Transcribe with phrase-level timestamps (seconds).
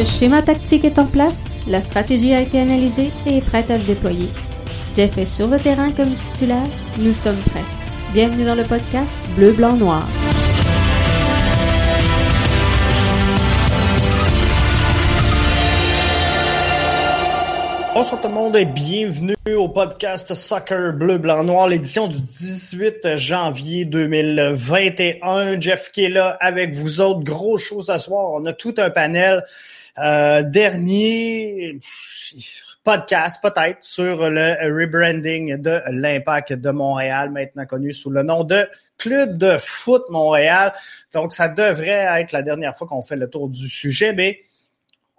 [0.00, 1.36] Le schéma tactique est en place,
[1.68, 4.30] la stratégie a été analysée et est prête à se déployer.
[4.96, 6.64] Jeff est sur le terrain comme titulaire,
[7.00, 7.66] nous sommes prêts.
[8.14, 10.08] Bienvenue dans le podcast Bleu, Blanc, Noir.
[17.92, 23.16] Bonsoir tout le monde et bienvenue au podcast Soccer Bleu Blanc Noir, l'édition du 18
[23.16, 25.60] janvier 2021.
[25.60, 27.20] Jeff qui est là avec vous autres.
[27.20, 28.30] Gros show ce soir.
[28.30, 29.44] On a tout un panel.
[29.98, 31.78] Euh, dernier
[32.84, 38.68] podcast peut-être sur le rebranding de l'Impact de Montréal, maintenant connu sous le nom de
[38.98, 40.72] Club de foot Montréal.
[41.12, 44.40] Donc ça devrait être la dernière fois qu'on fait le tour du sujet, mais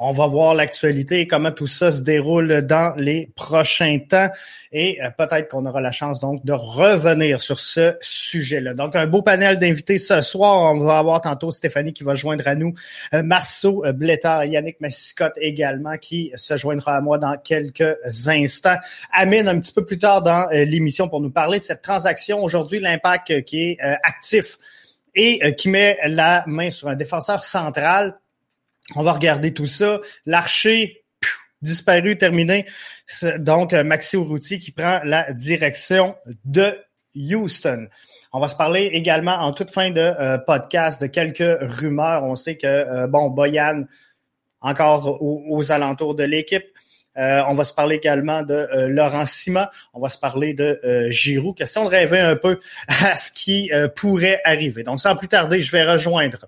[0.03, 4.29] on va voir l'actualité et comment tout ça se déroule dans les prochains temps.
[4.71, 8.73] Et euh, peut-être qu'on aura la chance donc de revenir sur ce sujet-là.
[8.73, 10.73] Donc, un beau panel d'invités ce soir.
[10.73, 12.73] On va avoir tantôt Stéphanie qui va joindre à nous,
[13.13, 17.95] euh, Marceau euh, Blétard, Yannick Massicotte également qui se joindra à moi dans quelques
[18.27, 18.77] instants.
[19.13, 22.43] Amine un petit peu plus tard dans l'émission pour nous parler de cette transaction.
[22.43, 24.57] Aujourd'hui, l'impact qui est actif
[25.13, 28.15] et qui met la main sur un défenseur central
[28.95, 29.99] on va regarder tout ça.
[30.25, 31.01] L'archer
[31.61, 32.65] disparu, terminé.
[33.37, 36.77] Donc, euh, Maxi Urruti qui prend la direction de
[37.15, 37.87] Houston.
[38.31, 42.23] On va se parler également en toute fin de euh, podcast de quelques rumeurs.
[42.23, 43.83] On sait que, euh, bon, Boyan,
[44.61, 46.65] encore aux, alentours de l'équipe.
[47.15, 49.71] on va se parler également de Laurent Sima.
[49.93, 51.57] On va se parler de Giroud.
[51.57, 54.83] Question de rêver un peu à ce qui pourrait arriver.
[54.83, 56.45] Donc, sans plus tarder, je vais rejoindre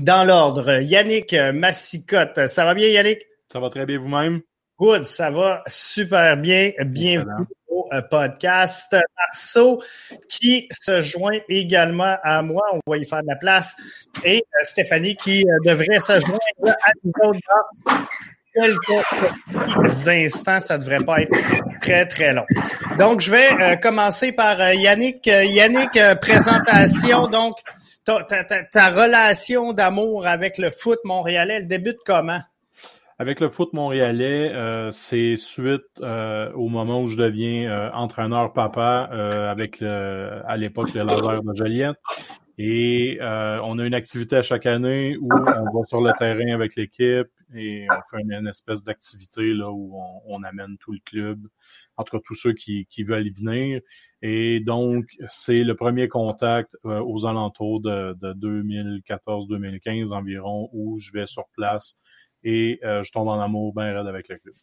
[0.00, 2.46] dans l'ordre, Yannick Massicotte.
[2.46, 3.26] Ça va bien, Yannick?
[3.52, 4.40] Ça va très bien vous-même?
[4.78, 6.70] Good, ça va super bien.
[6.84, 8.94] Bienvenue au euh, podcast.
[9.16, 9.82] Marceau
[10.28, 12.62] qui se joint également à moi.
[12.72, 13.74] On va y faire de la place.
[14.24, 17.32] Et euh, Stéphanie qui euh, devrait se joindre à nous dans
[18.54, 20.60] quelques instants.
[20.60, 21.32] Ça devrait pas être
[21.80, 22.46] très, très long.
[22.98, 25.26] Donc, je vais commencer par Yannick.
[25.26, 27.26] Yannick, présentation.
[27.26, 27.56] Donc,
[28.08, 32.40] ta, relation d'amour avec le foot montréalais, elle débute comment?
[33.18, 38.52] Avec le foot montréalais, euh, c'est suite euh, au moment où je deviens euh, entraîneur
[38.52, 39.08] papa
[39.50, 41.96] avec à l'époque le laser de Joliette.
[42.60, 46.74] Et on a une activité à chaque année où on va sur le terrain avec
[46.74, 49.96] l'équipe et on fait une, espèce d'activité là où
[50.26, 51.38] on, amène tout le club,
[51.96, 53.80] entre tous ceux qui veulent y venir.
[54.22, 61.12] Et donc, c'est le premier contact euh, aux alentours de, de 2014-2015 environ où je
[61.12, 61.94] vais sur place
[62.42, 64.54] et euh, je tombe en amour bien raide avec le club.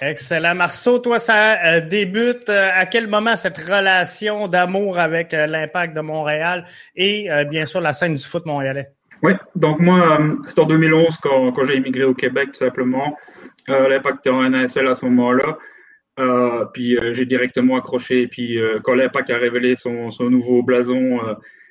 [0.00, 0.54] Excellent.
[0.54, 6.64] Marceau, toi, ça euh, débute à quel moment cette relation d'amour avec l'impact de Montréal
[6.94, 8.90] et bien sûr la scène du foot montréalais?
[9.22, 13.16] Oui, donc moi, c'est en 2011 quand, quand j'ai immigré au Québec, tout simplement.
[13.68, 15.58] l'impact était en NSL à ce moment-là.
[16.22, 18.28] Euh, puis euh, j'ai directement accroché.
[18.28, 21.20] Puis euh, quand l'Impact a révélé son, son nouveau blason,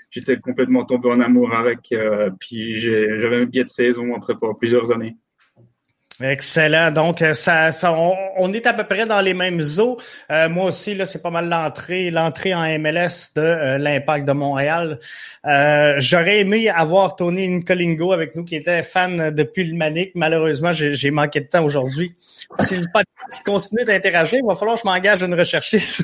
[0.09, 1.93] j'étais complètement tombé en amour avec.
[2.39, 5.15] puis j'avais un billet de saison après pour plusieurs années.
[6.23, 6.91] Excellent.
[6.91, 9.97] Donc, euh, ça, ça on, est à peu près dans les mêmes eaux.
[10.31, 14.33] Euh, moi aussi, là, c'est pas mal l'entrée, l'entrée en MLS de euh, l'Impact de
[14.33, 14.99] Montréal.
[15.43, 20.11] J'aurais aimé avoir Tony Nicolingo avec nous, qui était fan depuis le Manic.
[20.15, 22.13] Malheureusement, j'ai manqué de temps aujourd'hui.
[22.59, 26.03] Si le podcast continue d'interagir, il va falloir que je m'engage à une recherchiste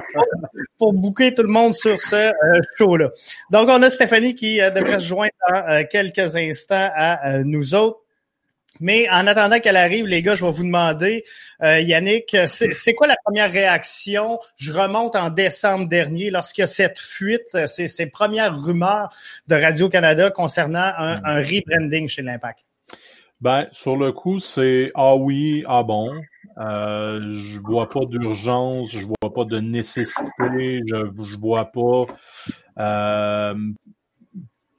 [0.78, 2.32] pour bouquer tout le monde sur ce
[2.76, 3.10] show-là.
[3.50, 8.00] Donc, on a Stéphanie qui devrait se joindre dans quelques instants à nous autres.
[8.80, 11.24] Mais en attendant qu'elle arrive, les gars, je vais vous demander,
[11.62, 14.38] euh, Yannick, c'est quoi la première réaction?
[14.56, 19.08] Je remonte en décembre dernier, lorsqu'il y a cette fuite, ces, ces premières rumeurs
[19.46, 21.20] de Radio-Canada concernant un, mm.
[21.24, 22.60] un rebranding chez l'Impact.
[23.40, 26.10] Ben, sur le coup, c'est ah oui, ah bon.
[26.58, 32.06] Euh, je vois pas d'urgence, je vois pas de nécessité, je, je vois pas.
[32.78, 33.54] Euh,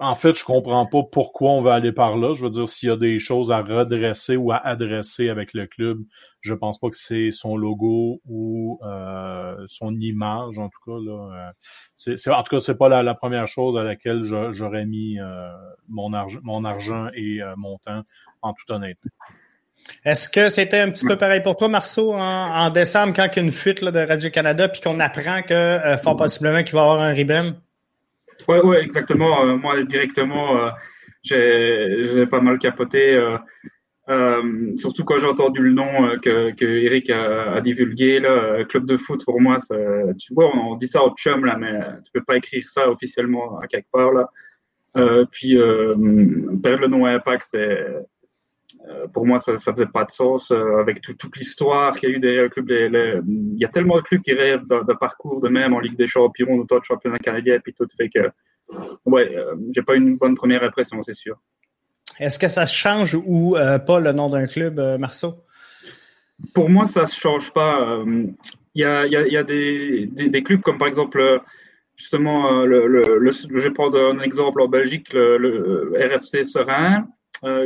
[0.01, 2.33] en fait, je comprends pas pourquoi on va aller par là.
[2.33, 5.67] Je veux dire, s'il y a des choses à redresser ou à adresser avec le
[5.67, 5.99] club,
[6.39, 10.97] je pense pas que c'est son logo ou euh, son image, en tout cas.
[11.03, 11.49] Là.
[11.49, 11.51] Euh,
[11.97, 15.49] c'est, en tout cas, c'est pas la, première chose à laquelle j'aurais mis euh,
[15.89, 18.03] mon, argent, mon argent et mon temps,
[18.41, 19.09] en toute honnêteté.
[20.05, 23.39] Est-ce que c'était un petit peu pareil pour toi, Marceau, en, décembre, quand il y
[23.39, 26.83] a une fuite là, de Radio-Canada, puis qu'on apprend que fort possiblement qu'il va y
[26.83, 27.55] avoir un ribbon?
[28.49, 29.45] Oui, ouais, exactement.
[29.45, 30.69] Euh, moi, directement, euh,
[31.21, 33.15] j'ai pas mal capoté.
[34.09, 38.87] Euh, surtout quand j'ai entendu le nom que, que, Eric a, a divulgué, là, club
[38.87, 39.59] de foot pour moi,
[40.17, 43.59] tu vois, on, dit ça au chum là, mais tu peux pas écrire ça officiellement
[43.59, 44.31] à quelque part là.
[45.31, 45.55] puis
[46.63, 47.85] perdre le nom Impact, c'est
[48.87, 52.13] euh, pour moi, ça ne faisait pas de sens euh, avec toute l'histoire qu'il y
[52.13, 52.69] a eu derrière le club.
[52.69, 56.07] il y a tellement de clubs qui rêvent de, parcours de même en Ligue des
[56.07, 58.31] Champions, d'autres championnat canadien, et puis tout fait que,
[59.05, 61.37] ouais, euh, j'ai pas une bonne première impression, c'est sûr.
[62.19, 63.55] Est-ce que ça change ou
[63.85, 65.35] pas le nom d'un club, Marceau?
[66.53, 68.03] Pour moi, ça se change pas.
[68.75, 71.41] Il y a, y a, y a des, des, clubs comme par exemple
[71.95, 77.18] justement, le, le, je vais prendre un exemple en Belgique, le, RFC Serein, euh,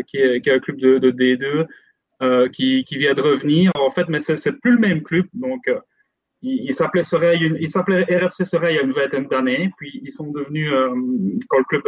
[0.07, 1.65] qui est, qui, est, un club de, de D2
[2.21, 3.71] euh, qui, qui, vient de revenir.
[3.75, 5.25] En fait, mais c'est plus le même club.
[5.33, 5.79] Donc, euh,
[6.41, 9.71] il, il s'appelait RFC Soreil il y a une vingtaine d'années.
[9.77, 10.71] Puis, ils sont devenus,
[11.49, 11.83] quand le club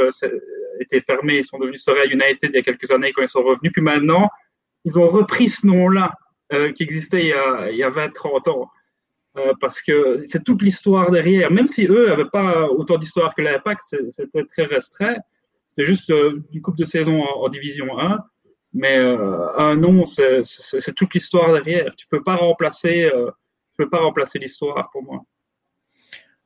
[0.80, 3.44] était fermé, ils sont devenus Soreil United il y a quelques années quand ils sont
[3.44, 3.72] revenus.
[3.72, 4.30] Puis maintenant,
[4.84, 6.14] ils ont repris ce nom-là
[6.76, 8.70] qui existait il y a, a 20-30 ans.
[9.38, 11.52] Euh, parce que c'est toute l'histoire derrière.
[11.52, 15.16] Même si eux n'avaient pas autant d'histoire que l'Impact, c'était très restreint.
[15.76, 18.20] C'était juste euh, une coupe de saison en, Division 1.
[18.74, 20.44] Mais euh, un nom, c'est
[20.96, 21.94] toute l'histoire derrière.
[21.96, 23.32] Tu peux pas remplacer, euh,
[23.72, 25.24] tu peux pas remplacer l'histoire pour moi.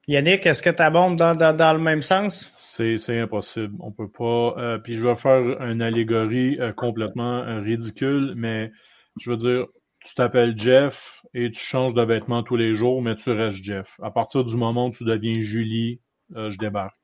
[0.07, 2.51] Yannick, est-ce que tu abondes dans, dans, le même sens?
[2.57, 3.75] C'est impossible.
[3.79, 4.79] On peut pas.
[4.83, 8.71] puis je vais faire une allégorie complètement ridicule, mais
[9.19, 9.65] je veux dire,
[10.03, 13.99] tu t'appelles Jeff et tu changes de vêtements tous les jours, mais tu restes Jeff.
[14.01, 15.99] À partir du moment où tu deviens Julie,
[16.33, 16.98] je débarque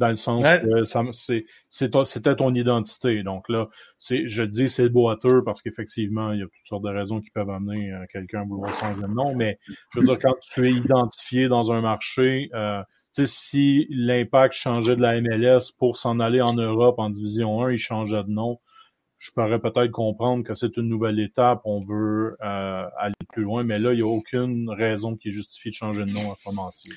[0.00, 0.16] dans le
[0.84, 3.22] sens que c'était ton identité.
[3.22, 3.68] Donc là,
[3.98, 7.30] c'est, je dis c'est boiteux parce qu'effectivement, il y a toutes sortes de raisons qui
[7.30, 9.58] peuvent amener euh, quelqu'un à vouloir changer de nom, mais
[9.92, 12.82] je veux dire, quand tu es identifié dans un marché, euh,
[13.12, 17.78] si l'impact changeait de la MLS pour s'en aller en Europe en division 1, il
[17.78, 18.58] changeait de nom
[19.20, 23.62] je pourrais peut-être comprendre que c'est une nouvelle étape, on veut euh, aller plus loin,
[23.62, 26.90] mais là, il n'y a aucune raison qui justifie de changer de nom à moment-ci.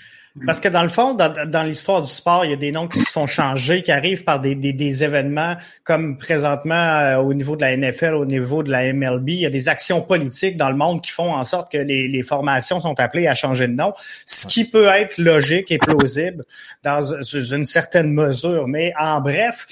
[0.46, 3.00] Parce que dans le fond, dans, l'histoire du sport, il y a des noms qui
[3.00, 7.62] se sont changés, qui arrivent par des, des, événements comme présentement euh, au niveau de
[7.62, 9.30] la NFL, au niveau de la MLB.
[9.30, 12.08] Il y a des actions politiques dans le monde qui font en sorte que les,
[12.08, 13.94] les formations sont appelées à changer de nom,
[14.26, 16.46] ce qui peut être logique et plausible
[16.84, 18.70] dans une certaine mesure.
[18.70, 19.66] Mais en bref,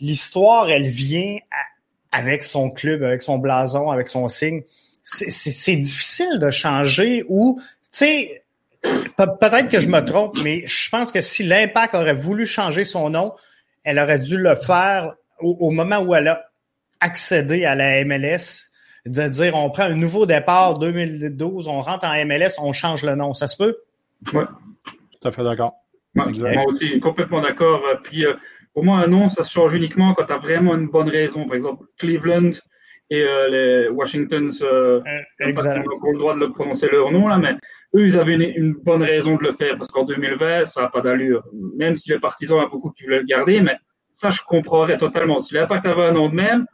[0.00, 1.36] l'histoire, elle vient
[2.12, 4.62] avec son club, avec son blason, avec son signe.
[5.04, 8.42] C'est difficile de changer ou, tu sais,
[8.82, 13.10] peut-être que je me trompe, mais je pense que si l'Impact aurait voulu changer son
[13.10, 13.32] nom,
[13.84, 16.50] elle aurait dû le faire au, moment où elle a
[17.00, 18.70] accédé à la MLS,
[19.06, 23.14] de dire on prend un nouveau départ 2012, on rentre en MLS, on change le
[23.14, 23.32] nom.
[23.32, 23.76] Ça se peut?
[24.34, 24.44] Oui.
[25.20, 25.74] Tout à fait d'accord.
[26.14, 26.26] moi
[26.66, 27.82] aussi, complètement d'accord.
[28.02, 28.34] Puis, euh,
[28.80, 31.44] pour moi, un nom, ça se change uniquement quand tu as vraiment une bonne raison.
[31.44, 32.52] Par exemple, Cleveland
[33.10, 34.96] et euh, les Washington, euh,
[35.38, 37.56] eh, ont le droit de le prononcer leur nom, là, mais
[37.94, 41.02] eux, ils avaient une, bonne raison de le faire parce qu'en 2020, ça n'a pas
[41.02, 41.44] d'allure.
[41.76, 43.76] Même si les partisans, il y a beaucoup qui voulaient le garder, mais
[44.12, 45.42] ça, je comprendrais totalement.
[45.42, 46.64] Si l'impact avait un nom de même,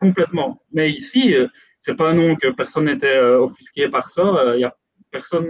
[0.00, 0.60] complètement.
[0.72, 1.46] Mais ici, euh,
[1.80, 4.56] c'est pas un nom que personne n'était euh, offusqué par ça.
[4.56, 4.74] Il y a
[5.12, 5.46] personne.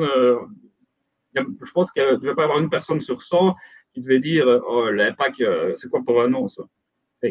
[1.35, 3.55] Je pense qu'il ne va pas y avoir une personne sur 100
[3.99, 6.63] il devait dire euh, oh, l'impact, euh, c'est quoi pour un nom ça?
[7.25, 7.31] Euh,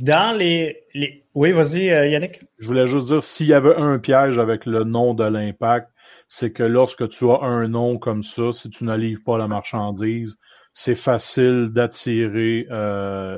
[0.00, 1.24] Dans les, les...
[1.34, 2.40] Oui, vas-y, Yannick.
[2.58, 5.90] Je voulais juste dire, s'il y avait un piège avec le nom de l'impact,
[6.28, 10.36] c'est que lorsque tu as un nom comme ça, si tu ne pas la marchandise,
[10.72, 12.66] c'est facile d'attirer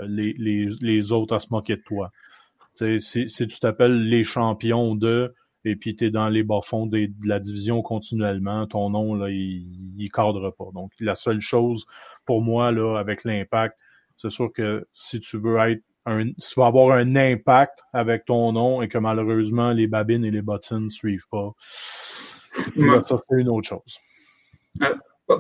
[0.08, 2.10] les, les, les, autres à se moquer de toi.
[2.74, 5.34] Si, si tu t'appelles les champions de,
[5.66, 9.66] et puis tu es dans les bas-fonds de la division continuellement, ton nom, là, il,
[9.98, 10.68] il cadre pas.
[10.72, 11.86] Donc, la seule chose
[12.24, 13.76] pour moi, là, avec l'impact,
[14.16, 18.52] c'est sûr que si tu veux être un, si tu avoir un impact avec ton
[18.52, 21.50] nom et que malheureusement les babines et les bottines ne suivent pas,
[23.04, 23.98] ça c'est une autre chose.
[24.82, 24.94] Euh,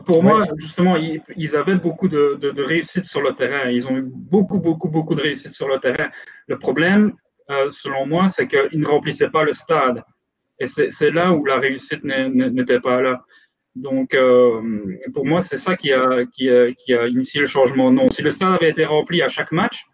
[0.04, 3.70] pour moi, justement, ils, avaient beaucoup de, de, de réussite sur le terrain.
[3.70, 6.10] Ils ont eu beaucoup, beaucoup, beaucoup de réussite sur le terrain.
[6.48, 7.12] Le problème,
[7.50, 10.02] euh, selon moi, c'est qu'ils ne remplissaient pas le stade.
[10.58, 13.24] Et c'est là où la réussite n'était pas là.
[13.74, 14.62] Donc, euh,
[15.12, 18.08] pour moi, c'est ça qui a, qui, a, qui a initié le changement de nom.
[18.08, 19.84] Si le stade avait été rempli à chaque match,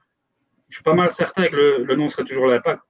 [0.68, 2.80] je suis pas mal certain que le, le nom serait toujours l'impact.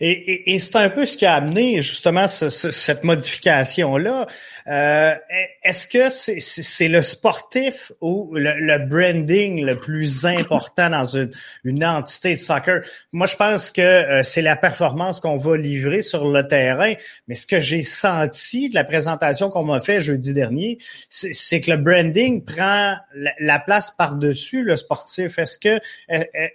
[0.00, 4.26] Et, et, et c'est un peu ce qui a amené justement ce, cette modification-là.
[4.66, 5.14] Euh,
[5.62, 11.30] Est-ce que c'est le sportif ou le, le, branding le plus important dans une,
[11.64, 12.80] une entité de soccer?
[13.12, 16.94] Moi, je pense que euh, c'est la performance qu'on va livrer sur le terrain.
[17.28, 20.78] Mais ce que j'ai senti de la présentation qu'on m'a fait jeudi dernier,
[21.08, 22.96] c'est que le branding prend
[23.38, 25.38] la, place par-dessus le sportif.
[25.38, 25.78] Est-ce que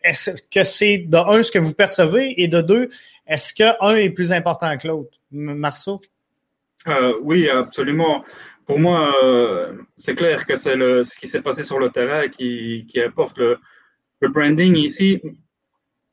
[0.04, 2.90] est-ce que c'est de un ce que vous percevez et de deux
[3.30, 5.18] est-ce qu'un est plus important que l'autre?
[5.32, 6.02] Marceau?
[6.88, 8.24] Euh, oui, absolument.
[8.66, 12.86] Pour moi, euh, c'est clair que c'est ce qui s'est passé sur le terrain qui,
[12.90, 13.58] qui apporte le,
[14.22, 15.22] branding ici.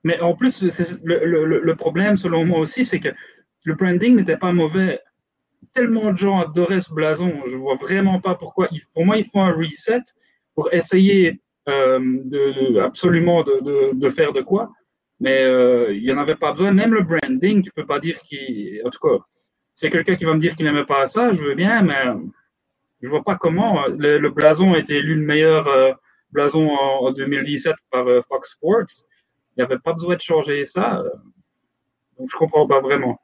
[0.05, 3.09] Mais en plus, le, le, le, problème, selon moi aussi, c'est que
[3.65, 5.01] le branding n'était pas mauvais.
[5.73, 7.33] Tellement de gens adoraient ce blason.
[7.49, 8.69] Je vois vraiment pas pourquoi.
[8.95, 10.03] Pour moi, il faut un reset
[10.55, 14.71] pour essayer euh, de, absolument de, de, faire de quoi.
[15.21, 16.73] Mais euh, il n'y en avait pas besoin.
[16.73, 18.81] Même le branding, tu peux pas dire qu'il.
[18.85, 19.25] En tout cas,
[19.75, 22.05] c'est quelqu'un qui va me dire qu'il n'aimait pas ça, je veux bien, mais
[23.01, 23.87] je vois pas comment.
[23.87, 25.93] Le, blason a été élu le meilleur euh,
[26.33, 29.05] blason en, 2017 par euh, Fox Sports.
[29.57, 31.03] Il n'y avait pas besoin de changer ça.
[32.19, 33.19] donc je comprends pas vraiment.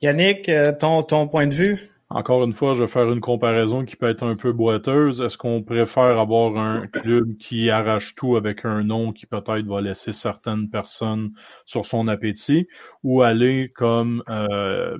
[0.00, 1.90] Yannick, ton, ton point de vue?
[2.10, 5.20] Encore une fois, je vais faire une comparaison qui peut être un peu boiteuse.
[5.20, 9.82] Est-ce qu'on préfère avoir un club qui arrache tout avec un nom qui peut-être va
[9.82, 11.32] laisser certaines personnes
[11.66, 12.66] sur son appétit
[13.02, 14.96] ou aller comme euh,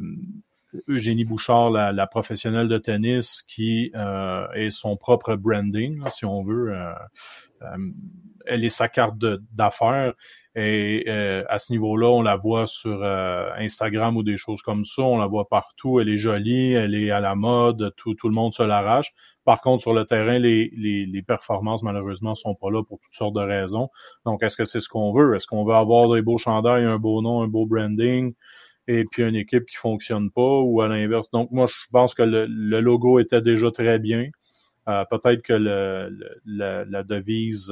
[0.86, 6.74] Eugénie Bouchard, la, professionnelle de tennis, qui euh, est son propre branding, si on veut.
[6.74, 6.92] Euh,
[7.62, 7.90] euh,
[8.46, 9.18] elle est sa carte
[9.52, 10.14] d'affaires.
[10.60, 14.84] Et euh, à ce niveau-là, on la voit sur euh, Instagram ou des choses comme
[14.84, 15.02] ça.
[15.02, 16.00] On la voit partout.
[16.00, 17.92] Elle est jolie, elle est à la mode.
[17.96, 19.14] Tout, tout le monde se l'arrache.
[19.44, 23.14] Par contre, sur le terrain, les, les, les, performances, malheureusement, sont pas là pour toutes
[23.14, 23.88] sortes de raisons.
[24.26, 25.36] Donc, est-ce que c'est ce qu'on veut?
[25.36, 28.34] Est-ce qu'on veut avoir des beaux chandails, un beau nom, un beau branding?
[28.90, 31.30] et puis une équipe qui fonctionne pas ou à l'inverse?
[31.30, 32.46] Donc moi, je pense que le,
[32.80, 34.30] logo était déjà très bien.
[34.88, 37.70] Euh, peut-être que le, la devise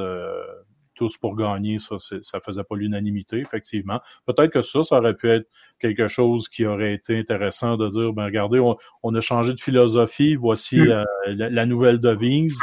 [0.96, 4.00] tous pour gagner, ça, ça faisait pas l'unanimité, effectivement.
[4.26, 5.48] Peut-être que ça, ça aurait pu être
[5.78, 8.60] quelque chose qui aurait été intéressant de dire, ben regardez,
[9.02, 11.04] on, a changé de philosophie, voici mm.
[11.26, 12.58] la, nouvelle devise.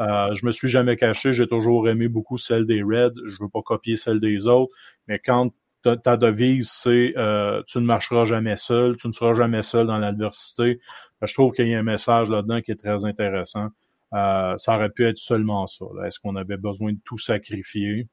[0.00, 3.20] Euh, je me suis jamais caché, j'ai toujours aimé beaucoup celle des Reds.
[3.26, 4.72] Je veux pas copier celle des autres,
[5.06, 9.62] mais quand ta, devise, c'est euh, tu ne marcheras jamais seul, tu ne seras jamais
[9.62, 10.78] seul dans l'adversité.
[11.20, 13.68] Ben, je trouve qu'il y a un message là-dedans qui est très intéressant.
[14.14, 15.86] Euh, ça aurait pu être seulement ça.
[16.06, 18.06] Est-ce qu'on avait besoin de tout sacrifier?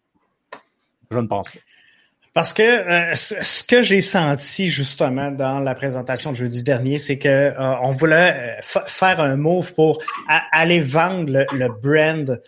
[1.11, 1.59] Je ne pense pas.
[2.33, 7.17] Parce que euh, ce que j'ai senti justement dans la présentation de jeudi dernier, c'est
[7.17, 12.39] que euh, on voulait faire un move pour aller vendre le brand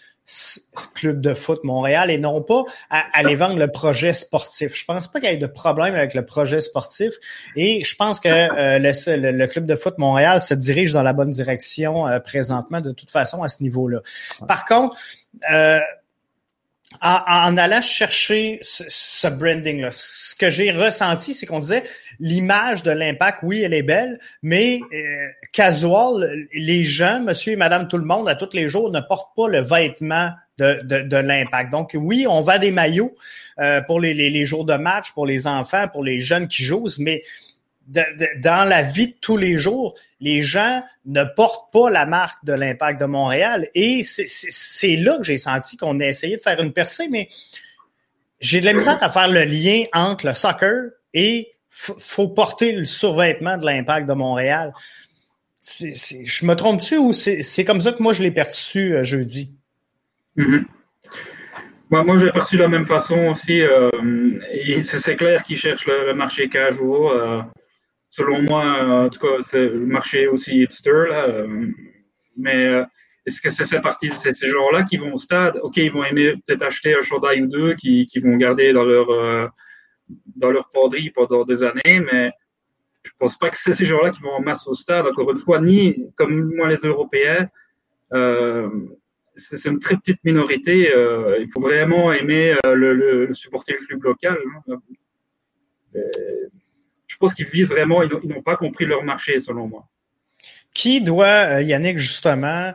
[0.93, 4.75] club de foot Montréal et non pas à, aller vendre le projet sportif.
[4.75, 7.13] Je pense pas qu'il y ait de problème avec le projet sportif
[7.55, 11.31] et je pense que euh, le, club de foot Montréal se dirige dans la bonne
[11.31, 13.99] direction euh, présentement de toute façon à ce niveau-là.
[14.47, 14.95] Par contre,
[15.51, 15.79] euh,
[17.03, 21.83] en, allant chercher ce, branding-là, ce que j'ai ressenti, c'est qu'on disait
[22.19, 27.87] l'image de l'impact, oui, elle est belle, mais euh, casual, les gens, monsieur et madame
[27.87, 31.71] tout le monde, à tous les jours, ne portent pas le vêtement de, de, l'impact.
[31.71, 33.15] Donc oui, on va des maillots
[33.57, 36.87] euh, pour les, les, jours de match, pour les enfants, pour les jeunes qui jouent,
[36.99, 37.23] mais
[37.87, 42.53] dans la vie de tous les jours, les gens ne portent pas la marque de
[42.53, 43.67] l'impact de Montréal.
[43.73, 47.27] Et c'est là que j'ai senti qu'on a essayé de faire une percée, mais
[48.39, 52.85] j'ai de la misère à faire le lien entre le soccer et faut porter le
[52.85, 54.73] survêtement de l'impact de Montréal.
[55.59, 59.53] je me trompe-tu ou c'est comme ça que moi je l'ai perçu euh, jeudi?
[60.37, 60.63] Mm-hmm.
[61.89, 63.61] moi, j'ai perçu de la même façon aussi.
[63.61, 63.89] Euh,
[64.81, 67.11] c'est clair qu'ils cherchent le, marché casual.
[67.17, 67.41] Euh,
[68.11, 71.07] selon moi, en tout cas, c'est le marché aussi hipster.
[71.09, 71.67] Là, euh,
[72.37, 72.83] mais euh,
[73.25, 75.57] est-ce que c'est cette partie de ces gens-là qui vont au stade?
[75.63, 78.83] OK, ils vont aimer peut-être acheter un chandail ou deux qui, qui vont garder dans
[78.83, 79.47] leur, euh,
[80.35, 82.31] dans leur penderie pendant des années, mais
[83.03, 85.39] je pense pas que c'est ces gens-là qui vont en masse au stade, encore une
[85.39, 87.49] fois, ni comme moi les Européens.
[88.13, 88.69] Euh,
[89.35, 90.93] c'est une très petite minorité.
[90.93, 94.37] Euh, il faut vraiment aimer le, le, supporter le club local.
[94.67, 94.75] Hein
[97.21, 99.85] pense qu'ils vivent vraiment, ils n'ont pas compris leur marché, selon moi.
[100.73, 102.73] Qui doit, euh, Yannick, justement,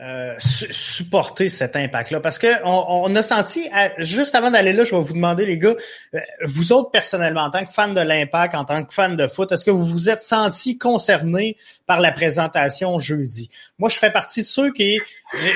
[0.00, 2.20] euh, supporter cet impact-là?
[2.20, 3.66] Parce que on, a senti,
[3.98, 5.74] juste avant d'aller là, je vais vous demander, les gars,
[6.14, 9.26] euh, vous autres personnellement, en tant que fan de l'impact, en tant que fan de
[9.26, 13.48] foot, est-ce que vous vous êtes senti concerné par la présentation jeudi?
[13.78, 15.00] Moi, je fais partie de ceux qui,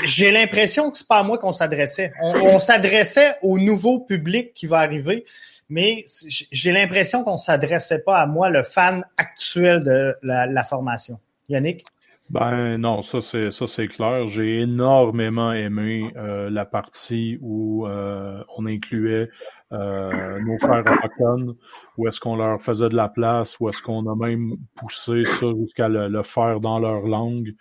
[0.04, 2.12] j'ai l'impression que c'est pas à moi qu'on s'adressait.
[2.22, 5.24] On, on s'adressait au nouveau public qui va arriver
[5.70, 11.18] mais j'ai l'impression qu'on s'adressait pas à moi, le fan actuel de la, formation.
[11.48, 11.84] Yannick?
[12.28, 14.28] Ben non, ça c'est ça c'est clair.
[14.28, 19.28] J'ai énormément aimé euh, la partie où euh, on incluait
[19.72, 21.56] euh, nos frères autochtones,
[21.96, 25.46] où est-ce qu'on leur faisait de la place, où est-ce qu'on a même poussé ça
[25.60, 27.52] jusqu'à le, faire dans leur langue.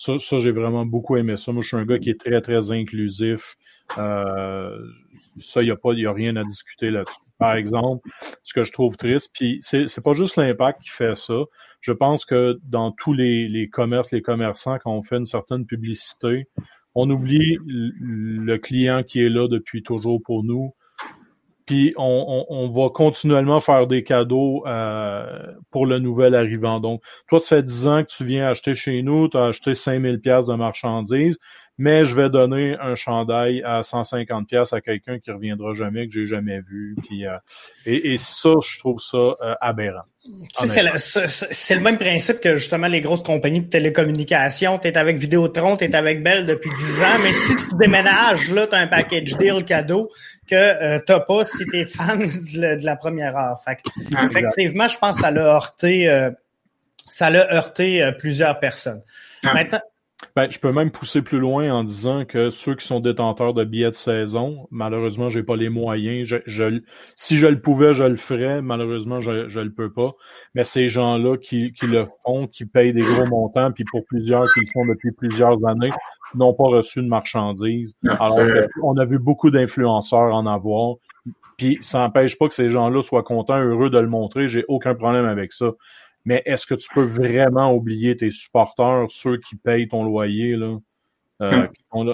[0.00, 1.50] Ça, ça j'ai vraiment beaucoup aimé ça.
[1.50, 3.56] Moi, je suis un gars qui est très très inclusif.
[3.96, 8.08] ça, il y a pas, y a rien à discuter là-dessus par exemple,
[8.42, 9.30] ce que je trouve triste.
[9.32, 11.44] Puis c'est pas juste l'impact qui fait ça.
[11.80, 15.64] Je pense que dans tous les, les commerces, les commerçants, quand on fait une certaine
[15.64, 16.48] publicité,
[16.94, 20.74] on oublie le client qui est là depuis toujours pour nous.
[21.68, 26.80] Puis on, va continuellement faire des cadeaux euh, pour le nouvel arrivant.
[26.80, 29.74] Donc, toi, ça fait 10 ans que tu viens acheter chez nous, tu as acheté
[29.74, 31.36] 5000 pièces de marchandises,
[31.78, 36.12] mais je vais donner un chandail à 150 pièces à quelqu'un qui reviendra jamais, que
[36.12, 36.96] j'ai jamais vu.
[37.06, 37.36] Puis, euh,
[37.86, 40.02] et, et, ça, je trouve ça euh, aberrant.
[40.52, 44.78] C'est le, le, même principe que justement les grosses compagnies de télécommunications.
[44.78, 48.50] Tu es avec Vidéotron, tu es avec Bell depuis 10 ans, mais si tu déménages,
[48.50, 50.10] là, tu as un package deal cadeau
[50.48, 53.56] que euh, t'as pas si tu es fan de, la première heure.
[53.64, 53.78] Fait
[54.24, 56.30] effectivement, je pense que ça l'a heurté, euh,
[57.08, 59.02] ça l'a heurté euh, plusieurs personnes.
[59.42, 59.80] Maintenant,
[60.38, 63.64] ben, je peux même pousser plus loin en disant que ceux qui sont détenteurs de
[63.64, 66.28] billets de saison, malheureusement, j'ai pas les moyens.
[66.28, 66.80] Je, je,
[67.16, 68.62] si je le pouvais, je le ferais.
[68.62, 70.12] Malheureusement, je, je le peux pas.
[70.54, 74.44] Mais ces gens-là qui, qui le font, qui payent des gros montants, puis pour plusieurs
[74.54, 75.90] qui le font depuis plusieurs années,
[76.36, 77.96] n'ont pas reçu de marchandises.
[78.04, 78.38] Alors,
[78.84, 80.98] on a vu beaucoup d'influenceurs en avoir.
[81.56, 84.46] Puis ça n'empêche pas que ces gens-là soient contents, heureux de le montrer.
[84.46, 85.72] J'ai aucun problème avec ça
[86.28, 90.76] mais est-ce que tu peux vraiment oublier tes supporters, ceux qui payent ton loyer, là?
[91.40, 91.66] Euh,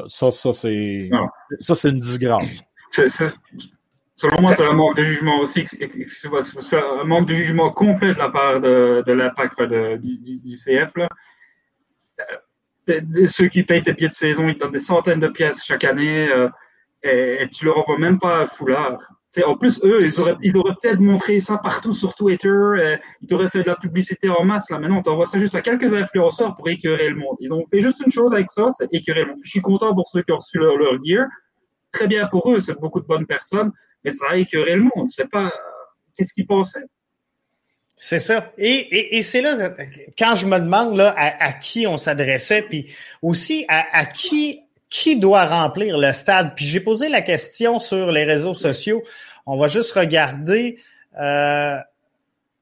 [0.07, 1.11] ça, ça, c'est.
[1.59, 2.63] Ça, c'est une disgrâce.
[2.91, 5.67] selon moi, c'est un manque de jugement aussi.
[5.67, 9.61] C'est un manque de jugement complet de la part de, de l'impact
[10.01, 10.97] du, du, CF.
[10.97, 11.09] Là.
[12.91, 15.83] Euh, ceux qui payent tes billets de saison, ils donnent des centaines de pièces chaque
[15.83, 16.49] année euh,
[17.03, 18.99] et, et, tu leur envoies même pas un foulard
[19.43, 19.99] en plus, eux,
[20.43, 22.49] ils auraient, peut-être montré ça partout sur Twitter.
[22.49, 24.71] Euh, ils auraient fait de la publicité en masse.
[24.71, 27.37] Là, maintenant, on t'envoie ça juste à quelques influenceurs pour écœurer le monde.
[27.41, 29.41] Ils ont fait juste une chose avec ça, c'est écœurer le monde.
[29.43, 31.27] Je suis content pour ceux qui ont reçu leur, leur gear.
[31.91, 33.73] Très bien pour eux, c'est beaucoup de bonnes personnes,
[34.05, 35.09] mais ça a écœuré le monde.
[35.09, 35.53] C'est pas
[36.17, 36.85] qu'est-ce qu'ils pensaient?
[37.97, 38.53] C'est ça.
[38.59, 39.73] Et, et, c'est là,
[40.19, 45.17] quand je me demande là, à, qui on s'adressait, puis aussi à, à qui qui
[45.17, 46.53] doit remplir le stade?
[46.55, 49.03] Puis j'ai posé la question sur les réseaux sociaux.
[49.47, 50.79] On va juste regarder.
[51.19, 51.79] Euh,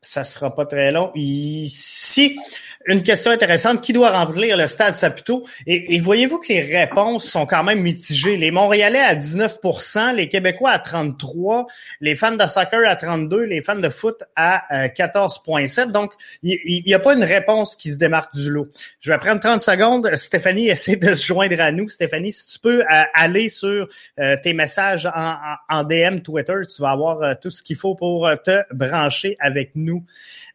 [0.00, 1.12] ça sera pas très long.
[1.14, 2.38] Ici,
[2.86, 3.80] une question intéressante.
[3.80, 5.44] Qui doit remplir le stade Saputo?
[5.66, 8.36] Et, et voyez-vous que les réponses sont quand même mitigées?
[8.36, 11.66] Les Montréalais à 19% les Québécois à 33
[12.00, 16.82] les fans de soccer à 32 les fans de foot à 14,7 euh, Donc, il
[16.84, 18.68] n'y a pas une réponse qui se démarque du lot.
[19.00, 20.14] Je vais prendre 30 secondes.
[20.16, 21.88] Stéphanie essaie de se joindre à nous.
[21.88, 23.88] Stéphanie, si tu peux euh, aller sur
[24.20, 25.36] euh, tes messages en,
[25.68, 30.04] en, DM Twitter, tu vas avoir tout ce qu'il faut pour te brancher avec nous.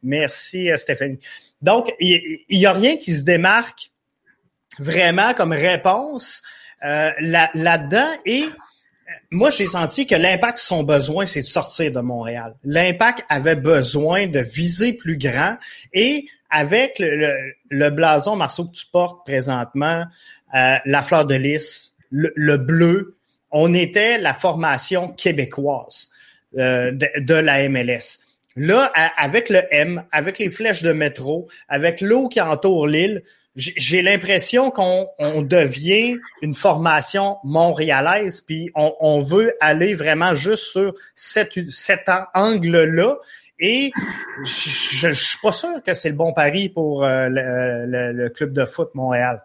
[0.03, 1.19] Merci, Stéphanie.
[1.61, 3.91] Donc, il n'y a rien qui se démarque
[4.79, 6.41] vraiment comme réponse
[6.85, 8.09] euh, là-dedans.
[8.25, 8.49] et euh,
[9.31, 12.55] moi, j'ai senti que l'impact, son besoin, c'est de sortir de Montréal.
[12.63, 15.57] L'impact avait besoin de viser plus grand
[15.93, 20.05] et avec le, blason, Marceau, que tu portes présentement,
[20.55, 23.17] euh, la fleur de lys, le, bleu,
[23.51, 26.09] on était la formation québécoise
[26.53, 28.19] de, la MLS.
[28.57, 33.21] Là, avec le M, avec les flèches de métro, avec l'eau qui entoure l'île,
[33.55, 35.07] j'ai l'impression qu'on
[35.41, 43.17] devient une formation montréalaise, puis on, veut aller vraiment juste sur cet, cet angle-là.
[43.59, 43.91] Et
[44.43, 48.65] je, je, suis pas sûr que c'est le bon pari pour euh, le, club de
[48.65, 49.43] foot Montréal.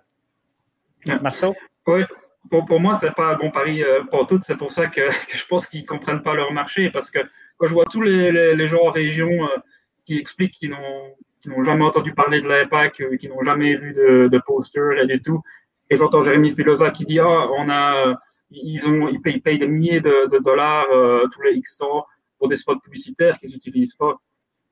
[1.22, 1.55] Marceau?
[1.87, 2.03] Oui.
[2.51, 4.44] Pour, pour moi, c'est pas un bon pari euh, pour toutes.
[4.44, 7.20] C'est pour ça que, que je pense qu'ils comprennent pas leur marché parce que
[7.62, 9.57] quand je vois tous les, gens en région euh,
[10.05, 14.27] qui expliquent qu'ils n'ont jamais entendu parler de l'impact, euh, qui n'ont jamais vu de,
[14.27, 15.40] de poster et du tout,
[15.88, 18.16] et j'entends Jérémy Filosa qui dit ah on a
[18.51, 22.05] ils payent, des milliers de, dollars euh, tous les X temps
[22.37, 24.16] pour des spots publicitaires qu'ils n'utilisent pas.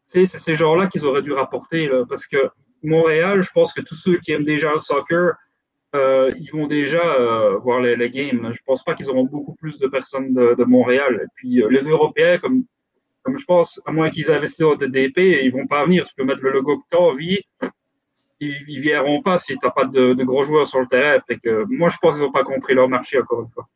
[0.06, 2.50] c'est ces gens-là qu'ils auraient dû rapporter parce que
[2.82, 5.34] Montréal, je pense que tous ceux qui aiment déjà le soccer,
[5.94, 7.02] ils vont déjà
[7.62, 8.50] voir les, games.
[8.52, 11.20] Je pense pas qu'ils auront beaucoup plus de personnes de Montréal.
[11.22, 12.64] Et puis les Européens, comme
[13.22, 16.06] comme je pense, à moins qu'ils investissent dans DP, ils vont pas venir.
[16.08, 17.40] Tu peux mettre le logo que tu as envie.
[18.40, 21.20] Ils, ils viendront pas si tu n'as pas de, gros joueurs sur le terrain.
[21.42, 23.68] Que, moi, je pense qu'ils n'ont pas compris leur marché, encore une fois.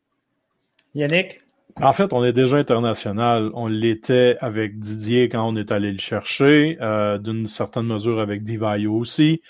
[0.95, 1.39] Yannick?
[1.81, 3.51] En fait, on est déjà international.
[3.53, 8.45] On l'était avec Didier quand on est allé le chercher, euh, d'une certaine mesure avec
[8.45, 9.41] Divayo aussi.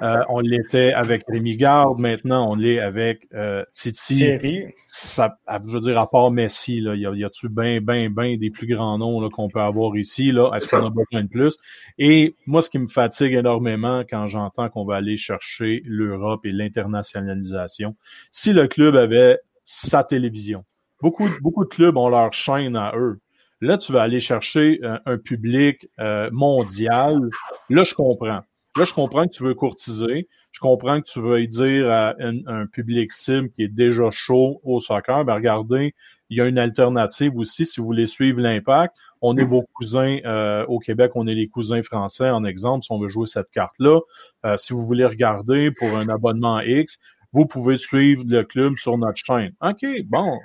[0.00, 1.98] Euh, on l'était avec Rémi Garde.
[1.98, 4.14] Maintenant, on l'est avec euh, Titi.
[4.14, 4.64] Thierry.
[4.86, 8.66] Ça, je veux dire, à part Messi, là, y, a-tu bien, bien, bien des plus
[8.66, 10.32] grands noms là, qu'on peut avoir ici?
[10.32, 11.58] Là, est-ce qu'on a besoin de plus?
[11.98, 16.52] Et moi, ce qui me fatigue énormément quand j'entends qu'on va aller chercher l'Europe et
[16.52, 17.94] l'internationalisation,
[18.30, 20.64] si le club avait sa télévision,
[21.04, 23.20] Beaucoup, beaucoup de clubs ont leur chaîne à eux.
[23.60, 27.28] Là, tu vas aller chercher un, public euh, mondial.
[27.68, 28.40] Là, je comprends.
[28.76, 30.28] Là, je comprends que tu veux courtiser.
[30.50, 34.80] Je comprends que tu veux dire à un, public cible qui est déjà chaud au
[34.80, 35.94] soccer, ben regardez,
[36.30, 38.96] il y a une alternative aussi si vous voulez suivre l'impact.
[39.20, 42.92] On est vos cousins euh, au Québec, on est les cousins français en exemple si
[42.92, 44.00] on veut jouer cette carte-là.
[44.46, 46.98] Euh, si vous voulez regarder pour un abonnement X,
[47.34, 49.52] vous pouvez suivre le club sur notre chaîne.
[49.60, 50.38] OK, bon,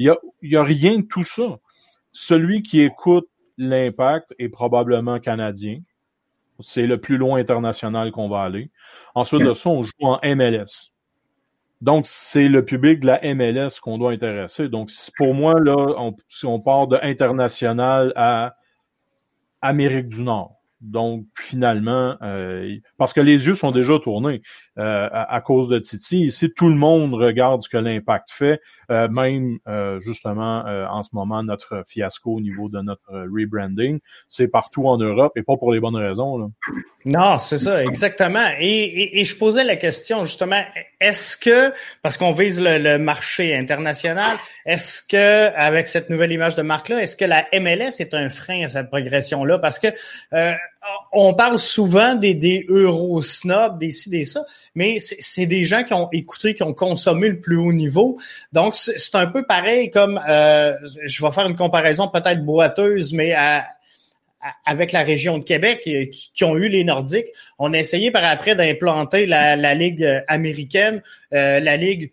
[0.00, 1.58] il y a, y a rien de tout ça.
[2.10, 5.80] Celui qui écoute l'impact est probablement canadien.
[6.60, 8.70] C'est le plus loin international qu'on va aller.
[9.14, 10.92] Ensuite de ça, on joue en MLS.
[11.82, 14.70] Donc, c'est le public de la MLS qu'on doit intéresser.
[14.70, 18.56] Donc, pour moi, là, si on part de international à
[19.60, 24.40] Amérique du Nord, donc, finalement, euh, parce que les yeux sont déjà tournés
[24.78, 26.24] euh, à, cause de Titi.
[26.24, 29.58] Ici, tout le monde regarde ce que l'impact fait, euh, même
[30.00, 34.00] justement en ce moment, notre fiasco au niveau de notre rebranding.
[34.28, 36.38] C'est partout en Europe et pas pour les bonnes raisons.
[36.38, 36.46] Là.
[37.06, 38.46] Non, c'est ça, exactement.
[38.58, 40.62] Et, et, je posais la question justement,
[41.00, 46.62] est-ce que, parce qu'on vise le, marché international, est-ce que avec cette nouvelle image de
[46.62, 49.58] marque-là, est-ce que la MLS est un frein à cette progression-là?
[49.58, 49.88] Parce que
[50.34, 50.52] euh,
[51.12, 56.08] on parle souvent des, des des ci, des ça, mais c'est des gens qui ont
[56.12, 58.18] écouté, qui ont consommé le plus haut niveau.
[58.52, 63.34] Donc, c'est un peu pareil comme, euh, je vais faire une comparaison peut-être boiteuse, mais
[64.64, 67.28] avec la région de Québec, euh, qui, ont eu les Nordiques.
[67.58, 71.02] On a essayé par après d'implanter la, Ligue américaine,
[71.34, 72.12] euh, la Ligue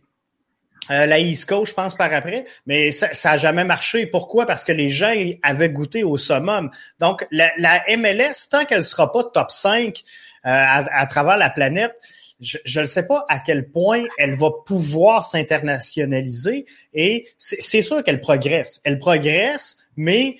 [0.92, 4.06] euh, la East je pense, par après, mais ça n'a jamais marché.
[4.06, 4.46] Pourquoi?
[4.46, 6.70] Parce que les gens avaient goûté au summum.
[7.00, 10.04] Donc, la, MLS, tant qu'elle sera pas top 5
[10.46, 11.94] euh, à, travers la planète,
[12.40, 18.22] je ne sais pas à quel point elle va pouvoir s'internationaliser et c'est sûr qu'elle
[18.22, 18.80] progresse.
[18.84, 20.36] Elle progresse, mais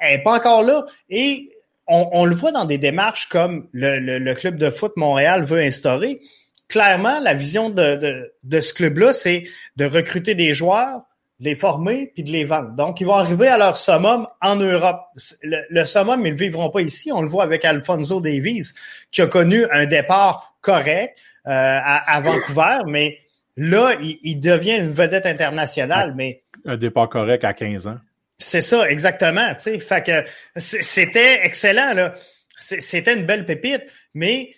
[0.00, 0.84] elle n'est pas encore là.
[1.10, 1.50] Et
[1.88, 6.20] on, le voit dans des démarches comme le, le Club de foot Montréal veut instaurer
[6.68, 9.44] clairement, la vision de, de, ce club-là, c'est
[9.76, 11.02] de recruter des joueurs,
[11.40, 12.72] de les former puis de les vendre.
[12.74, 15.00] Donc, ils vont arriver à leur summum en Europe.
[15.42, 17.10] Le, summum, ils ne vivront pas ici.
[17.12, 18.72] On le voit avec Alfonso Davies,
[19.10, 23.18] qui a connu un départ correct euh, à, Vancouver, mais
[23.56, 26.12] là, il, devient une vedette internationale.
[26.14, 27.98] Mais un départ correct à 15 ans.
[28.36, 29.54] C'est ça, exactement.
[29.54, 32.14] Tu fait que c'était excellent là.
[32.58, 34.52] C'était une belle pépite, mais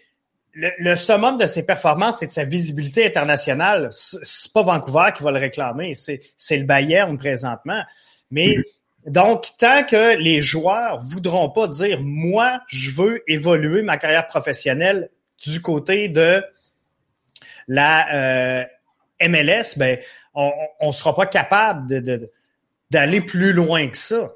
[0.54, 5.30] le, summum de ses performances et de sa visibilité internationale, c'est pas Vancouver qui va
[5.30, 7.82] le réclamer, c'est le Bayern présentement.
[8.30, 8.56] Mais
[9.06, 15.10] donc, tant que les joueurs voudront pas dire moi, je veux évoluer ma carrière professionnelle
[15.44, 16.44] du côté de
[17.66, 18.64] la euh,
[19.22, 19.98] MLS, ben
[20.34, 22.30] on, on sera pas capable de
[22.90, 24.32] d'aller plus loin que ça.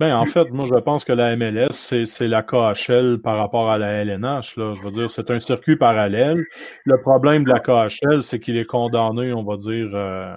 [0.00, 3.78] Ben, en fait, moi, je pense que la MLS, c'est la KHL par rapport à
[3.78, 4.56] la LNH.
[4.56, 4.74] Là.
[4.74, 6.44] Je veux dire, c'est un circuit parallèle.
[6.84, 10.34] Le problème de la KHL, c'est qu'il est condamné, on va dire, euh,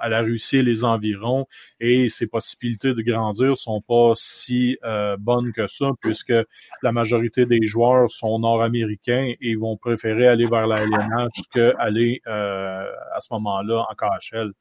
[0.00, 1.46] à la Russie et les environs,
[1.78, 6.34] et ses possibilités de grandir sont pas si euh, bonnes que ça, puisque
[6.82, 12.86] la majorité des joueurs sont nord-américains et vont préférer aller vers la LNH qu'aller euh,
[13.14, 14.52] à ce moment-là en KHL.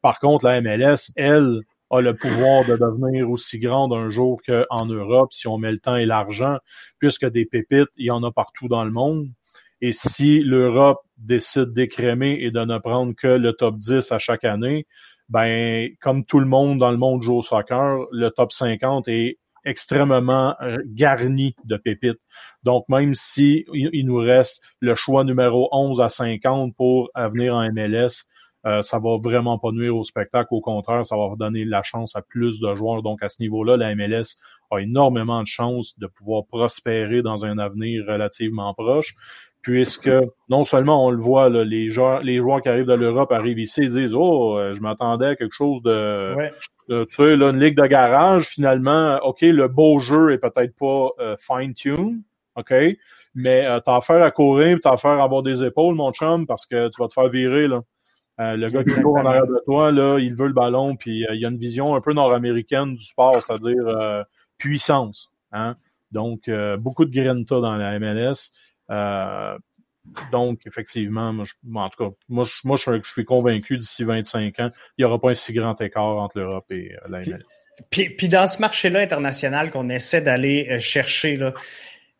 [0.00, 1.60] Par contre, la MLS, elle,
[1.90, 5.78] a le pouvoir de devenir aussi grande un jour qu'en Europe si on met le
[5.78, 6.58] temps et l'argent,
[6.98, 9.28] puisque des pépites, il y en a partout dans le monde.
[9.80, 14.44] Et si l'Europe décide d'écrémer et de ne prendre que le top 10 à chaque
[14.44, 14.86] année,
[15.28, 19.38] ben, comme tout le monde dans le monde joue au soccer, le top 50 est
[19.64, 22.20] extrêmement euh, garni de pépites.
[22.62, 27.70] Donc, même si il nous reste le choix numéro 11 à 50 pour venir en
[27.72, 28.24] MLS,
[28.66, 30.48] euh, ça va vraiment pas nuire au spectacle.
[30.50, 33.02] Au contraire, ça va donner la chance à plus de joueurs.
[33.02, 34.36] Donc, à ce niveau-là, la MLS
[34.70, 39.14] a énormément de chances de pouvoir prospérer dans un avenir relativement proche.
[39.62, 40.10] Puisque
[40.48, 43.82] non seulement on le voit, les joueurs, les joueurs qui arrivent de l'Europe arrivent ici
[43.82, 46.36] et disent Oh, euh, je m'attendais à quelque chose de,
[46.88, 51.10] tu sais, là, une ligue de garage, finalement, OK, le beau jeu est peut-être pas
[51.18, 52.22] euh, fine-tune,
[52.54, 52.72] OK,
[53.34, 56.64] mais euh, t'as affaire à courir, t'as affaire à avoir des épaules, mon chum, parce
[56.64, 57.82] que tu vas te faire virer, là.
[58.38, 61.24] Euh, le gars qui court en arrière de toi, là, il veut le ballon, puis
[61.24, 64.22] euh, il y a une vision un peu nord-américaine du sport, c'est-à-dire euh,
[64.58, 65.32] puissance.
[65.52, 65.76] Hein?
[66.12, 68.52] Donc, beaucoup de grinta dans la MLS.
[70.30, 74.70] donc, effectivement, moi, en tout cas, moi, je, moi, je, suis convaincu d'ici 25 ans,
[74.96, 77.42] il n'y aura pas un si grand écart entre l'Europe et la MLS.
[77.90, 81.52] Puis, puis, dans ce marché-là international qu'on essaie d'aller chercher, là,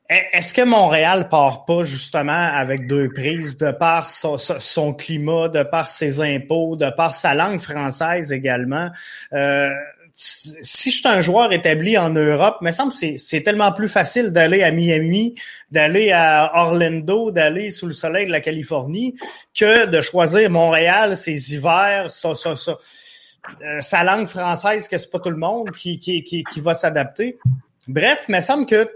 [0.08, 5.90] est-ce que Montréal part pas justement avec deux prises de par son, climat, de par
[5.90, 8.90] ses impôts, de par sa langue française également?
[9.32, 9.70] Euh,
[10.18, 14.28] si je suis un joueur établi en Europe, me semble que c'est tellement plus facile
[14.28, 15.34] d'aller à Miami,
[15.70, 19.14] d'aller à Orlando, d'aller sous le soleil de la Californie,
[19.54, 25.36] que de choisir Montréal, ses hivers, euh, sa langue française, que c'est pas tout le
[25.36, 27.38] monde qui va s'adapter.
[27.86, 28.88] Bref, me semble que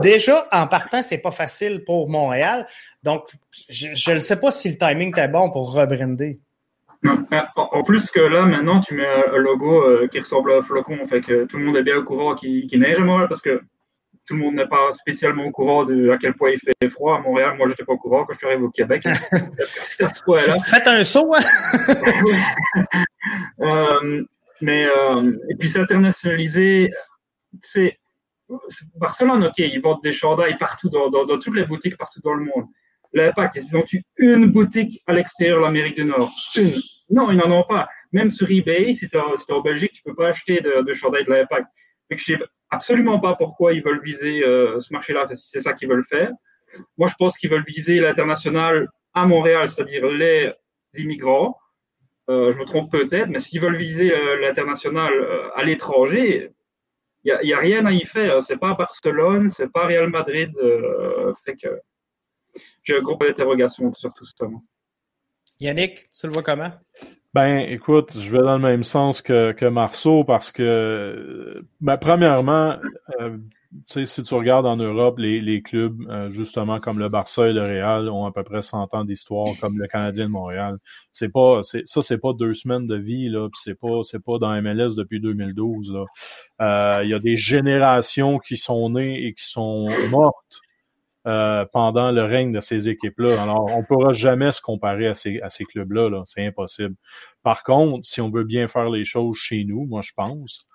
[0.00, 2.66] déjà, en partant, c'est pas facile pour Montréal.
[3.02, 3.28] Donc,
[3.68, 6.40] je ne sais pas si le timing était bon pour rebrander.
[7.56, 10.98] En plus que là, maintenant, tu mets un logo euh, qui ressemble à un flocon.
[11.06, 13.62] Fait que tout le monde est bien au courant qu'il neige à Montréal parce que
[14.26, 17.16] tout le monde n'est pas spécialement au courant de à quel point il fait froid
[17.16, 17.54] à Montréal.
[17.56, 19.02] Moi, j'étais pas au courant quand je suis arrivé au Québec.
[20.64, 21.40] Faites un saut, hein?
[23.60, 24.24] euh,
[24.60, 26.90] mais, euh, et puis s'internationaliser,
[27.60, 27.96] c'est
[28.96, 32.34] Barcelone, ok, ils vendent des chandails partout, dans, dans, dans, toutes les boutiques partout dans
[32.34, 32.66] le monde.
[33.12, 36.30] L'Impact, ils ont eu une boutique à l'extérieur de l'Amérique du Nord.
[36.56, 36.72] Une.
[37.10, 37.88] Non, ils n'en ont pas.
[38.12, 41.24] Même sur eBay, si tu es en Belgique, tu peux pas acheter de, de chandail
[41.24, 41.66] de l'Impact.
[42.10, 42.38] Donc, je sais
[42.70, 46.30] absolument pas pourquoi ils veulent viser euh, ce marché-là, si c'est ça qu'ils veulent faire.
[46.96, 50.52] Moi, je pense qu'ils veulent viser l'international à Montréal, c'est-à-dire les
[50.96, 51.56] immigrants.
[52.30, 56.50] Euh, je me trompe peut-être, mais s'ils veulent viser euh, l'international euh, à l'étranger,
[57.42, 58.42] il n'y a, a, rien à y faire.
[58.42, 60.50] C'est pas Barcelone, c'est pas Real Madrid.
[60.62, 61.80] Euh, fait que
[62.82, 64.46] j'ai un gros point d'interrogation sur tout ça.
[65.60, 66.72] Yannick, tu le vois comment?
[67.34, 72.78] Ben, écoute, je vais dans le même sens que, que Marceau parce que, ben, premièrement,
[73.20, 73.36] euh,
[73.84, 77.62] si tu regardes en Europe, les, les clubs, euh, justement, comme le Barça et le
[77.62, 80.78] Real, ont à peu près 100 ans d'histoire, comme le Canadien de Montréal.
[81.12, 84.50] C'est pas, ça, c'est pas deux semaines de vie, là, c'est pas, c'est pas dans
[84.62, 86.04] MLS depuis 2012, là.
[86.62, 90.60] Euh, il y a des générations qui sont nées et qui sont mortes
[91.26, 93.42] euh, pendant le règne de ces équipes-là.
[93.42, 96.08] Alors, on ne pourra jamais se comparer à ces, à ces clubs-là.
[96.08, 96.94] -là, c'est impossible.
[97.42, 100.66] Par contre, si on veut bien faire les choses chez nous, moi, je pense,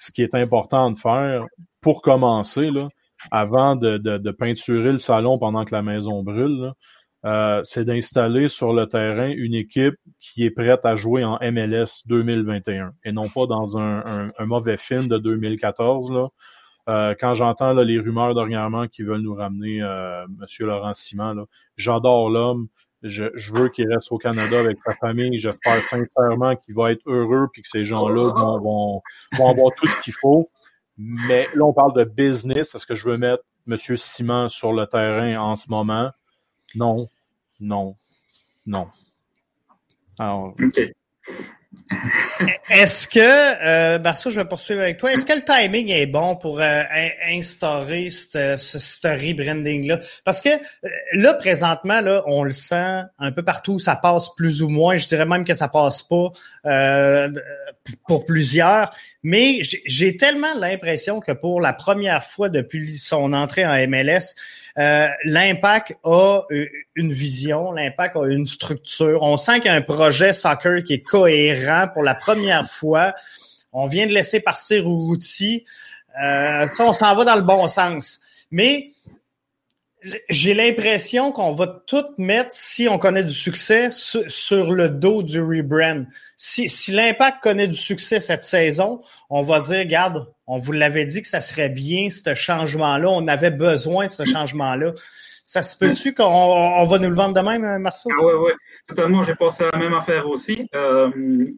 [0.00, 1.44] ce qui est important de faire
[1.82, 2.88] pour commencer, là,
[3.30, 6.72] avant de, de, de peinturer le salon pendant que la maison brûle,
[7.26, 12.06] euh, c'est d'installer sur le terrain une équipe qui est prête à jouer en MLS
[12.06, 16.28] 2021 et non pas dans un, un, mauvais film de 2014 là,
[16.88, 20.46] euh, quand j'entends les rumeurs dernièrement qui veulent nous ramener euh, M.
[20.60, 22.68] Laurent Simon, j'adore l'homme.
[23.02, 25.38] Je, je, veux qu'il reste au Canada avec sa famille.
[25.38, 29.02] J'espère sincèrement qu'il va être heureux puis que ces gens-là vont, vont,
[29.38, 30.50] vont, avoir tout ce qu'il faut.
[30.98, 32.74] Mais là, on parle de business.
[32.74, 33.76] Est-ce que je veux mettre M.
[33.96, 36.10] Simon sur le terrain en ce moment?
[36.74, 37.08] Non,
[37.58, 37.96] non,
[38.66, 38.88] non.
[40.18, 40.54] Alors,
[42.70, 46.60] Est-ce que, euh, je vais poursuivre avec toi, est-ce que le timing est bon pour
[46.60, 46.82] euh,
[47.28, 49.98] instaurer ce, ce, rebranding-là?
[50.24, 54.62] Parce que euh, là, présentement, là, on le sent un peu partout, ça passe plus
[54.62, 54.96] ou moins.
[54.96, 56.30] Je dirais même que ça passe pas
[56.66, 57.28] euh,
[58.06, 58.90] pour plusieurs.
[59.22, 64.34] Mais j'ai tellement l'impression que pour la première fois depuis son entrée en MLS,
[64.78, 66.42] euh, l'impact a
[66.94, 69.22] une vision, l'impact a une structure.
[69.22, 73.14] On sent qu'il y a un projet soccer qui est cohérent pour la première fois.
[73.72, 75.64] On vient de laisser partir Routi.
[76.22, 78.20] Euh, on s'en va dans le bon sens.
[78.50, 78.88] Mais
[80.28, 85.40] j'ai l'impression qu'on va tout mettre, si on connaît du succès, sur, le dos du
[85.40, 86.04] rebrand.
[86.36, 91.04] Si, si l'impact connaît du succès cette saison, on va dire, regarde, on vous l'avait
[91.04, 93.08] dit que ça serait bien, ce changement-là.
[93.08, 94.92] On avait besoin de ce changement-là.
[95.44, 98.08] Ça se peut-tu qu'on on va nous le vendre de même, Marceau?
[98.12, 98.52] Ah oui, oui,
[98.86, 99.22] totalement.
[99.22, 100.68] J'ai pensé à la même affaire aussi.
[100.74, 101.10] Euh,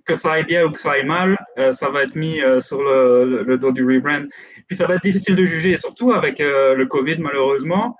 [0.06, 2.60] que ça aille bien ou que ça aille mal, euh, ça va être mis euh,
[2.60, 4.24] sur le, le, dos du rebrand.
[4.66, 7.96] Puis ça va être difficile de juger, surtout avec euh, le COVID, malheureusement.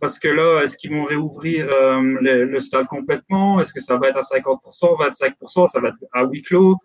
[0.00, 3.60] Parce que là, est-ce qu'ils vont réouvrir euh, le, le, stade complètement?
[3.60, 4.58] Est-ce que ça va être à 50%,
[5.10, 5.68] 25%?
[5.68, 6.76] Ça va être à huis clos?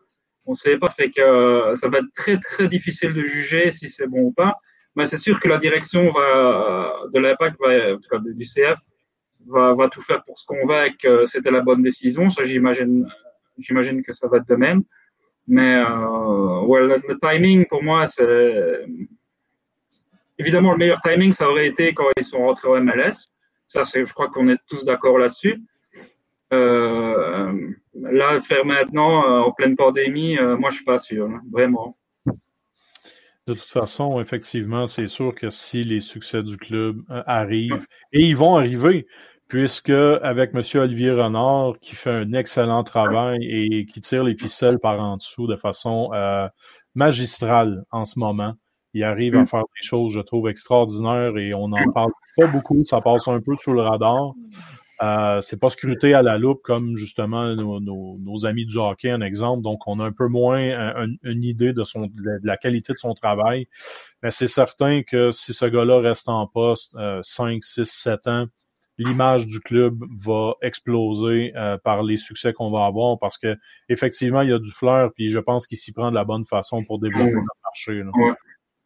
[0.46, 0.90] On ne sait pas.
[0.90, 4.32] Fait que euh, ça va être très, très difficile de juger si c'est bon ou
[4.32, 4.56] pas.
[4.96, 8.80] Mais c'est sûr que la direction va, de l'impact, en tout cas du CF,
[9.48, 12.30] va, va tout faire pour se convaincre que c'était la bonne décision.
[12.30, 13.08] Ça, j'imagine,
[13.58, 14.84] j'imagine que ça va être de même.
[15.48, 18.86] Mais euh, ouais, le, le timing, pour moi, c'est
[20.40, 23.28] Évidemment, le meilleur timing, ça aurait été quand ils sont rentrés au MLS.
[23.68, 25.62] Ça, je crois qu'on est tous d'accord là-dessus.
[26.54, 31.42] Euh, là, faire maintenant, euh, en pleine pandémie, euh, moi, je suis pas sûr, hein,
[31.52, 31.98] vraiment.
[32.26, 38.36] De toute façon, effectivement, c'est sûr que si les succès du club arrivent, et ils
[38.36, 39.08] vont arriver,
[39.48, 40.62] puisque avec M.
[40.76, 45.48] Olivier Renard, qui fait un excellent travail et qui tire les ficelles par en dessous
[45.48, 46.12] de façon
[46.94, 48.54] magistrale en ce moment,
[48.94, 49.48] il arrive à mm.
[49.48, 52.84] faire des choses, je trouve, extraordinaires et on n'en parle pas beaucoup.
[52.86, 54.34] Ça passe un peu sous le radar.
[55.02, 59.22] Euh, c'est pas scruté à la loupe comme justement nos, nos, amis du hockey, un
[59.22, 59.62] exemple.
[59.64, 63.14] Donc, on a un peu moins une idée de, son, de la qualité de son
[63.14, 63.68] travail.
[64.24, 68.46] Mais c'est certain que si ce gars-là reste en poste euh, 5, 6, 7 ans,
[68.98, 73.56] l'image du club va exploser euh, par les succès qu'on va avoir parce que
[73.88, 76.46] effectivement il y a du fleur puis je pense qu'il s'y prend de la bonne
[76.46, 78.04] façon pour développer le marché.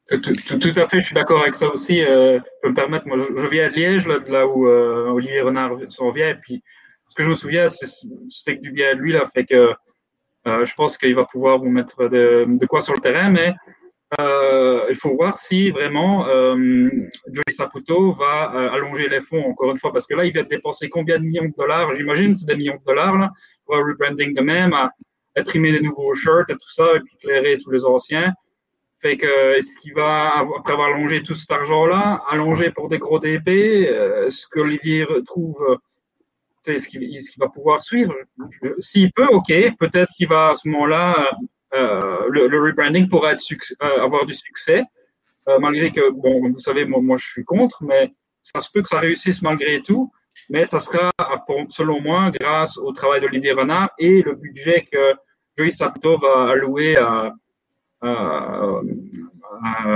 [0.09, 2.01] Tout, à fait, je suis d'accord avec ça aussi.
[2.01, 5.07] Euh, je peux me permettre, moi, je, viens de Liège, là, de là où euh,
[5.07, 6.61] Olivier Renard s'en vient, et puis
[7.09, 9.73] ce que je me souviens, c'est que du bien à lui, là, fait que
[10.45, 13.53] euh, je pense qu'il va pouvoir vous mettre de, de, quoi sur le terrain, mais
[14.19, 16.55] euh, il faut voir si vraiment euh,
[17.31, 20.43] Joey Saputo va euh, allonger les fonds, encore une fois, parce que là, il va
[20.43, 21.93] dépenser combien de millions de dollars?
[21.93, 23.31] J'imagine, c'est des millions de dollars, là,
[23.65, 24.91] pour un rebranding de même, à
[25.35, 28.33] imprimer des nouveaux shirts et tout ça, et puis éclairer tous les anciens.
[29.03, 33.19] Fait que, est-ce qu'il va, après avoir allongé tout cet argent-là, allonger pour des gros
[33.19, 35.77] DP, euh, est-ce que Olivier retrouve,
[36.65, 38.15] est-ce qu'il va pouvoir suivre?
[38.79, 41.31] S'il peut, ok, peut-être qu'il va à ce moment-là,
[41.73, 44.85] euh, le, rebranding euh, avoir du succès,
[45.59, 48.99] malgré que, bon, vous savez, moi, je suis contre, mais ça se peut que ça
[48.99, 50.13] réussisse malgré tout.
[50.49, 51.11] Mais ça sera,
[51.67, 55.13] selon moi, grâce au travail d'Olivier Renard et le budget que
[55.57, 57.29] Joey Saputo va allouer à, euh,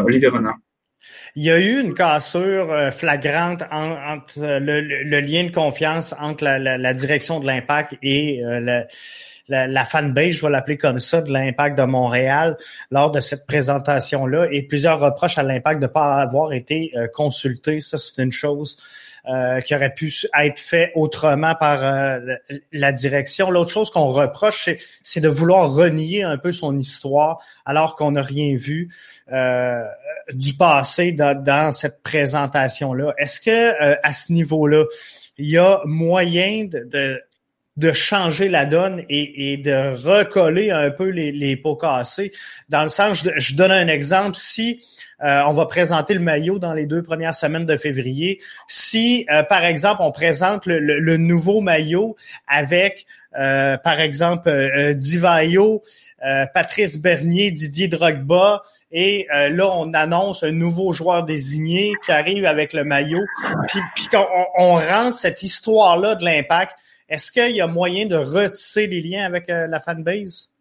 [0.06, 0.58] Olivier Renard.
[1.36, 6.93] Il y a eu une cassure euh, flagrante entre le, lien de confiance entre la,
[6.93, 8.84] direction de l'impact et euh,
[9.48, 12.58] la, fanbase, je vais l'appeler comme ça, de l'impact de Montréal
[12.91, 17.80] lors de cette présentation-là et plusieurs reproches à l'impact de ne pas avoir été consulté.
[17.80, 18.78] Ça, c'est une chose.
[19.30, 22.36] Euh, qui aurait pu être fait autrement par euh,
[22.72, 23.52] la direction.
[23.52, 24.70] L'autre chose qu'on reproche,
[25.04, 28.90] c'est de vouloir renier un peu son histoire alors qu'on n'a rien vu
[29.34, 29.84] euh,
[30.32, 33.13] du passé dans, dans cette présentation-là.
[33.18, 34.86] Est-ce que à ce niveau-là,
[35.38, 37.22] il y a moyen de,
[37.76, 42.32] de changer la donne et, et, de recoller un peu les, les pots cassés?
[42.70, 44.80] Dans le sens, je, je donne un exemple, si
[45.23, 48.39] euh, on va présenter le maillot dans les deux premières semaines de février.
[48.67, 52.15] Si, euh, par exemple, on présente le, nouveau maillot
[52.47, 54.51] avec, euh, par exemple,
[54.95, 55.82] Divayo,
[56.53, 62.73] Patrice Bernier, Didier Drogba, et là, on annonce un nouveau joueur désigné qui arrive avec
[62.73, 63.23] le maillot,
[63.67, 64.25] puis, puis qu'on
[64.58, 66.77] on rentre cette histoire-là de l'impact.
[67.10, 70.51] Est-ce qu'il y a moyen de retisser les liens avec la fanbase,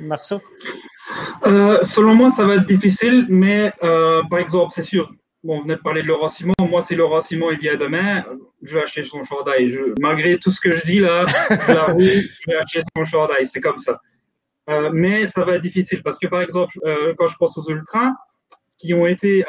[0.00, 0.40] Marceau?
[1.46, 5.12] Euh, selon moi, ça va être difficile, mais euh, par exemple, c'est sûr,
[5.44, 6.54] bon, on venait de parler de Laurent Simon.
[6.60, 8.24] Moi, si Laurent Simon il vient demain,
[8.62, 9.78] je vais acheter son chandail.
[10.00, 13.46] Malgré tout ce que je dis là, la je vais acheter son chandail.
[13.46, 14.00] C'est comme ça.
[14.68, 16.78] Euh, mais ça va être difficile parce que, par exemple,
[17.16, 18.12] quand je pense aux ultras,
[18.78, 19.44] qui ont été,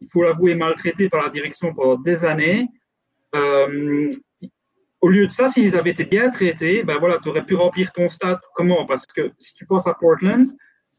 [0.00, 2.68] il faut l'avouer, maltraités par la direction pendant des années,
[5.04, 7.92] au lieu de ça, s'ils avaient été bien traités, ben voilà, tu aurais pu remplir
[7.92, 8.38] ton stade.
[8.54, 8.86] Comment?
[8.86, 10.46] Parce que si tu penses à Portland,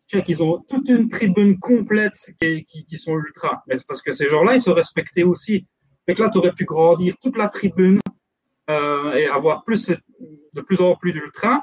[0.08, 3.64] qu'ils ont toute une tribune complète qui, qui, sont ultra.
[3.68, 5.68] Mais c'est parce que ces gens-là, ils se respectaient aussi.
[6.06, 8.00] Fait là, tu aurais pu grandir toute la tribune
[8.70, 11.62] euh, et avoir plus, de plus en plus d'ultra.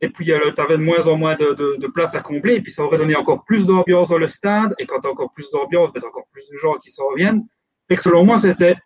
[0.00, 2.54] Et puis, euh, tu avais de moins en moins de, de, place à combler.
[2.54, 4.74] Et puis, ça aurait donné encore plus d'ambiance dans le stade.
[4.78, 6.90] Et quand tu as encore plus d'ambiance, ben, tu as encore plus de gens qui
[6.90, 7.46] s'en reviennent.
[7.88, 8.76] Que selon moi, c'était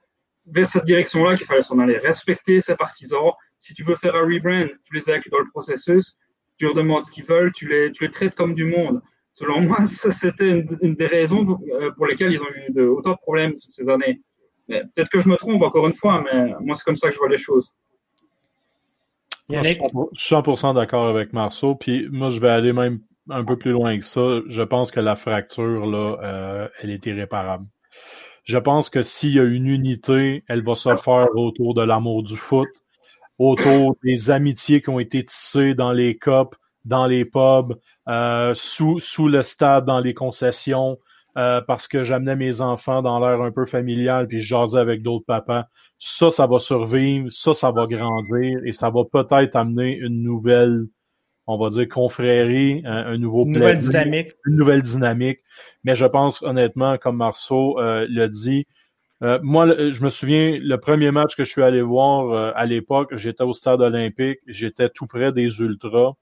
[0.47, 1.99] vers cette direction-là qu'il fallait s'en aller.
[1.99, 3.33] Respecter ses partisans.
[3.59, 6.17] Si tu veux faire un rebrand, tu les inclus dans le processus
[6.63, 9.03] tu leur demandes ce qu'ils veulent, tu les, tu les traites comme du monde.
[9.35, 13.17] Selon moi, c'était une, des raisons euh, pour lesquelles ils ont eu de, autant de
[13.17, 14.21] problèmes ces années.
[14.69, 17.19] Peut-être que je me trompe encore une fois, mais moi, c'est comme ça que je
[17.19, 17.73] vois les choses.
[19.51, 21.75] je suis 100% d'accord avec Marceau.
[21.75, 24.41] Puis moi, je vais aller même un peu plus loin que ça.
[24.47, 27.67] Je pense que la fracture, là, euh, elle est irréparable.
[28.45, 32.23] Je pense que s'il y a une unité, elle va se faire autour de l'amour
[32.23, 32.69] du foot,
[33.39, 38.99] autour des amitiés qui ont été tissées dans les copes, dans les pubs, euh, sous,
[38.99, 40.99] sous le stade, dans les concessions,
[41.39, 45.03] euh, parce que j'amenais mes enfants dans l'air un peu familial, puis je jasais avec
[45.03, 45.65] d'autres papas.
[45.99, 50.87] Ça, ça va survivre, ça, ça va grandir, et ça va peut-être amener une nouvelle,
[51.47, 53.47] on va dire, confrérie, un, nouveau...
[53.47, 54.33] Une nouvelle dynamique.
[54.47, 55.39] Une nouvelle dynamique.
[55.85, 58.67] Mais je pense, honnêtement, comme Marceau euh, l'a dit,
[59.23, 62.67] euh, moi, je me souviens, le premier match que je suis allé voir euh, à
[62.67, 66.15] l'époque, j'étais au stade olympique, j'étais tout près des Ultras.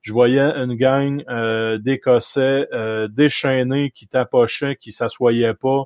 [0.00, 2.66] Je voyais une gang euh, d'Écossais
[3.10, 5.84] déchaînés qui tapochaient, qui s'assoyaient pas.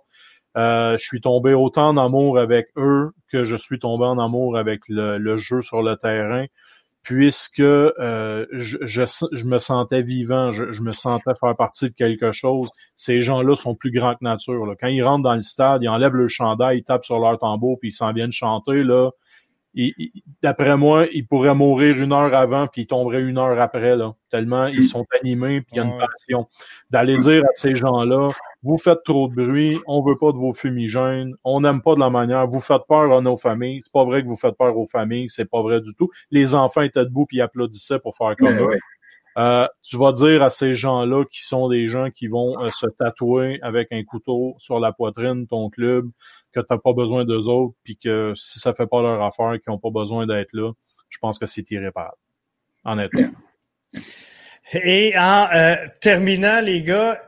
[0.57, 4.81] je suis tombé autant en amour avec eux que je suis tombé en amour avec
[4.89, 6.47] le jeu sur le terrain
[7.03, 12.71] puisque euh, je, je, me sentais vivant, je, me sentais faire partie de quelque chose.
[12.95, 14.67] Ces gens-là sont plus grands que nature.
[14.67, 14.75] Là.
[14.81, 17.79] Quand ils rentrent dans le stade, ils enlèvent le chandail, ils tapent sur leur tambour,
[17.81, 18.85] puis ils s'en viennent chanter.
[18.85, 19.11] Là,
[20.43, 24.15] d'après moi, il pourrait mourir une heure avant puis il tomberait une heure après là.
[24.31, 26.47] Tellement ils sont animés puis il y a une passion.
[26.91, 28.29] D'aller dire à ces gens-là,
[28.63, 32.01] vous faites trop de bruit, on veut pas de vos fumigènes, on n'aime pas de
[32.01, 33.81] la manière, vous faites peur à nos familles.
[33.85, 36.11] C'est pas vrai que vous faites peur aux familles, c'est pas vrai du tout.
[36.31, 38.65] Les enfants étaient debout puis applaudissaient pour faire comme ça.
[39.39, 42.87] Euh, tu vas dire à ces gens-là qui sont des gens qui vont euh, se
[42.87, 46.11] tatouer avec un couteau sur la poitrine ton club,
[46.53, 49.53] que tu n'as pas besoin d'eux autres, puis que si ça fait pas leur affaire,
[49.53, 50.73] qu'ils n'ont pas besoin d'être là,
[51.09, 52.17] je pense que c'est irréparable.
[52.85, 53.31] Honnêtement.
[54.75, 57.21] Et en euh, terminant, les gars,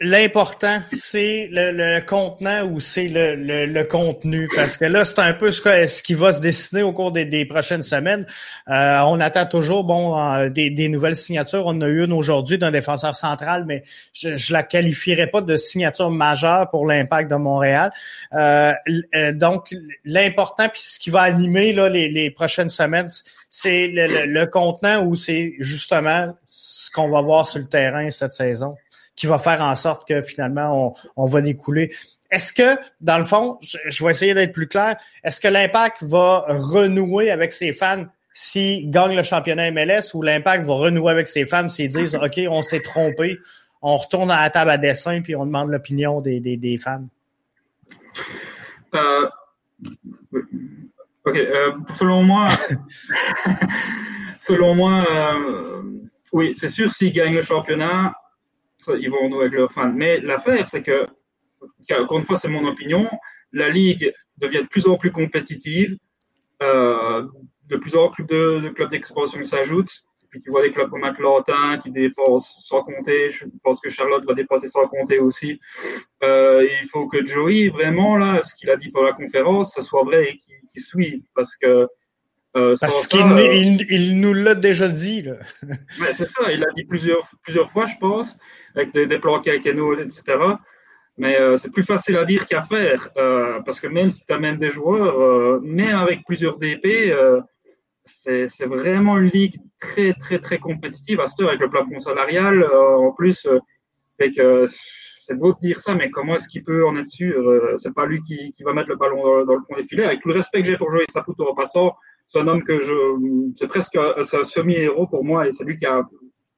[0.00, 4.48] l'important, c'est le, contenant ou c'est le, le, contenu?
[4.54, 7.44] Parce que là, c'est un peu ce, ce, qui va se dessiner au cours des,
[7.44, 8.24] prochaines semaines.
[8.68, 11.64] Euh, on attend toujours bon des, des, nouvelles signatures.
[11.66, 13.82] On a eu une aujourd'hui d'un défenseur central, mais
[14.14, 17.90] je, je la qualifierais pas de signature majeure pour l'impact de Montréal.
[18.32, 18.72] Euh,
[19.14, 19.74] euh, donc,
[20.04, 23.08] l'important, puis ce qui va animer là, les, les prochaines semaines,
[23.50, 28.30] c'est le, le contenant ou c'est justement ce qu'on va voir sur le terrain cette
[28.30, 28.76] saison?
[29.16, 31.92] Qui va faire en sorte que finalement on, va découler.
[32.30, 36.44] Est-ce que, dans le fond, je, vais essayer d'être plus clair, est-ce que l'impact va
[36.48, 41.44] renouer avec ses fans s'il gagne le championnat MLS ou l'impact va renouer avec ses
[41.44, 43.38] fans s'ils disent OK, on s'est trompé,
[43.82, 47.08] on retourne à la table à dessin puis on demande l'opinion des, des, fans?
[48.94, 49.28] Euh,
[51.24, 51.36] OK.
[51.36, 52.46] Euh, selon moi,
[54.38, 55.82] selon moi, euh,
[56.32, 58.14] oui, c'est sûr, s'il gagne le championnat,
[58.88, 59.92] ils vont nous avec leurs fans.
[59.92, 61.06] Mais l'affaire, c'est que,
[61.98, 63.08] encore une fois, c'est mon opinion,
[63.52, 65.96] la Ligue devient de plus en plus compétitive,
[66.62, 67.26] euh,
[67.68, 70.04] de plus en plus de, clubs d'expansion s'ajoutent.
[70.30, 73.30] Puis tu vois des clubs comme Atlanta qui dépensent sans compter.
[73.30, 75.60] Je pense que Charlotte va dépasser sans compter aussi.
[76.22, 79.82] Euh, il faut que Joey, vraiment, là, ce qu'il a dit pour la conférence, ce
[79.82, 81.22] soit vrai et qu'il suive.
[81.34, 81.88] Parce que
[82.56, 85.24] euh, Parce qu'il euh, il, nous l'a déjà dit.
[86.14, 88.36] C'est ça, il l'a dit plusieurs, plusieurs fois, je pense,
[88.74, 90.22] avec des, des plans Keno, etc.
[91.16, 93.10] Mais euh, c'est plus facile à dire qu'à faire.
[93.64, 97.14] Parce que même si tu amènes des joueurs, même avec plusieurs DP,
[98.04, 102.64] c'est vraiment une ligue très, très, très compétitive à ce avec le plafond salarial.
[102.64, 103.46] en plus,
[104.18, 108.06] c'est beau de dire ça, mais comment est-ce qu'il peut en être sûr C'est pas
[108.06, 110.04] lui qui, qui, va mettre le ballon dans, le fond des filets.
[110.04, 111.94] Avec tout le respect que j'ai pour jouer Saputo en passant,
[112.30, 115.86] c'est un homme que je, c'est presque un, semi-héros pour moi et c'est lui qui
[115.86, 116.08] a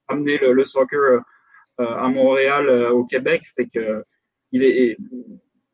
[0.06, 1.20] amené le, soccer euh,
[1.78, 3.42] à Montréal, euh, au Québec.
[3.56, 4.04] Fait que
[4.52, 4.98] il est,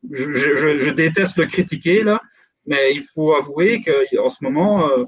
[0.09, 2.21] je, déteste le critiquer là,
[2.65, 5.03] mais il faut avouer qu'en ce moment, euh,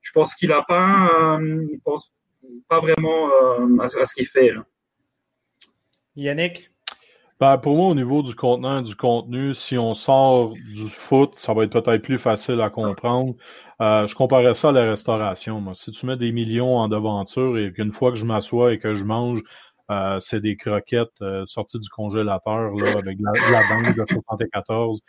[0.00, 2.14] je pense qu'il a pas, il pense
[2.66, 3.28] pas vraiment
[3.78, 4.54] à, ce qu'il fait.
[6.16, 6.69] Yannick?
[7.40, 11.54] Ben, pour moi, au niveau du contenant du contenu, si on sort du foot, ça
[11.54, 13.34] va être peut-être plus facile à comprendre.
[13.80, 15.58] Euh, je comparais ça à la restauration.
[15.58, 15.74] Moi.
[15.74, 18.94] Si tu mets des millions en devanture et qu'une fois que je m'assois et que
[18.94, 19.42] je mange,
[19.90, 25.00] euh, c'est des croquettes euh, sorties du congélateur là, avec la, la bande de 74.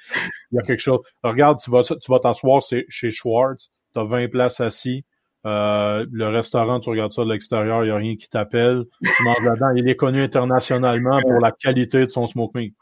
[0.54, 1.00] Il y a quelque chose.
[1.24, 5.04] regarde, tu vas tu vas t'asseoir chez Schwartz, tu as 20 places assis,
[5.46, 8.86] euh, le restaurant, tu regardes ça de l'extérieur, il n'y a rien qui t'appelle.
[9.02, 9.72] Tu manges là-dedans.
[9.76, 12.76] Il est connu internationalement pour la qualité de son smoke meat.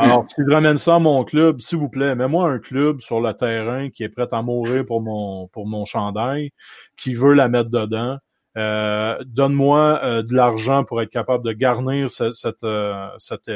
[0.00, 3.20] Alors, si je ramène ça à mon club, s'il vous plaît, mets-moi un club sur
[3.20, 6.50] le terrain qui est prêt à mourir pour mon pour mon chandail,
[6.96, 8.18] qui veut la mettre dedans.
[8.56, 12.66] Euh, donne-moi euh, de l'argent pour être capable de garnir cette, cette,
[13.18, 13.50] cette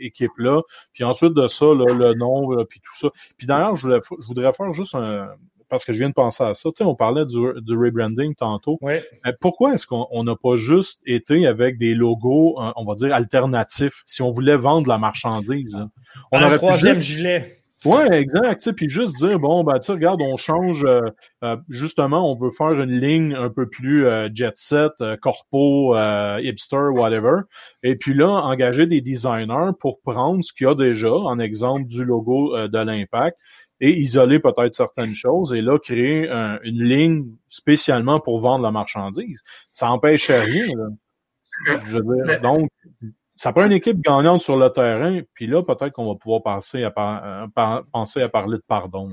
[0.00, 0.62] équipe-là.
[0.94, 3.08] Puis ensuite de ça, le nombre, puis tout ça.
[3.36, 5.28] Puis d'ailleurs, je, je voudrais faire juste un,
[5.68, 6.70] parce que je viens de penser à ça.
[6.70, 8.78] Tu sais, on parlait du, du rebranding tantôt.
[8.80, 8.94] Oui.
[9.40, 14.02] pourquoi est-ce qu'on n'a pas juste été avec des logos, euh, on va dire, alternatifs,
[14.06, 15.74] si on voulait vendre la marchandise?
[15.74, 15.90] Hein?
[16.32, 17.52] On Un troisième gilet.
[17.84, 18.56] Ouais, exact.
[18.56, 20.84] Tu sais, puis juste dire bon, ben tu regarde, on change.
[20.84, 21.02] Euh,
[21.44, 25.94] euh, justement, on veut faire une ligne un peu plus jet set, corpo,
[26.40, 27.42] hipster, whatever.
[27.82, 31.86] Et puis là, engager des designers pour prendre ce qu'il y a déjà, en exemple
[31.86, 33.36] du logo de l'impact,
[33.80, 36.28] et isoler peut-être certaines choses et là créer
[36.64, 39.42] une ligne spécialement pour vendre la marchandise.
[39.70, 40.66] Ça empêche rien.
[41.66, 42.68] Je veux dire, donc,
[43.36, 46.84] ça prend une équipe gagnante sur le terrain, puis là, peut-être qu'on va pouvoir penser
[46.84, 49.10] à, euh, penser à parler de pardon.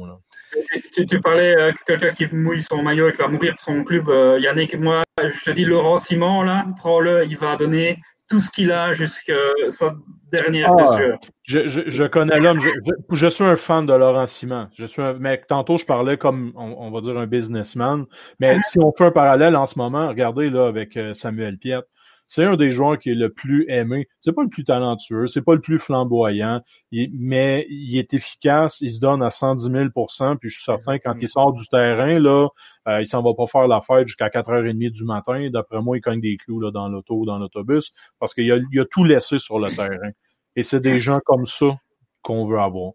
[0.93, 4.07] Tu, parlais euh, quelqu'un qui mouille son maillot et qui va mourir pour son club.
[4.09, 7.97] Euh, Yannick, moi, je te dis, Laurent Simon, là, prends-le, il va donner
[8.29, 9.33] tout ce qu'il a jusqu'à
[9.69, 9.95] sa
[10.31, 11.17] dernière ah, blessure.
[11.43, 12.59] Je, je, je connais l'homme.
[12.59, 12.69] Je,
[13.11, 14.69] je, suis un fan de Laurent Simon.
[14.73, 18.05] Je suis un, mais tantôt, je parlais comme, on, va dire, un businessman.
[18.39, 21.81] Mais si on fait un parallèle en ce moment, regardez là avec euh, Samuel Piet.
[22.27, 24.07] C'est un des joueurs qui est le plus aimé.
[24.21, 26.61] C'est pas le plus talentueux, c'est pas le plus flamboyant,
[26.91, 31.15] mais il est efficace, il se donne à 110 000% puis je suis certain quand
[31.19, 32.47] il sort du terrain, là,
[32.87, 35.49] euh, il s'en va pas faire la fête jusqu'à 4h30 du matin.
[35.51, 38.57] D'après moi, il cogne des clous là, dans l'auto ou dans l'autobus parce qu'il a,
[38.71, 40.11] il a tout laissé sur le terrain.
[40.55, 41.77] Et c'est des gens comme ça
[42.21, 42.93] qu'on veut avoir.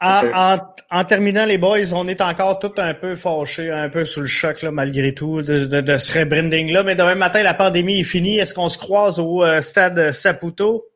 [0.00, 0.56] En,
[0.90, 4.26] en, terminant, les boys, on est encore tout un peu fâchés, un peu sous le
[4.26, 6.82] choc, là, malgré tout, de, de, de ce rebranding-là.
[6.84, 8.38] Mais demain matin, la pandémie est finie.
[8.38, 10.86] Est-ce qu'on se croise au euh, stade Saputo?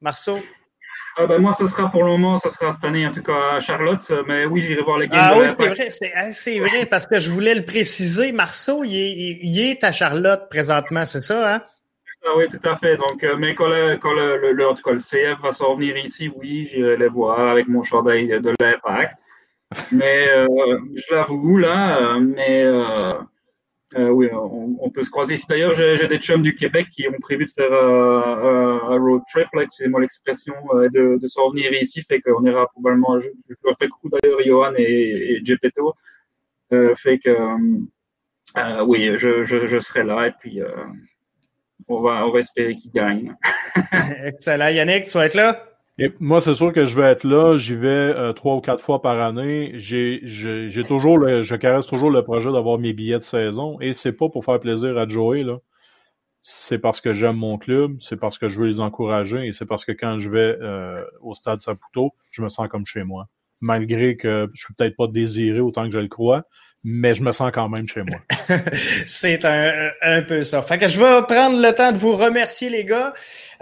[0.00, 0.38] Marceau?
[1.16, 3.56] Ah ben moi, ce sera pour le moment, ce sera cette année, en tout cas,
[3.56, 4.12] à Charlotte.
[4.28, 5.18] Mais oui, j'irai voir les games.
[5.20, 8.32] Ah oui, c'est vrai, c'est, hein, c'est vrai, parce que je voulais le préciser.
[8.32, 11.62] Marceau, il est, il est à Charlotte présentement, c'est ça, hein?
[12.24, 12.96] Ah oui, tout à fait.
[12.96, 16.66] Donc, euh, mais quand, le, quand le, le, le CF va s'en venir ici, oui,
[16.70, 19.14] j'irai les voir avec mon chandail de l'impact.
[19.92, 22.66] Mais euh, je l'avoue, là, euh, mais
[24.10, 25.36] oui, on, peut se croiser.
[25.48, 30.00] D'ailleurs, j'ai des chums du Québec qui ont prévu de faire un road trip, excusez-moi
[30.00, 32.02] l'expression, de, de s'en venir ici.
[32.02, 35.94] Fait qu'on ira probablement, je, je leur fais coucou d'ailleurs, Johan et, et Gepetto.
[36.96, 37.34] fait que,
[38.84, 40.60] oui, je, je, je, serai là et puis
[41.90, 43.34] on va, on va espérer qu'il gagne.
[44.24, 44.68] Excellent.
[44.68, 45.64] Yannick, tu vas être là?
[45.98, 47.56] Et moi, c'est sûr que je vais être là.
[47.56, 49.72] J'y vais euh, trois ou quatre fois par année.
[49.74, 53.78] J'ai, j'ai, toujours le, je caresse toujours le projet d'avoir mes billets de saison.
[53.80, 55.58] Et c'est pas pour faire plaisir à Joey, là.
[56.42, 59.66] C'est parce que j'aime mon club, c'est parce que je veux les encourager et c'est
[59.66, 63.28] parce que quand je vais euh, au stade Saputo, je me sens comme chez moi.
[63.60, 66.44] Malgré que je suis peut-être pas désiré autant que je le crois,
[66.82, 68.18] mais je me sens quand même chez moi.
[68.72, 70.62] c'est un, un, peu ça.
[70.62, 73.12] Fait que je vais prendre le temps de vous remercier, les gars,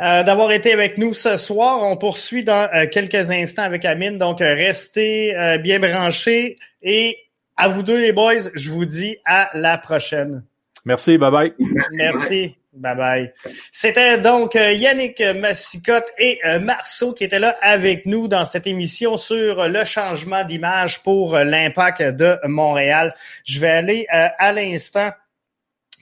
[0.00, 1.80] euh, d'avoir été avec nous ce soir.
[1.82, 6.56] On poursuit dans euh, quelques instants avec Amine, donc euh, restez euh, bien branchés.
[6.82, 7.16] Et
[7.56, 10.44] à vous deux, les boys, je vous dis à la prochaine.
[10.84, 11.54] Merci, bye bye.
[11.92, 12.57] Merci.
[12.79, 13.33] Bye bye.
[13.72, 18.68] C'était donc euh, Yannick Massicotte et euh, Marceau qui étaient là avec nous dans cette
[18.68, 23.14] émission sur le changement d'image pour l'impact de Montréal.
[23.45, 25.11] Je vais aller euh, à l'instant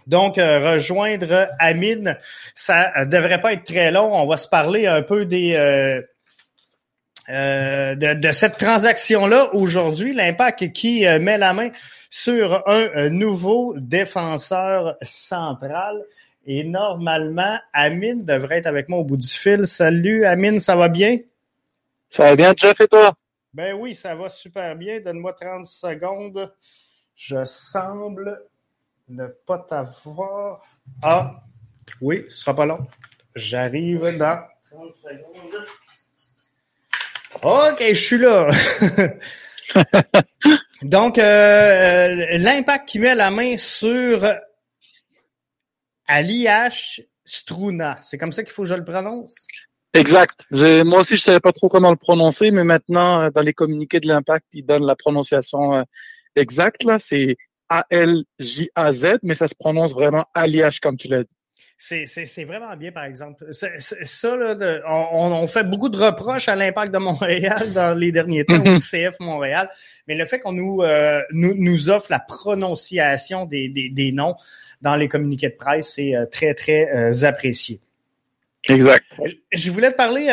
[0.06, 2.16] donc, rejoindre Amine,
[2.54, 4.14] ça devrait pas être très long.
[4.14, 5.54] On va se parler un peu des
[7.28, 10.14] de, de, cette transaction-là aujourd'hui.
[10.14, 11.70] L'impact qui met la main
[12.08, 16.04] sur un nouveau défenseur central.
[16.48, 19.66] Et normalement, Amine devrait être avec moi au bout du fil.
[19.66, 21.18] Salut Amine, ça va bien?
[22.08, 23.14] Ça va bien, Jeff, et toi?
[23.52, 25.00] Ben oui, ça va super bien.
[25.00, 26.54] Donne-moi 30 secondes.
[27.16, 28.44] Je semble
[29.08, 30.62] ne pas t'avoir.
[31.02, 31.42] Ah,
[32.00, 32.86] oui, ce sera pas long.
[33.34, 35.66] J'arrive dans 30 secondes.
[37.42, 38.48] OK, je suis là.
[40.82, 44.24] Donc, euh, l'impact qui met la main sur
[46.06, 47.98] Aliash Struna.
[48.00, 49.46] C'est comme ça qu'il faut que je le prononce?
[49.94, 50.46] Exact.
[50.50, 54.00] Moi aussi, je savais pas trop comment le prononcer, mais maintenant, euh, dans les communiqués
[54.00, 55.82] de l'impact, ils donnent la prononciation euh,
[56.34, 56.84] exacte.
[56.84, 57.36] Là, c'est
[57.68, 61.36] A-L-J-A-Z, mais ça se prononce vraiment Aliash, comme tu l'as dit.
[61.78, 63.46] C'est vraiment bien, par exemple.
[63.52, 68.12] ça, là, de, on, on, fait beaucoup de reproches à l'impact de Montréal dans les
[68.12, 69.68] derniers temps, au CF Montréal,
[70.08, 74.34] mais le fait qu'on nous, euh, nous, nous offre la prononciation des, des, des noms,
[74.80, 75.92] dans les communiqués de presse.
[75.94, 77.80] C'est euh, très, très euh, apprécié.
[78.68, 79.04] Exact.
[79.52, 80.28] Je voulais te parler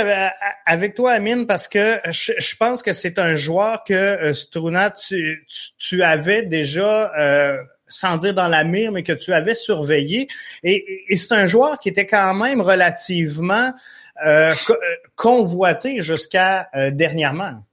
[0.66, 5.46] avec toi, Amine, parce que je pense que c'est un joueur que Struna, tu,
[5.78, 7.12] tu, avais déjà,
[7.94, 10.28] sans dire dans la mire, mais que tu avais surveillé.
[10.64, 13.74] Et, c'est un joueur qui était quand même relativement
[15.16, 17.64] convoité jusqu'à dernièrement.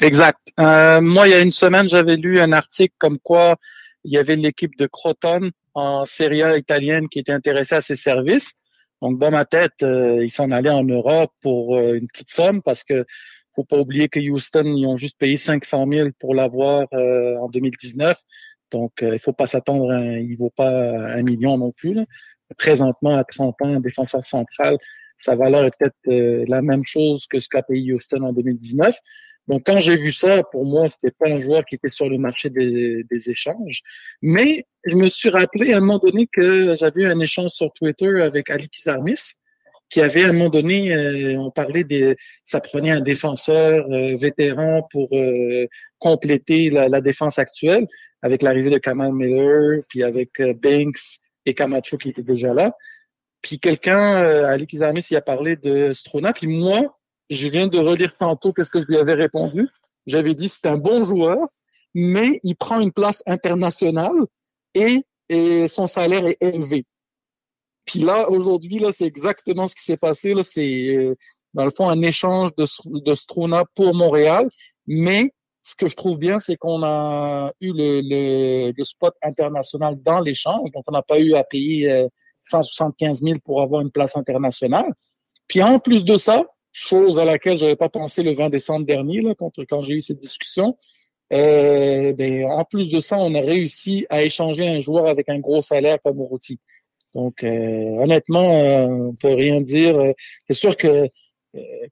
[0.00, 0.38] Exact.
[0.58, 3.56] moi, il y a une semaine, j'avais lu un article comme quoi
[4.06, 7.96] il y avait l'équipe de Croton en Serie A italienne qui était intéressé à ses
[7.96, 8.52] services.
[9.02, 12.62] Donc dans ma tête, euh, il s'en allait en Europe pour euh, une petite somme
[12.62, 13.04] parce que
[13.54, 17.48] faut pas oublier que Houston ils ont juste payé 500 000 pour l'avoir euh, en
[17.48, 18.16] 2019.
[18.76, 21.98] Donc il faut pas s'attendre, il vaut pas un million non plus.
[22.58, 24.76] Présentement à 30 ans, un défenseur central,
[25.16, 28.96] sa valeur est peut-être la même chose que ce qu'a payé Houston en 2019.
[29.48, 32.18] Donc, quand j'ai vu ça, pour moi, c'était pas un joueur qui était sur le
[32.18, 33.82] marché des, échanges.
[34.20, 37.72] Mais je me suis rappelé à un moment donné que j'avais eu un échange sur
[37.72, 39.34] Twitter avec Ali Kizarmis,
[39.88, 44.16] qui avait à un moment donné, euh, on parlait des, ça prenait un défenseur euh,
[44.16, 45.66] vétéran pour euh,
[46.00, 47.86] compléter la, défense actuelle,
[48.26, 52.76] avec l'arrivée de Kamal Miller, puis avec Banks et Camacho qui étaient déjà là.
[53.40, 56.98] Puis quelqu'un, Ali Kizarmis, il a parlé de Strona, puis moi,
[57.30, 59.68] je viens de relire tantôt qu'est-ce que je lui avais répondu.
[60.06, 61.38] J'avais dit c'est un bon joueur,
[61.94, 64.16] mais il prend une place internationale
[64.74, 65.04] et,
[65.68, 66.84] son salaire est élevé.
[67.84, 70.34] Puis là, aujourd'hui, là, c'est exactement ce qui s'est passé.
[70.34, 71.14] Là, c'est euh,
[71.54, 72.64] dans le fond un échange de,
[73.00, 74.48] de Struna pour Montréal.
[74.86, 75.32] Mais
[75.66, 80.20] ce que je trouve bien, c'est qu'on a eu le, le, le, spot international dans
[80.20, 80.70] l'échange.
[80.70, 82.06] Donc, on n'a pas eu à payer
[82.42, 84.92] 175 euh, 000 pour avoir une place internationale.
[85.48, 89.22] Puis en plus de ça, chose à laquelle j'avais pas pensé le 20 décembre dernier,
[89.22, 90.76] là, quand, quand j'ai eu cette discussion,
[91.32, 95.40] euh, ben, en plus de ça, on a réussi à échanger un joueur avec un
[95.40, 96.60] gros salaire comme Moruti.
[97.16, 100.12] Donc, euh, honnêtement, euh, on peut rien dire.
[100.46, 101.08] C'est sûr que euh,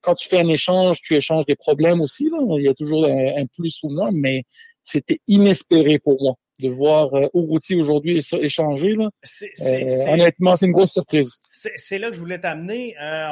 [0.01, 2.29] quand tu fais un échange, tu échanges des problèmes aussi.
[2.31, 2.39] Là.
[2.59, 4.45] Il y a toujours un, plus ou moins, mais
[4.83, 8.95] c'était inespéré pour moi de voir euh, aujourd'hui échanger.
[8.95, 9.11] Là.
[9.43, 11.41] Euh, honnêtement, c'est une grosse surprise.
[11.53, 12.95] C'est là que je voulais t'amener.
[13.03, 13.29] Euh,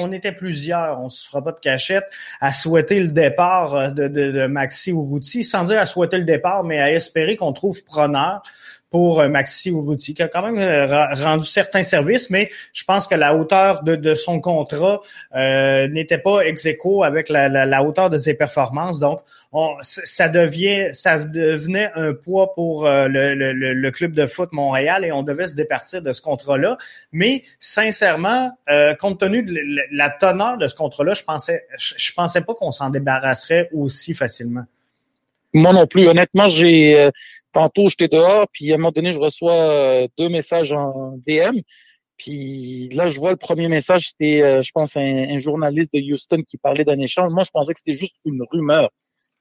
[0.00, 2.04] on, était plusieurs, on se fera pas de cachette,
[2.40, 6.64] à souhaiter le départ de, de, de Maxi Urruti, sans dire à souhaiter le départ,
[6.64, 8.42] mais à espérer qu'on trouve preneur
[8.94, 13.08] pour euh, Maxi Urruti, qui a quand même euh, rendu certains services, mais je pense
[13.08, 15.00] que la hauteur de, son contrat
[15.34, 16.64] euh, n'était pas ex
[17.02, 19.00] avec la, hauteur de ses performances.
[19.00, 19.18] Donc,
[19.80, 25.48] ça devient, ça devenait un poids pour le, club de foot Montréal et on devait
[25.48, 26.76] se départir de ce contrat-là.
[27.10, 28.56] Mais sincèrement,
[29.00, 29.56] compte tenu de
[29.90, 34.62] la teneur de ce contrat-là, je pensais, je pensais pas qu'on s'en débarrasserait aussi facilement.
[35.52, 36.08] Moi non plus.
[36.08, 37.10] Honnêtement, j'ai
[37.54, 41.60] tantôt j'étais dehors, puis à un moment donné, je reçois euh, deux messages en DM.
[42.18, 46.42] Puis là, je vois le premier message, c'était, euh, je pense, un, journaliste de Houston
[46.46, 47.32] qui parlait d'un échange.
[47.32, 48.90] Moi, je pensais que c'était juste une rumeur.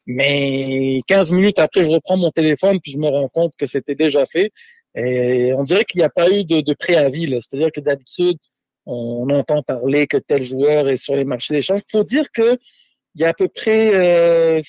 [0.06, 3.96] Mais 15 minutes après, je reprends mon téléphone, puis je me rends compte que c'était
[3.96, 4.52] déjà fait.
[4.96, 7.28] Et on dirait qu'il n'y a pas eu de, de préavis.
[7.42, 8.38] C'est-à-dire que d'habitude,
[8.86, 11.82] on entend parler que tel joueur est sur les marchés d'échange.
[11.88, 12.58] Il faut dire que
[13.16, 14.62] il y a à peu près euh,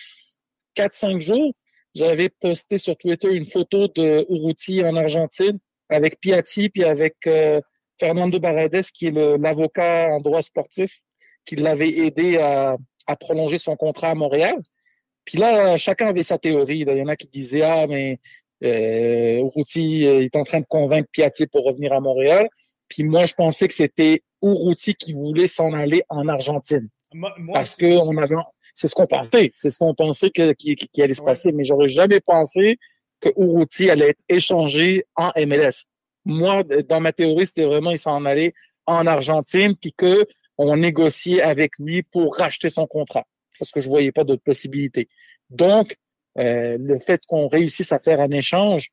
[0.76, 1.53] 4-5 jours,
[1.95, 7.61] j'avais posté sur Twitter une photo de Urruti en Argentine avec Piatti puis avec euh,
[7.99, 11.03] Fernando Barrades qui est l'avocat en droit sportif
[11.45, 12.76] qui l'avait aidé à,
[13.07, 14.57] à, prolonger son contrat à Montréal.
[15.24, 16.80] Puis là, chacun avait sa théorie.
[16.80, 18.18] Il y en a qui disaient ah mais
[18.62, 22.49] euh, Urruti euh, est en train de convaincre Piatti pour revenir à Montréal.
[22.88, 26.88] Puis moi, je pensais que c'était Urruti qui voulait s'en aller en Argentine.
[27.53, 28.36] parce que on avait
[28.75, 29.53] c'est ce qu'on pensait.
[29.55, 31.53] C'est ce qu'on pensait que, qui, allait se passer.
[31.53, 32.79] Mais j'aurais jamais pensé
[33.20, 35.87] que Urruti allait être échangé en MLS.
[36.25, 38.53] Moi, dans ma théorie, c'était vraiment il s'en allait
[38.87, 40.27] en Argentine, puis que
[40.59, 43.25] on négociait avec lui pour racheter son contrat,
[43.59, 45.09] parce que je voyais pas d'autres possibilités.
[45.51, 45.97] Donc,
[46.39, 48.91] euh, le fait qu'on réussisse à faire un échange,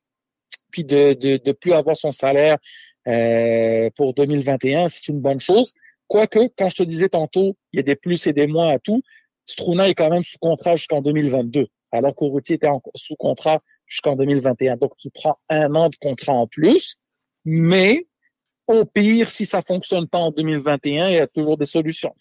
[0.70, 2.58] puis de de, de plus avoir son salaire
[3.06, 5.72] euh, pour 2021, c'est une bonne chose.
[6.08, 8.78] Quoique, quand je te disais tantôt, il y a des plus et des moins à
[8.78, 9.02] tout,
[9.46, 14.76] Struna est quand même sous contrat jusqu'en 2022, alors qu'Urruti était sous contrat jusqu'en 2021.
[14.76, 16.96] Donc, tu prends un an de contrat en plus,
[17.44, 18.06] mais
[18.66, 22.14] au pire, si ça fonctionne pas en 2021, il y a toujours des solutions.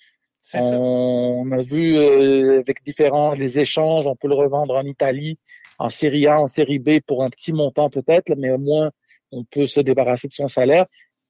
[0.53, 5.37] On a vu euh, avec différents les échanges, on peut le revendre en Italie,
[5.77, 8.91] en Série A, en Série B pour un petit montant peut-être, mais au moins
[9.31, 10.85] on peut se débarrasser de son salaire.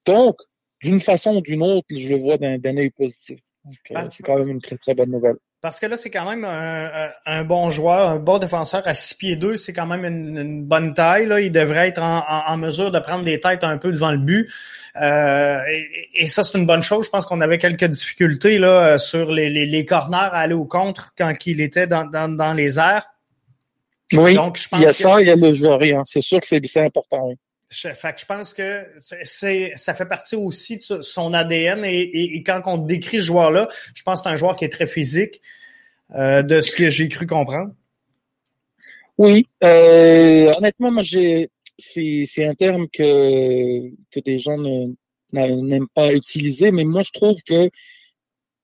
[0.06, 0.36] Donc,
[0.80, 3.40] d'une façon ou d'une autre, je le vois d'un œil positif.
[3.66, 4.08] Euh, ah.
[4.10, 5.36] c'est quand même une très très bonne nouvelle.
[5.62, 9.36] Parce que là, c'est quand même un, bon joueur, un bon défenseur à 6 pieds
[9.36, 11.24] 2, c'est quand même une, bonne taille.
[11.26, 11.40] Là.
[11.40, 14.50] Il devrait être en, mesure de prendre des têtes un peu devant le but.
[15.00, 15.60] Euh,
[16.14, 17.06] et, ça, c'est une bonne chose.
[17.06, 21.12] Je pense qu'on avait quelques difficultés là sur les, les, corners à aller au contre
[21.16, 23.06] quand il était dans, dans, les airs.
[24.14, 25.80] Oui, Donc, je pense il y a ça, il y a le joueur.
[25.80, 26.02] Hein.
[26.06, 27.30] C'est sûr que c'est important.
[27.72, 27.94] Oui.
[27.94, 28.86] Fait que je pense que
[29.22, 34.02] c'est ça fait partie aussi de son ADN et, quand on décrit ce joueur-là, je
[34.02, 35.40] pense que c'est un joueur qui est très physique,
[36.14, 37.72] euh, de ce que j'ai cru comprendre.
[39.18, 44.58] Oui, euh, honnêtement, moi j'ai c'est un terme que que des gens
[45.32, 47.70] n'aiment pas utiliser, mais moi je trouve que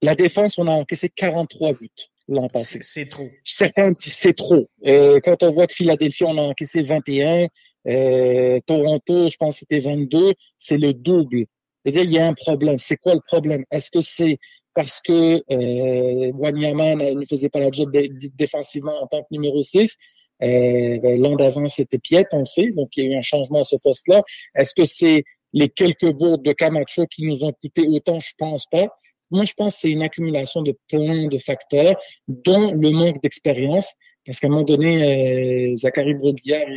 [0.01, 1.89] la défense, on a encaissé 43 buts
[2.29, 2.79] l'an passé.
[2.81, 3.29] C'est trop.
[3.43, 4.69] Certains c'est trop.
[4.85, 7.47] Euh, quand on voit que Philadelphie, on a encaissé 21,
[7.89, 11.45] euh, Toronto, je pense c'était 22, c'est le double.
[11.83, 12.77] C'est-à-dire, il y a un problème.
[12.77, 13.63] C'est quoi le problème?
[13.71, 14.37] Est-ce que c'est
[14.73, 17.91] parce que euh, Wanyama ne faisait pas la job
[18.35, 19.95] défensivement en tant que numéro 6?
[20.41, 23.59] Euh, ben, L'an d'avant, c'était Piet, on sait, donc il y a eu un changement
[23.59, 24.23] à ce poste-là.
[24.55, 25.23] Est-ce que c'est
[25.53, 28.19] les quelques bourdes de Camacho qui nous ont coûté autant?
[28.19, 28.87] Je pense pas.
[29.31, 31.95] Moi, je pense que c'est une accumulation de plein de facteurs,
[32.27, 33.93] dont le manque d'expérience.
[34.29, 36.67] Parce qu'à un moment donné, euh, Zachary Broguillard,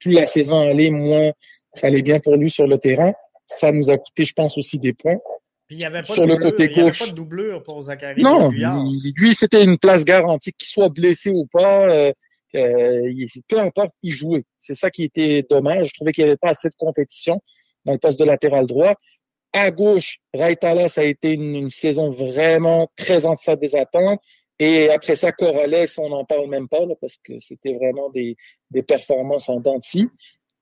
[0.00, 1.32] plus la saison allait, moins
[1.72, 3.14] ça allait bien pour lui sur le terrain.
[3.46, 5.16] Ça nous a coûté, je pense, aussi des points.
[5.70, 6.76] il n'y avait pas sur de le côté gauche.
[6.76, 10.68] Il n'y avait pas de doublure pour Zachary Non, lui, c'était une place garantie, qu'il
[10.68, 11.88] soit blessé ou pas.
[11.88, 12.12] Euh,
[12.54, 14.44] euh, peu importe, il jouait.
[14.58, 15.88] C'est ça qui était dommage.
[15.88, 17.40] Je trouvais qu'il n'y avait pas assez de compétition
[17.86, 18.94] dans le poste de latéral droit.
[19.54, 24.20] À gauche, Raitala, ça a été une, saison vraiment très en deçà des attentes.
[24.58, 28.36] Et après ça, Corrales, on n'en parle même pas parce que c'était vraiment des,
[28.70, 29.80] des performances en dents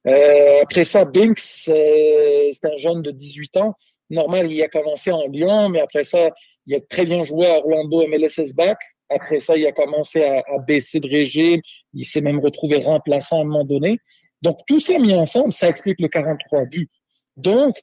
[0.07, 3.75] euh, après ça, Binks, euh, c'est un jeune de 18 ans.
[4.11, 6.31] Normal, il a commencé en Lyon, mais après ça,
[6.67, 8.79] il a très bien joué à Orlando MLSS back.
[9.09, 11.61] Après ça, il a commencé à, à baisser de régime.
[11.95, 13.99] Il s'est même retrouvé remplaçant à un moment donné.
[14.43, 16.91] Donc, tout ça mis ensemble, ça explique le 43 buts.
[17.37, 17.81] Donc,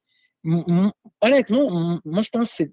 [1.22, 2.64] honnêtement, moi, je pense que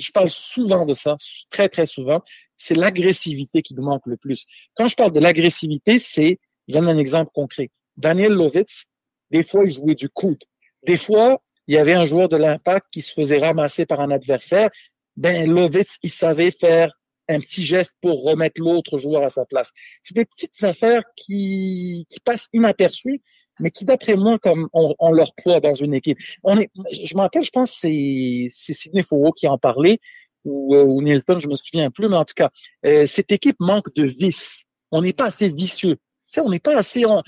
[0.00, 1.16] je parle souvent de ça,
[1.50, 2.22] très, très souvent,
[2.56, 4.46] c'est l'agressivité qui nous manque le plus.
[4.74, 6.38] Quand je parle de l'agressivité, c'est,
[6.68, 7.70] je donne un exemple concret.
[7.96, 8.84] Daniel Lovitz,
[9.30, 10.42] des fois, il jouait du coude.
[10.86, 14.10] Des fois, il y avait un joueur de l'impact qui se faisait ramasser par un
[14.10, 14.70] adversaire.
[15.16, 16.92] Ben, Lovitz, il savait faire
[17.28, 19.72] un petit geste pour remettre l'autre joueur à sa place.
[20.02, 23.22] C'est des petites affaires qui, qui passent inaperçues,
[23.60, 26.18] mais qui, d'après moi, comme on, leur poids dans une équipe.
[26.42, 26.70] On est,
[27.04, 29.98] je me rappelle, je pense, c'est, c'est Sidney Foucault qui en parlait,
[30.44, 32.50] ou, euh, ou Nilton, je me souviens plus, mais en tout cas,
[32.86, 34.64] euh, cette équipe manque de vice.
[34.90, 35.96] On n'est pas assez vicieux.
[35.96, 37.04] Tu sais, on n'est pas assez.
[37.06, 37.22] On,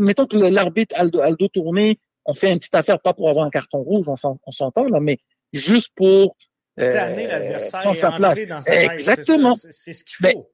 [0.00, 3.44] mettons que l'arbitre a le dos tourné, on fait une petite affaire, pas pour avoir
[3.44, 5.18] un carton rouge, on s'entend là, mais
[5.52, 6.36] juste pour
[6.80, 8.38] euh, l'adversaire et sa place.
[8.46, 9.54] Dans sa Exactement.
[9.56, 10.50] C'est ce qu'il faut.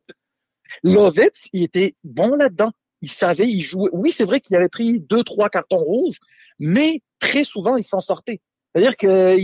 [0.83, 2.71] Lovitz, il était bon là-dedans.
[3.03, 3.91] Il savait, il jouait.
[3.93, 6.19] Oui, c'est vrai qu'il avait pris deux, trois cartons rouges,
[6.59, 8.41] mais très souvent, il s'en sortait.
[8.75, 9.35] C'est-à-dire qu'à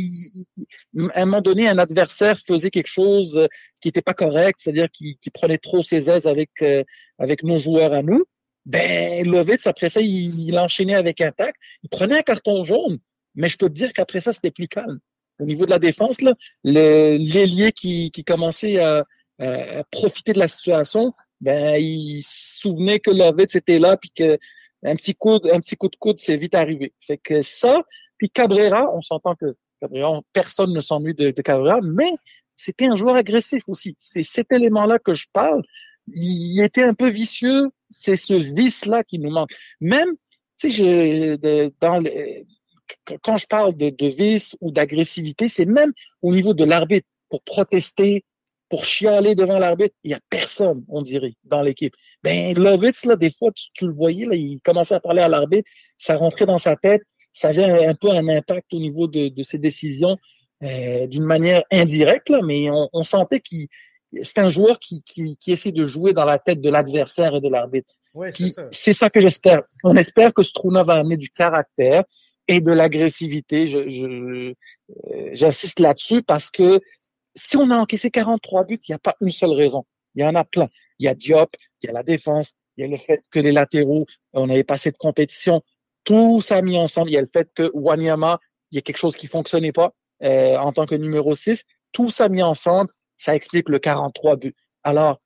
[1.14, 3.46] un moment donné, un adversaire faisait quelque chose euh,
[3.80, 6.84] qui n'était pas correct, c'est-à-dire qu'il prenait trop ses aises avec euh,
[7.18, 8.24] avec nos joueurs à nous.
[8.66, 11.56] Ben, Lovitz, après ça, il, il enchaînait avec un tac.
[11.82, 12.98] Il prenait un carton jaune,
[13.34, 14.98] mais je peux te dire qu'après ça, c'était plus calme.
[15.38, 16.18] Au niveau de la défense,
[16.64, 19.04] l'ailier qui, qui commençait à,
[19.38, 24.38] à, profiter de la situation, ben, il se souvenait que Lovitz était là, puis que
[24.84, 26.92] un petit coup, un petit coup de coude, c'est vite arrivé.
[27.00, 27.82] Fait que ça,
[28.18, 32.12] puis Cabrera, on s'entend que Cabrera, personne ne s'ennuie de, de, Cabrera, mais
[32.56, 33.94] c'était un joueur agressif aussi.
[33.98, 35.62] C'est cet élément-là que je parle.
[36.14, 37.68] Il était un peu vicieux.
[37.90, 39.50] C'est ce vice-là qui nous manque.
[39.80, 40.08] Même,
[40.58, 41.36] tu je,
[41.80, 42.46] dans les,
[43.22, 47.42] quand je parle de, de vice ou d'agressivité, c'est même au niveau de l'arbitre pour
[47.42, 48.24] protester,
[48.68, 49.94] pour chialer devant l'arbitre.
[50.04, 51.94] Il y a personne, on dirait, dans l'équipe.
[52.22, 55.70] Ben, Lovitz, là, des fois, tu, le voyais, là, il commençait à parler à l'arbitre,
[55.98, 57.02] ça rentrait dans sa tête,
[57.32, 60.16] ça avait un peu un impact au niveau de, de ses décisions
[60.62, 63.68] euh, d'une manière indirecte, là, mais on, on sentait qu'il
[64.22, 67.40] c'est un joueur qui, qui, qui, essaie de jouer dans la tête de l'adversaire et
[67.40, 67.92] de l'arbitre.
[68.14, 68.92] Oui, c'est ça.
[68.92, 69.62] Ça que j'espère.
[69.84, 72.04] On espère que Struna va amener du caractère
[72.48, 73.66] et de l'agressivité.
[73.66, 74.54] Je, je,
[75.10, 76.80] euh, j'insiste là-dessus parce que
[77.36, 79.84] si on a encaissé 43 buts, il n'y a pas une seule raison.
[80.14, 80.68] Il y en a plein.
[80.98, 83.38] Il y a Diop, il y a la défense, il y a le fait que
[83.38, 85.62] les latéraux, on avait passé de compétition.
[86.04, 87.10] Tout ça mis ensemble.
[87.10, 89.92] Il y a le fait que Wanyama, il y a quelque chose qui fonctionnait pas
[90.22, 91.64] euh, en tant que numéro 6.
[91.92, 94.54] Tout ça mis ensemble, ça explique le 43 buts.
[94.82, 95.20] Alors,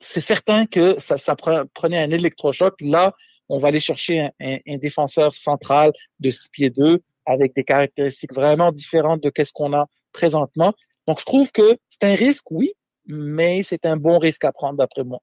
[0.00, 2.74] c'est certain que ça, ça prenait un électrochoc.
[2.80, 3.14] Là,
[3.48, 8.34] on va aller chercher un, un, défenseur central de 6 pieds 2 avec des caractéristiques
[8.34, 10.74] vraiment différentes de qu'est-ce qu'on a présentement.
[11.06, 12.72] Donc, je trouve que c'est un risque, oui,
[13.06, 15.20] mais c'est un bon risque à prendre d'après moi.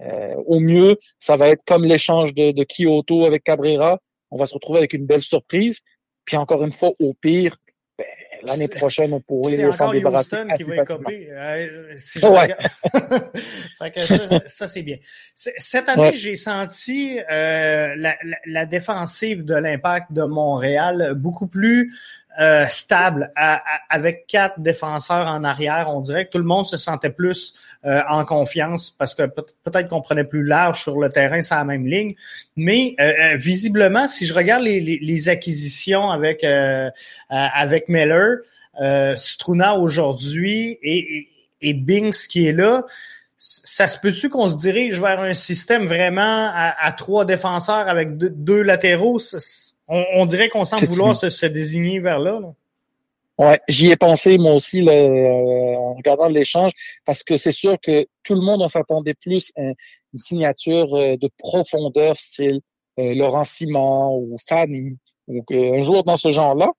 [0.00, 3.98] Euh, au mieux, ça va être comme l'échange de, de Kyoto avec Cabrera.
[4.30, 5.80] On va se retrouver avec une belle surprise.
[6.24, 7.56] Puis encore une fois, au pire,
[7.98, 8.06] ben,
[8.44, 10.36] l'année prochaine, on pourrait s'en débarrasser.
[10.48, 11.28] C'est qui va écoper.
[11.30, 12.56] Euh, si ouais.
[14.26, 14.96] ça, ça c'est bien.
[15.34, 16.12] Cette année, ouais.
[16.12, 21.92] j'ai senti euh, la, la, la, défensive de l'impact de Montréal beaucoup plus
[22.40, 23.60] euh, stable à, à,
[23.90, 25.90] avec quatre défenseurs en arrière.
[25.90, 27.54] On dirait que tout le monde se sentait plus
[27.84, 31.64] euh, en confiance parce que peut-être qu'on prenait plus large sur le terrain sur la
[31.64, 32.14] même ligne.
[32.56, 36.90] Mais euh, euh visiblement, si je regarde les, les, les acquisitions avec euh,
[37.28, 38.38] avec Miller,
[39.16, 41.28] Struna aujourd'hui et,
[41.60, 42.84] et, Binks qui est là,
[43.36, 48.62] ça se peut-tu qu'on se dirige vers un système vraiment à, trois défenseurs avec deux
[48.62, 49.18] latéraux?
[49.88, 52.40] On, on dirait qu'on semble vouloir se, se, désigner vers là.
[52.40, 52.54] là.
[53.38, 56.72] Ouais, j'y ai pensé moi aussi là, euh, en regardant l'échange,
[57.04, 59.74] parce que c'est sûr que tout le monde, on s'attendait plus à une
[60.14, 62.60] signature euh, de profondeur, style
[62.98, 66.70] euh, Laurent Simon ou Fanny, ou un joueur dans ce genre-là.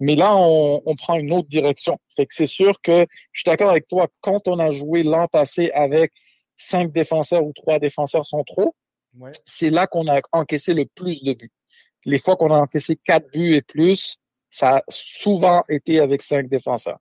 [0.00, 1.98] Mais là, on, on, prend une autre direction.
[2.14, 4.08] Fait que c'est sûr que je suis d'accord avec toi.
[4.20, 6.12] Quand on a joué l'an passé avec
[6.56, 8.74] cinq défenseurs ou trois défenseurs trop,
[9.18, 9.30] ouais.
[9.44, 11.50] c'est là qu'on a encaissé le plus de buts.
[12.06, 14.16] Les fois qu'on a encaissé quatre buts et plus,
[14.48, 16.98] ça a souvent été avec cinq défenseurs.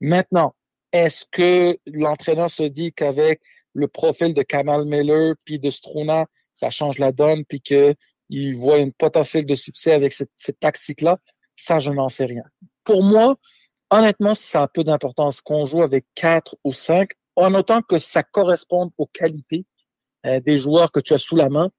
[0.00, 0.54] Maintenant,
[0.92, 3.40] est-ce que l'entraîneur se dit qu'avec
[3.74, 8.78] le profil de Kamal Miller puis de Struna, ça change la donne puis qu'il voit
[8.78, 11.18] une potentiel de succès avec cette, cette tactique-là?
[11.54, 12.42] Ça, je n'en sais rien.
[12.84, 13.36] pour moi,
[13.90, 18.22] honnêtement, ça a peu d'importance qu'on joue avec quatre ou cinq, en autant que ça
[18.22, 19.66] corresponde aux qualités
[20.24, 21.70] euh, des joueurs que tu as sous la main.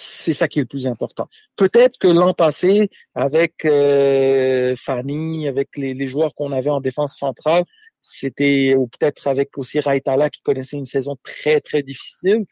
[0.00, 1.28] C'est ça qui est le plus important.
[1.56, 7.16] Peut-être que l'an passé, avec euh, Fanny, avec les, les joueurs qu'on avait en défense
[7.16, 7.64] centrale,
[8.00, 12.44] c'était ou peut-être avec aussi Raitala qui connaissait une saison très très difficile.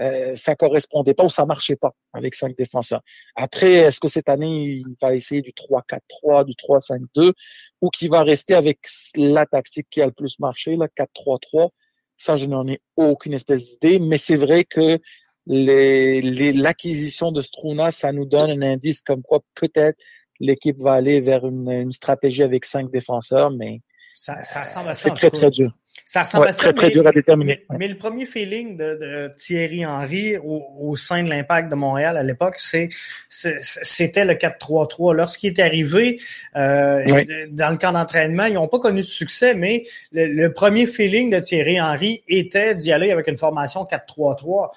[0.00, 3.02] Euh, ça correspondait pas ou ça marchait pas avec cinq défenseurs.
[3.34, 7.34] Après, est-ce que cette année, il va essayer du 3-4-3, du 3-5-2
[7.82, 8.78] ou qu'il va rester avec
[9.16, 11.68] la tactique qui a le plus marché, la 4-3-3?
[12.16, 14.98] Ça, je n'en ai aucune espèce d'idée, mais c'est vrai que
[15.46, 19.98] l'acquisition les, de Struna, ça nous donne un indice comme quoi peut-être
[20.40, 23.80] l'équipe va aller vers une, une, stratégie avec cinq défenseurs, mais
[24.12, 25.08] ça, ça ressemble à ça.
[25.08, 25.72] C'est très, très dur.
[26.04, 26.62] Ça ressemble ouais, à ça.
[26.62, 27.64] Très, très mais, dur à déterminer.
[27.70, 31.74] Mais, mais le premier feeling de, de Thierry Henry au, au, sein de l'Impact de
[31.74, 32.88] Montréal à l'époque, c'est
[33.28, 35.14] c'était le 4-3-3.
[35.14, 36.20] Lorsqu'il est arrivé
[36.56, 37.26] euh, oui.
[37.50, 41.30] dans le camp d'entraînement, ils n'ont pas connu de succès, mais le, le, premier feeling
[41.30, 44.70] de Thierry Henry était d'y aller avec une formation 4-3-3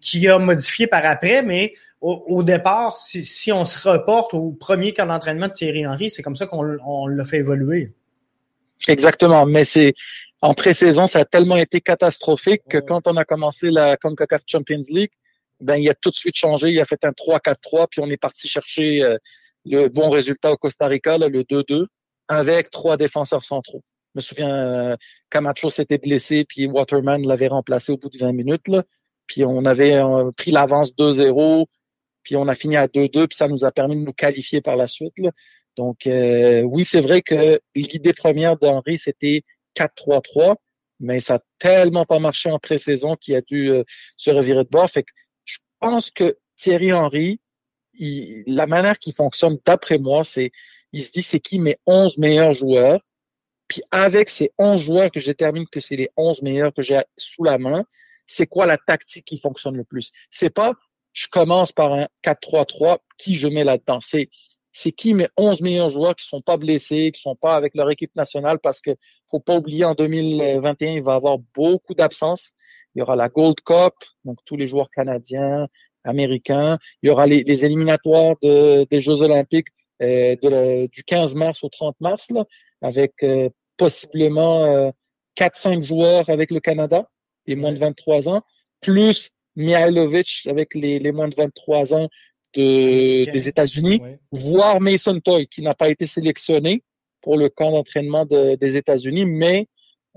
[0.00, 4.52] qui a modifié par après, mais au, au départ, si, si, on se reporte au
[4.52, 7.92] premier camp d'entraînement de Thierry Henry, c'est comme ça qu'on on l'a fait évoluer.
[8.88, 9.94] Exactement, mais c'est
[10.42, 14.80] en pré-saison, ça a tellement été catastrophique que quand on a commencé la CONCACAF Champions
[14.88, 15.12] League,
[15.60, 18.18] ben il a tout de suite changé, il a fait un 3-4-3, puis on est
[18.18, 19.16] parti chercher euh,
[19.64, 21.86] le bon résultat au Costa Rica, là, le 2-2,
[22.28, 23.82] avec trois défenseurs centraux.
[24.14, 24.96] Je me souviens, euh,
[25.30, 28.82] Camacho s'était blessé, puis Waterman l'avait remplacé au bout de 20 minutes, là,
[29.26, 31.66] puis on avait euh, pris l'avance 2-0,
[32.22, 34.76] puis on a fini à 2-2, puis ça nous a permis de nous qualifier par
[34.76, 35.18] la suite.
[35.18, 35.30] Là.
[35.76, 39.42] Donc euh, oui, c'est vrai que l'idée première d'Henri, c'était
[39.76, 40.56] 4-3-3,
[41.00, 43.84] mais ça a tellement pas marché en pré-saison qu'il a dû euh,
[44.16, 44.88] se revirer de bord.
[44.88, 45.12] Fait que
[45.44, 47.40] je pense que Thierry Henry,
[47.94, 50.50] il, la manière qu'il fonctionne, d'après moi, c'est
[50.92, 53.00] il se dit c'est qui mes 11 meilleurs joueurs.
[53.68, 57.00] Puis avec ces 11 joueurs que je détermine que c'est les 11 meilleurs que j'ai
[57.16, 57.84] sous la main,
[58.26, 60.12] c'est quoi la tactique qui fonctionne le plus?
[60.30, 60.72] C'est pas
[61.16, 64.00] je commence par un 4-3-3, qui je mets là-dedans?
[64.02, 64.28] C'est
[64.78, 67.90] c'est qui mes 11 meilleurs joueurs qui sont pas blessés, qui sont pas avec leur
[67.90, 68.58] équipe nationale?
[68.58, 68.90] Parce que
[69.30, 72.52] faut pas oublier en 2021, il va y avoir beaucoup d'absences.
[72.94, 73.94] Il y aura la Gold Cup,
[74.26, 75.66] donc tous les joueurs canadiens,
[76.04, 76.78] américains.
[77.02, 79.68] Il y aura les, les éliminatoires de, des Jeux olympiques
[80.02, 82.44] euh, de la, du 15 mars au 30 mars, là,
[82.82, 83.48] avec euh,
[83.78, 84.90] possiblement euh,
[85.38, 87.08] 4-5 joueurs avec le Canada,
[87.46, 88.42] les moins de 23 ans,
[88.82, 92.10] plus Mihailovic avec les, les moins de 23 ans
[92.56, 94.18] de, des États-Unis, ouais.
[94.32, 96.82] voire Mason Toy, qui n'a pas été sélectionné
[97.22, 99.68] pour le camp d'entraînement de, des États-Unis, mais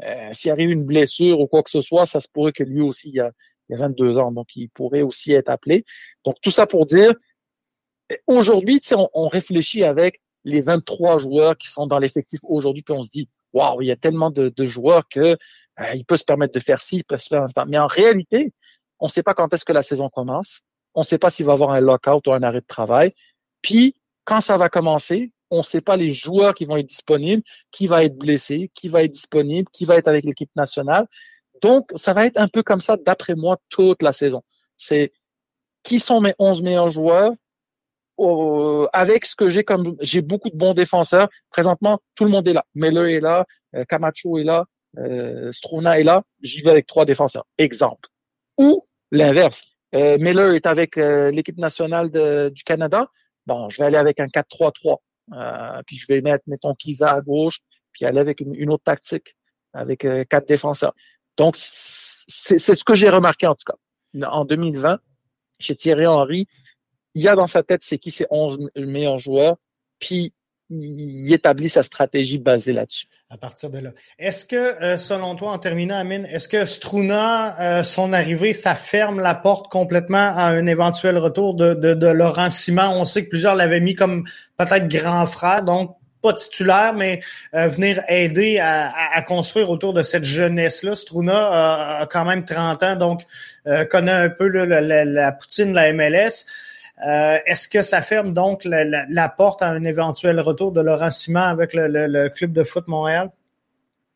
[0.03, 2.81] euh, s'il arrive une blessure ou quoi que ce soit, ça se pourrait que lui
[2.81, 3.31] aussi, il a,
[3.67, 5.83] il a 22 ans, donc il pourrait aussi être appelé.
[6.25, 7.13] Donc tout ça pour dire,
[8.27, 13.03] aujourd'hui, on, on réfléchit avec les 23 joueurs qui sont dans l'effectif aujourd'hui, puis on
[13.03, 15.19] se dit, waouh, il y a tellement de, de joueurs que
[15.79, 18.53] euh, il peut se permettre de faire ci, il peut se faire Mais en réalité,
[18.99, 20.61] on ne sait pas quand est-ce que la saison commence.
[20.95, 23.13] On ne sait pas s'il va y avoir un lockout ou un arrêt de travail.
[23.61, 27.43] Puis, quand ça va commencer, on ne sait pas les joueurs qui vont être disponibles,
[27.71, 31.07] qui va être blessé, qui va être disponible, qui va être avec l'équipe nationale.
[31.61, 34.43] Donc, ça va être un peu comme ça, d'après moi, toute la saison.
[34.77, 35.11] C'est
[35.83, 37.31] qui sont mes 11 meilleurs joueurs
[38.19, 41.29] euh, avec ce que j'ai comme j'ai beaucoup de bons défenseurs.
[41.49, 42.65] Présentement, tout le monde est là.
[42.75, 44.65] Miller est là, euh, Camacho est là,
[44.97, 46.23] euh, Struna est là.
[46.41, 47.45] J'y vais avec trois défenseurs.
[47.57, 48.09] Exemple.
[48.57, 49.68] Ou l'inverse.
[49.95, 53.07] Euh, Miller est avec euh, l'équipe nationale de, du Canada.
[53.45, 54.97] Bon, je vais aller avec un 4-3-3.
[55.33, 57.59] Euh, puis je vais mettre, mettons, Kiza à gauche,
[57.91, 59.35] puis aller avec une, une autre tactique,
[59.73, 60.93] avec euh, quatre défenseurs.
[61.37, 64.27] Donc, c'est ce que j'ai remarqué en tout cas.
[64.27, 64.99] En 2020,
[65.59, 66.47] chez Thierry Henry,
[67.15, 69.57] il y a dans sa tête c'est qui ses 11 meilleurs joueurs,
[69.99, 70.33] puis
[70.69, 73.91] il établit sa stratégie basée là-dessus à partir de là.
[74.17, 78.73] Est-ce que, euh, selon toi, en terminant, Amine, est-ce que Struna, euh, son arrivée, ça
[78.73, 82.89] ferme la porte complètement à un éventuel retour de, de, de Laurent Simon?
[82.95, 84.23] On sait que plusieurs l'avaient mis comme
[84.57, 87.19] peut-être grand frère, donc pas titulaire, mais
[87.53, 90.95] euh, venir aider à, à, à, construire autour de cette jeunesse-là.
[90.95, 93.21] Struna a quand même 30 ans, donc
[93.91, 96.47] connaît un peu là, la, la, poutine la MLS.
[97.07, 100.81] Euh, Est-ce que ça ferme donc la, la, la, porte à un éventuel retour de
[100.81, 103.29] Laurent Simon avec le, le, le, club de foot Montréal?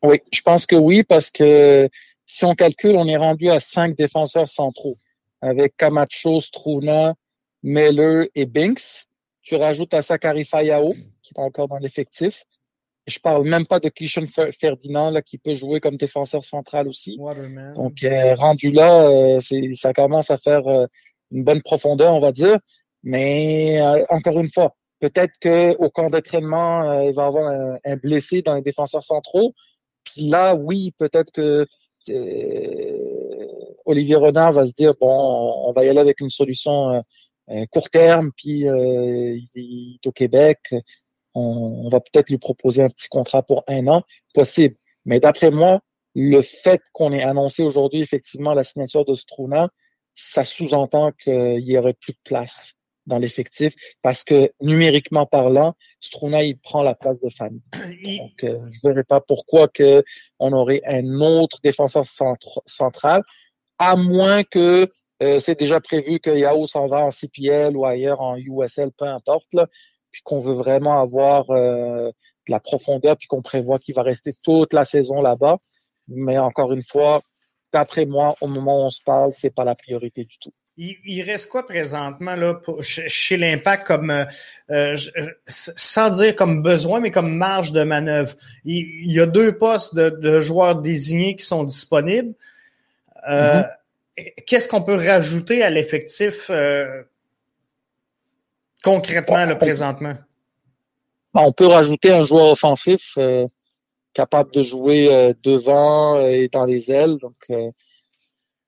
[0.02, 1.88] Oui, je pense que oui, parce que
[2.26, 4.98] si on calcule, on est rendu à cinq défenseurs centraux
[5.40, 7.14] avec Camacho, Struna,
[7.62, 9.06] Meller et Binks.
[9.42, 12.44] Tu rajoutes à ça Fayao, qui est encore dans l'effectif.
[13.06, 14.24] Je parle même pas de Kishan
[14.58, 17.16] Ferdinand là, qui peut jouer comme défenseur central aussi.
[17.18, 17.74] Waterman.
[17.74, 19.40] Donc euh, rendu là, euh,
[19.72, 20.86] ça commence à faire euh,
[21.34, 22.58] une bonne profondeur, on va dire.
[23.02, 28.40] Mais euh, encore une fois, peut-être qu'au camp d'entraînement, il va avoir un, un, blessé
[28.40, 29.52] dans les défenseurs centraux.
[30.04, 31.66] Puis là, oui, peut-être que
[33.86, 37.02] Olivier Renard va se dire bon, on va y aller avec une solution
[37.50, 40.74] euh, court terme, puis euh, il est au Québec,
[41.34, 44.76] on, va peut-être lui proposer un petit contrat pour un an, possible.
[45.04, 45.80] Mais d'après moi,
[46.14, 49.68] le fait qu'on ait annoncé aujourd'hui effectivement la signature de Struna,
[50.14, 52.74] ça sous-entend qu'il y aurait plus de place
[53.06, 57.60] dans l'effectif parce que numériquement parlant, Struna il prend la place de Fanny.
[57.72, 60.02] Donc euh, je ne verrais pas pourquoi que
[60.38, 62.04] on aurait un autre défenseur
[62.66, 63.22] central
[63.78, 64.88] à moins que
[65.22, 69.06] euh, c'est déjà prévu que Yahoo s'en va en CPL ou ailleurs en USL, peu
[69.06, 69.68] importe, là,
[70.10, 72.08] puis qu'on veut vraiment avoir euh,
[72.46, 75.58] de la profondeur, puis qu'on prévoit qu'il va rester toute la saison là-bas.
[76.08, 77.22] Mais encore une fois,
[77.74, 80.52] d'après moi, au moment où on se parle, c'est pas la priorité du tout.
[80.76, 84.26] Il, reste quoi présentement là chez l'Impact comme
[84.70, 84.96] euh,
[85.46, 88.34] sans dire comme besoin, mais comme marge de manœuvre?
[88.64, 92.34] Il, y a deux postes de, joueurs désignés qui sont disponibles.
[93.28, 93.68] Mm-hmm
[94.46, 97.02] qu'est-ce qu'on peut rajouter à l'effectif euh,
[98.82, 100.16] concrètement, là, présentement?
[101.32, 103.46] Ben, on peut rajouter un joueur offensif euh,
[104.14, 107.18] capable de jouer euh, devant et dans les ailes.
[107.18, 107.36] Donc,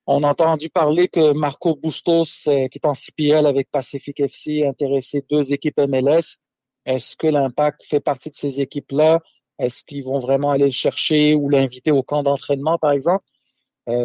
[0.06, 4.68] on a entendu parler que Marco Bustos, qui est en CPL avec Pacific FC, a
[4.68, 6.38] intéressé deux équipes MLS.
[6.84, 9.20] Est-ce que l'impact fait partie de ces équipes-là?
[9.58, 13.24] Est-ce qu'ils vont vraiment aller le chercher ou l'inviter au camp d'entraînement, par exemple?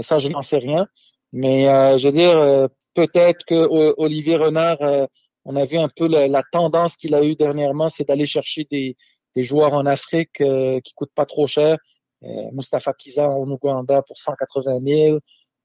[0.02, 0.88] ça, je n'en sais rien.
[1.34, 5.06] Mais euh, je veux dire, euh, peut-être que Olivier Renard, euh,
[5.46, 8.96] on a vu un peu la, tendance qu'il a eue dernièrement, c'est d'aller chercher des,
[9.36, 11.78] des, joueurs en Afrique qui coûtent pas trop cher.
[12.54, 15.20] Mustafa Kiza en Ouganda pour 180 000.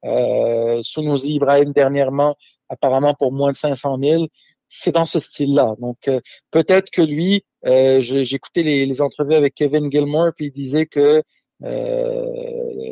[0.05, 0.81] Euh,
[1.23, 2.35] Ibrahim dernièrement,
[2.69, 4.27] apparemment pour moins de 500 000.
[4.67, 5.75] C'est dans ce style-là.
[5.79, 6.09] Donc
[6.51, 8.01] peut-être que lui, euh,
[8.55, 11.23] les, les, entrevues avec Kevin Gilmore, puis il disait que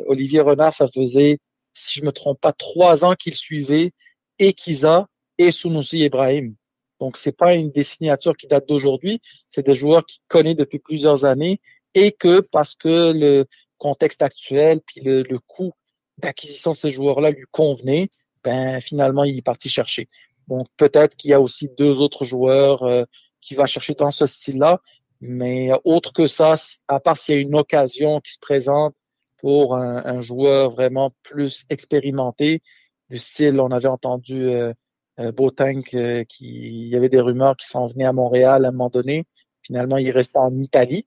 [0.08, 1.38] Olivier Renard, ça faisait
[1.76, 3.92] si je me trompe pas, trois ans qu'il suivait
[4.38, 5.06] et Kiza
[5.38, 6.54] et Sunusi Ibrahim.
[7.00, 10.78] Donc, c'est pas une des signatures qui date d'aujourd'hui, c'est des joueurs qu'il connaît depuis
[10.78, 11.60] plusieurs années
[11.94, 13.46] et que parce que le
[13.78, 15.72] contexte actuel puis le, coût
[16.18, 18.08] d'acquisition de ces joueurs-là lui convenait,
[18.42, 20.08] ben finalement il est parti chercher.
[20.48, 23.04] Donc peut-être qu'il y a aussi deux autres joueurs euh,
[23.40, 24.80] qui va chercher dans ce style-là,
[25.20, 26.54] mais autre que ça,
[26.88, 28.94] à part s'il y a une occasion qui se présente
[29.38, 32.62] pour un, joueur vraiment plus expérimenté,
[33.10, 34.72] du style, on avait entendu euh
[35.18, 38.72] Botank, euh, qui il y avait des rumeurs qui s'en venaient à Montréal à un
[38.72, 39.24] moment donné.
[39.62, 41.06] Finalement, il restait en Italie.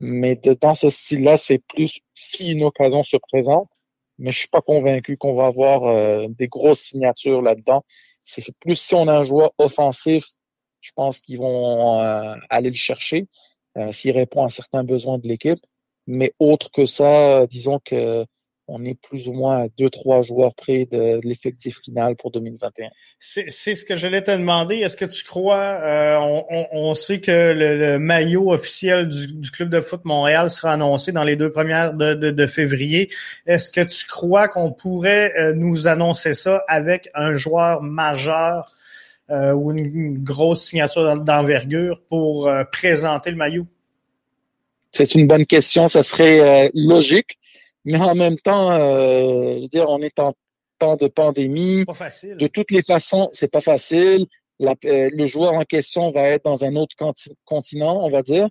[0.00, 3.70] Mais dans ce style-là, c'est plus si une occasion se présente.
[4.18, 7.84] Mais je suis pas convaincu qu'on va avoir euh, des grosses signatures là-dedans.
[8.24, 10.24] C'est plus si on a un joueur offensif,
[10.80, 11.98] je pense qu'ils vont
[12.50, 13.26] aller le chercher
[13.90, 15.58] s'il répond à certains besoins de l'équipe.
[16.06, 18.24] Mais autre que ça, disons que
[18.74, 22.88] on est plus ou moins à deux, trois joueurs près de, l'effectif final pour 2021.
[23.18, 24.76] C'est ce que j'allais te demander.
[24.76, 29.68] Est-ce que tu crois, euh, on, on, sait que le, maillot officiel du, du, Club
[29.68, 33.10] de foot Montréal sera annoncé dans les deux premières de, de, de février.
[33.46, 38.74] Est-ce que tu crois qu'on pourrait euh, nous annoncer ça avec un joueur majeur
[39.30, 43.66] euh, ou une, grosse signature d'envergure pour présenter le maillot?
[44.92, 47.38] C'est une bonne question, ça serait euh, logique,
[47.84, 50.34] mais en même temps, euh, je veux dire, on est en
[50.78, 51.84] temps de pandémie.
[51.84, 52.36] Pas facile.
[52.36, 54.26] De toutes les façons, c'est pas facile.
[54.58, 56.94] La, euh, le joueur en question va être dans un autre
[57.44, 58.48] continent, on va dire,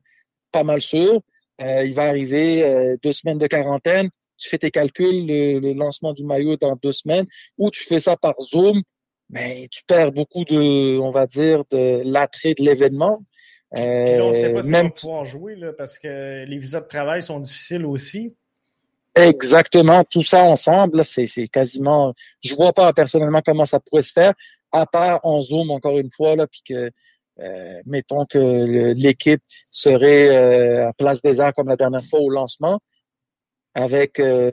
[0.51, 1.21] pas mal sûr.
[1.61, 4.09] Euh, il va arriver deux semaines de quarantaine.
[4.37, 7.27] Tu fais tes calculs, le, lancement du maillot dans deux semaines,
[7.57, 8.81] ou tu fais ça par Zoom,
[9.29, 13.23] mais tu perds beaucoup de, on va dire, de l'attrait de l'événement.
[13.77, 14.87] Euh, là, on ne sait pas si même...
[14.87, 18.35] on va pouvoir jouer là, parce que les visas de travail sont difficiles aussi.
[19.15, 22.13] Exactement, tout ça ensemble, c'est quasiment.
[22.43, 24.33] Je vois pas personnellement comment ça pourrait se faire,
[24.71, 26.91] à part en Zoom encore une fois là, puis que
[27.39, 32.29] euh, mettons que l'équipe serait euh, à Place des Arts comme la dernière fois au
[32.29, 32.79] lancement,
[33.73, 34.51] avec euh,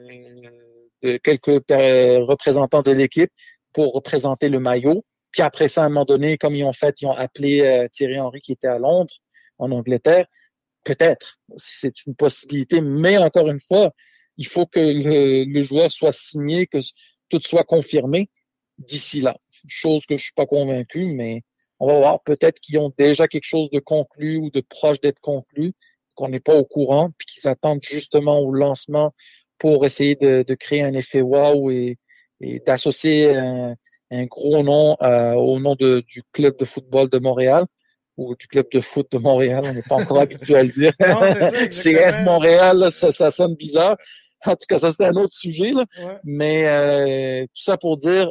[1.01, 3.31] quelques représentants de l'équipe
[3.73, 5.05] pour représenter le maillot.
[5.31, 7.87] Puis après ça, à un moment donné, comme ils ont fait, ils ont appelé euh,
[7.91, 9.13] Thierry Henry qui était à Londres,
[9.57, 10.25] en Angleterre.
[10.83, 13.91] Peut-être, c'est une possibilité, mais encore une fois,
[14.39, 16.79] il faut que le, joueur soit signé, que
[17.29, 18.29] tout soit confirmé
[18.77, 19.37] d'ici là.
[19.67, 21.43] Chose que je suis pas convaincu, mais
[21.79, 22.23] on va voir.
[22.23, 25.73] Peut-être qu'ils ont déjà quelque chose de conclu ou de proche d'être conclu,
[26.15, 29.13] qu'on n'est pas au courant, puis qu'ils attendent justement au lancement
[29.57, 31.97] pour essayer de, créer un effet wow et,
[32.39, 33.75] et d'associer un,
[34.09, 37.65] un gros nom euh, au nom de, du club de football de Montréal.
[38.15, 39.61] ou du club de foot de Montréal.
[39.65, 40.93] On n'est pas encore habitué à le dire.
[40.97, 43.97] c'est CF Montréal, ça, ça sonne bizarre.
[44.45, 45.71] En tout cas, ça c'est un autre sujet.
[45.71, 45.85] Là.
[46.23, 48.29] Mais euh, tout ça pour dire,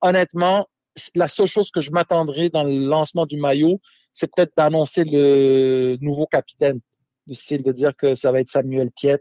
[0.00, 0.66] honnêtement,
[1.14, 3.80] la seule chose que je m'attendrais dans le lancement du maillot,
[4.12, 6.80] c'est peut-être d'annoncer le nouveau capitaine.
[7.26, 9.20] Du style de dire que ça va être Samuel Piet,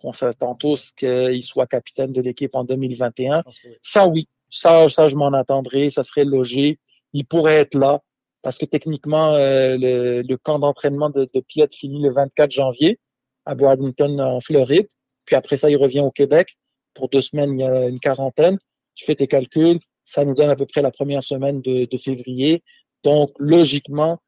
[0.00, 3.42] qu'on s'attend tous qu'il soit capitaine de l'équipe en 2021.
[3.82, 4.28] Ça, oui.
[4.48, 5.90] Ça, ça, je m'en attendrais.
[5.90, 6.80] Ça serait logique.
[7.12, 8.00] Il pourrait être là
[8.42, 12.98] parce que techniquement, euh, le, le, camp d'entraînement de, de Piet finit le 24 janvier
[13.44, 14.88] à Bradenton, en Floride.
[15.30, 16.58] Puis après ça, il revient au Québec.
[16.92, 18.58] Pour deux semaines, il y a une quarantaine.
[18.96, 19.78] Tu fais tes calculs.
[20.02, 22.64] Ça nous donne à peu près la première semaine de, février.
[23.04, 24.20] Donc, logiquement,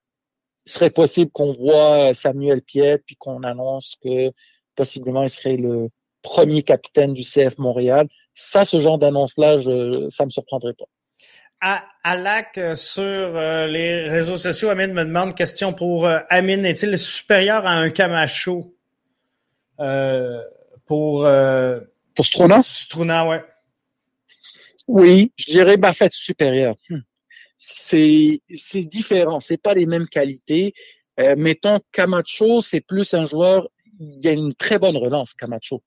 [0.65, 4.31] il serait possible qu'on voit Samuel Piet, puis qu'on annonce que
[4.77, 5.89] possiblement il serait le
[6.23, 8.07] premier capitaine du CF Montréal.
[8.33, 9.59] Ça, ce genre d'annonce-là,
[10.09, 10.85] ça me surprendrait pas.
[12.05, 16.65] À, LAC, euh, sur euh, les réseaux sociaux, Amine me demande question pour euh, Amine.
[16.65, 18.73] Est-il supérieur à un Camacho?
[19.81, 20.43] Euh,
[20.87, 21.27] pour
[22.15, 22.61] pour Strona?
[22.63, 23.45] Strona, ouais.
[24.89, 26.77] Oui, je dirais Baffett supérieur.
[26.89, 27.01] Hmm.
[27.59, 30.75] C'est c'est différent, c'est pas les mêmes qualités.
[31.37, 33.69] mettons Camacho, c'est plus un joueur.
[34.01, 35.83] Il y a une très bonne relance, Camacho.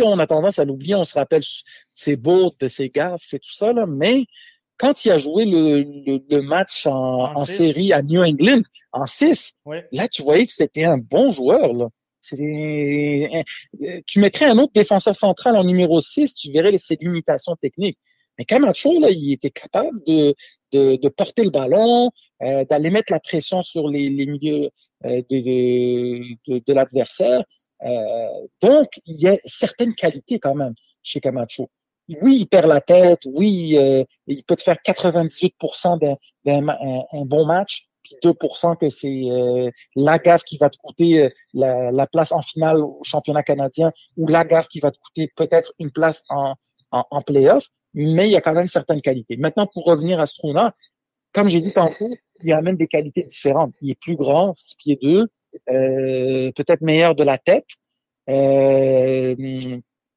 [0.00, 1.42] On a tendance à l'oublier, on se rappelle
[1.94, 4.26] ses bourdes, ses gaffes et tout ça là, mais
[4.78, 8.62] quand il a joué le, le, match en, en, série à New England,
[8.92, 9.54] en 6,
[9.92, 11.72] là, tu voyais que c'était un bon joueur.
[11.72, 11.88] Là.
[14.06, 17.98] Tu mettrais un autre défenseur central en numéro 6, tu verrais ses limitations techniques.
[18.38, 20.34] Mais Camacho, là, il était capable de,
[20.72, 22.10] de, de porter le ballon,
[22.42, 24.68] euh, d'aller mettre la pression sur les, les milieux
[25.06, 27.44] euh, de, de, de l'adversaire.
[27.82, 28.28] Euh,
[28.60, 31.70] donc, il y a certaines qualités quand même chez Camacho
[32.22, 35.98] oui, il perd la tête, oui, euh, il peut te faire 98%
[36.44, 41.24] d'un un, bon match, puis 2% que c'est euh, la gaffe qui va te coûter
[41.24, 44.98] euh, la, la, place en finale au championnat canadien ou la gaffe qui va te
[44.98, 46.54] coûter peut-être une place en,
[46.92, 49.36] en, en playoff, mais il y a quand même certaines qualités.
[49.36, 50.74] Maintenant, pour revenir à Struna,
[51.32, 53.74] comme j'ai dit tantôt, il amène des qualités différentes.
[53.80, 55.26] Il est plus grand, 6 pieds 2,
[55.70, 57.68] euh, peut-être meilleur de la tête,
[58.28, 59.34] euh,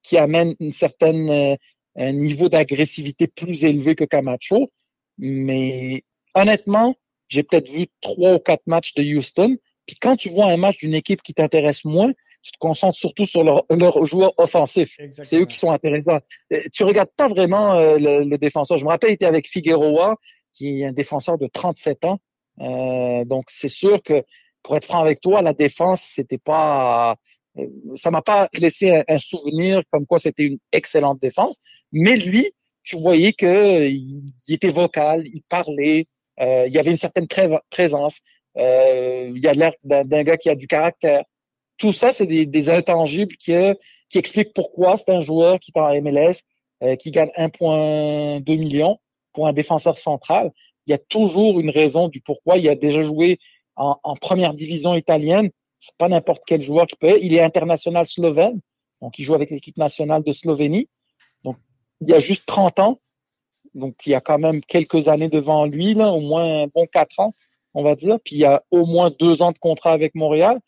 [0.03, 1.57] qui amène une certaine
[1.95, 4.71] un niveau d'agressivité plus élevé que Camacho.
[5.17, 6.95] Mais honnêtement,
[7.29, 9.57] j'ai peut-être vu trois ou quatre matchs de Houston.
[9.85, 12.11] Puis quand tu vois un match d'une équipe qui t'intéresse moins,
[12.41, 14.97] tu te concentres surtout sur leurs leur joueurs offensifs.
[15.11, 16.19] C'est eux qui sont intéressants.
[16.53, 18.77] Euh, tu regardes pas vraiment euh, le, défenseur.
[18.77, 20.15] Je me rappelle, il était avec Figueroa,
[20.53, 22.19] qui est un défenseur de 37 ans.
[22.61, 24.23] Euh, donc c'est sûr que
[24.63, 27.15] pour être franc avec toi, la défense, c'était pas
[27.95, 31.59] ça m'a pas laissé un, souvenir comme quoi c'était une excellente défense.
[31.91, 32.53] Mais lui,
[32.83, 36.07] tu voyais que il, était vocal, il parlait,
[36.41, 37.27] euh, il y avait une certaine
[37.69, 38.19] présence.
[38.57, 41.23] Euh, il y a l'air d'un gars qui a du caractère.
[41.77, 43.53] Tout ça, c'est des, des, intangibles qui,
[44.09, 46.43] qui expliquent pourquoi c'est un joueur qui est en MLS,
[46.83, 48.97] euh, qui gagne 1,2 million
[49.33, 50.51] pour un défenseur central.
[50.87, 52.57] Il y a toujours une raison du pourquoi.
[52.57, 53.39] Il a déjà joué
[53.75, 57.17] en, en première division italienne c'est pas n'importe quel joueur qui peut.
[57.21, 58.59] Il est international slovène,
[59.01, 60.89] donc il joue avec l'équipe nationale de Slovénie.
[61.43, 61.57] Donc
[62.01, 62.99] il y a juste 30 ans,
[63.73, 67.19] donc il y a quand même quelques années devant lui, là, au moins bon quatre
[67.19, 67.33] ans,
[67.73, 68.17] on va dire.
[68.23, 70.59] Puis il y a au moins deux ans de contrat avec Montréal.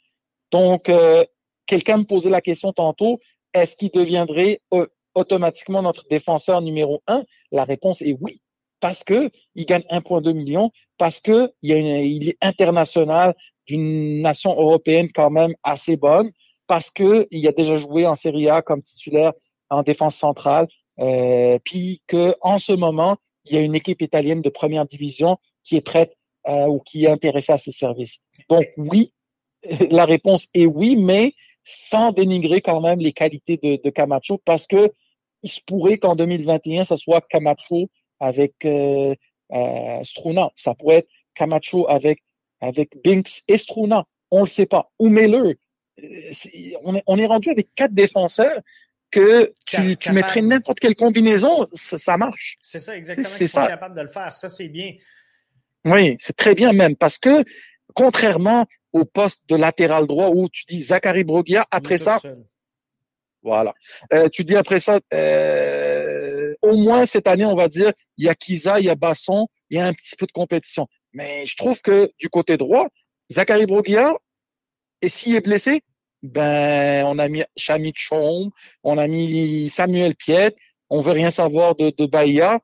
[0.51, 1.25] Donc euh,
[1.65, 3.19] quelqu'un me posait la question tantôt,
[3.53, 7.23] est-ce qu'il deviendrait euh, automatiquement notre défenseur numéro un?
[7.51, 8.41] La réponse est oui
[8.79, 13.35] parce que il gagne 1,2 million, parce que il, il est international,
[13.67, 16.31] d'une nation européenne quand même assez bonne
[16.67, 19.33] parce que il a déjà joué en Serie A comme titulaire
[19.69, 20.67] en défense centrale,
[21.01, 25.37] euh, puis que en ce moment il y a une équipe italienne de première division
[25.63, 26.15] qui est prête
[26.47, 28.19] euh, ou qui est intéressée à ses services.
[28.49, 29.13] Donc oui,
[29.89, 31.33] la réponse est oui, mais
[31.63, 34.91] sans dénigrer quand même les qualités de, de Camacho parce que
[35.43, 39.15] il se pourrait qu'en 2021 ça soit Camacho avec euh,
[39.53, 42.19] euh, Struna, ça pourrait être Camacho avec
[42.61, 44.91] avec Binks et Struna, on le sait pas.
[44.99, 45.55] Ou Miller.
[46.01, 46.31] Euh,
[46.83, 48.61] on est, on est rendu avec quatre défenseurs
[49.11, 52.57] que tu, tu mettrais n'importe quelle combinaison, ça, marche.
[52.61, 53.27] C'est ça, exactement.
[53.27, 54.33] C'est sont capables de le faire.
[54.33, 54.93] Ça, c'est bien.
[55.85, 57.43] Oui, c'est très bien même parce que
[57.93, 62.19] contrairement au poste de latéral droit où tu dis Zachary Brogia, après ça,
[63.43, 63.73] voilà.
[64.13, 68.29] Euh, tu dis après ça, euh, au moins cette année, on va dire, il y
[68.29, 70.87] a Kiza, il y a Basson, il y a un petit peu de compétition.
[71.13, 72.87] Mais je trouve que du côté droit,
[73.31, 74.19] Zachary Broguillard,
[75.01, 75.81] et s'il est blessé,
[76.23, 78.51] ben on a mis Chamit Chom,
[78.83, 80.55] on a mis Samuel Piet,
[80.89, 82.59] on veut rien savoir de, de Bahia.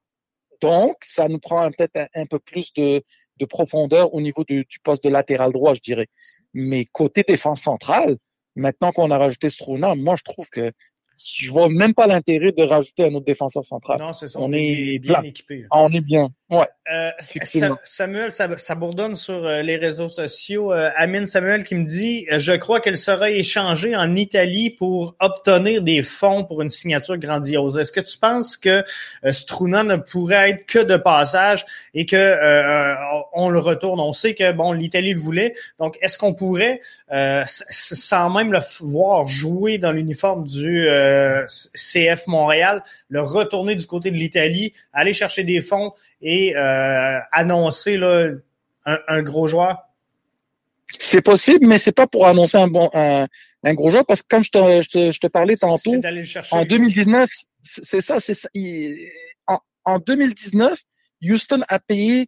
[0.62, 3.04] Donc, ça nous prend peut-être un, peu plus de,
[3.40, 6.08] de profondeur au niveau du, du, poste de latéral droit, je dirais.
[6.54, 8.18] Mais côté défense centrale,
[8.56, 10.72] maintenant qu'on a rajouté Struna, moi, je trouve que
[11.18, 14.00] je vois même pas l'intérêt de rajouter un autre défenseur central.
[14.00, 14.40] Non, c'est ça.
[14.40, 15.66] On, est, bien équipé.
[15.72, 16.30] Ah, on est bien.
[16.50, 16.68] Ouais.
[16.94, 17.12] Euh,
[17.84, 20.72] Samuel, ça, ça, bourdonne sur euh, les réseaux sociaux.
[20.72, 25.82] Euh, Amine Samuel qui me dit Je crois qu'elle sera échangée en Italie pour obtenir
[25.82, 27.78] des fonds pour une signature grandiose.
[27.78, 28.84] Est-ce que tu penses que
[29.30, 32.96] Struna ne pourrait être que de passage et que
[33.34, 34.00] on le retourne?
[34.00, 35.52] On sait que bon, l'Italie le voulait.
[35.80, 36.80] Donc, est-ce qu'on pourrait,
[37.46, 44.12] sans même le voir jouer dans l'uniforme du euh, CF Montréal, le retourner du côté
[44.12, 48.30] de l'Italie, aller chercher des fonds et euh, annoncer là,
[48.86, 49.78] un, gros joueur?
[51.00, 53.28] C'est possible, mais c'est pas pour annoncer un bon un,
[53.74, 55.96] gros joueur parce que comme je te, je te, parlais tantôt,
[56.52, 57.30] en 2019,
[57.62, 58.48] c'est ça, c'est ça.
[59.48, 60.80] en, en 2019,
[61.24, 62.28] Houston a payé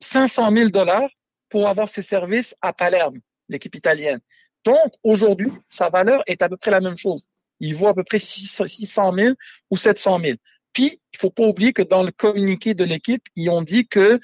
[0.00, 1.08] 500 000 dollars
[1.48, 4.20] pour avoir ses services à Palerme, l'équipe italienne.
[4.64, 7.26] Donc aujourd'hui, sa valeur est à peu près la même chose
[7.60, 9.34] il vaut à peu près 600 000
[9.70, 10.36] ou 700 000.
[10.72, 14.18] Puis, il faut pas oublier que dans le communiqué de l'équipe, ils ont dit que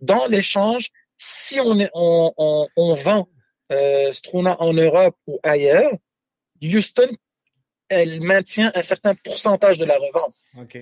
[0.00, 3.28] dans l'échange, si on, est, on, on, on vend
[3.72, 5.92] euh, Struna en Europe ou ailleurs,
[6.62, 7.10] Houston,
[7.88, 10.34] elle maintient un certain pourcentage de la revente.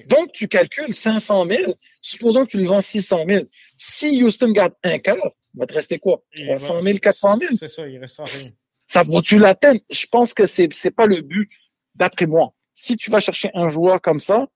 [0.07, 3.45] Donc, tu calcules 500 000, supposons que tu le vends 600 000.
[3.77, 5.17] Si Houston garde un quart,
[5.55, 6.23] il va te rester quoi?
[6.35, 7.53] 300 000, 400 000?
[7.59, 8.51] C'est ça, il restera rien.
[8.87, 9.81] Ça vaut-tu la peine?
[9.91, 11.51] Je pense que c'est, c'est pas le but
[11.95, 12.53] d'après moi.
[12.73, 14.47] Si tu vas chercher un joueur comme ça,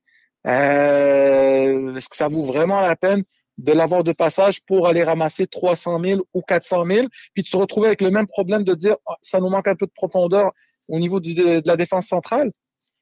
[0.47, 3.25] euh, est-ce que ça vaut vraiment la peine
[3.59, 7.57] de l'avoir de passage pour aller ramasser 300 000 ou 400 000, puis de se
[7.57, 10.53] retrouver avec le même problème de dire ah, ça nous manque un peu de profondeur
[10.87, 12.53] au niveau de, la défense centrale?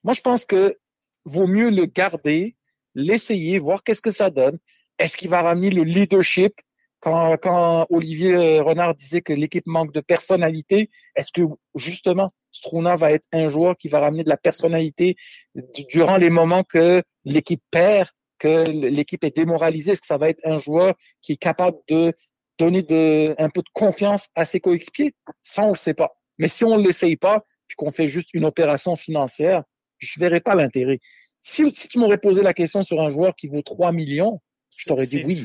[0.03, 0.77] Moi, je pense que
[1.25, 2.57] vaut mieux le garder,
[2.95, 4.59] l'essayer, voir qu'est-ce que ça donne.
[4.99, 6.55] Est-ce qu'il va ramener le leadership?
[7.01, 11.43] Quand, quand Olivier Renard disait que l'équipe manque de personnalité, est-ce que
[11.75, 15.17] justement Struna va être un joueur qui va ramener de la personnalité
[15.89, 18.09] durant les moments que l'équipe perd,
[18.39, 19.93] que l'équipe est démoralisée.
[19.93, 22.13] Est-ce que ça va être un joueur qui est capable de
[22.59, 25.15] donner de, un peu de confiance à ses coéquipiers?
[25.43, 26.17] Ça, on le sait pas.
[26.39, 29.63] Mais si on ne l'essaye pas, puis qu'on fait juste une opération financière,
[29.99, 31.01] je verrais pas l'intérêt.
[31.43, 34.41] Si, si tu m'aurais posé la question sur un joueur qui vaut 3 millions,
[34.77, 35.45] je t'aurais dit oui.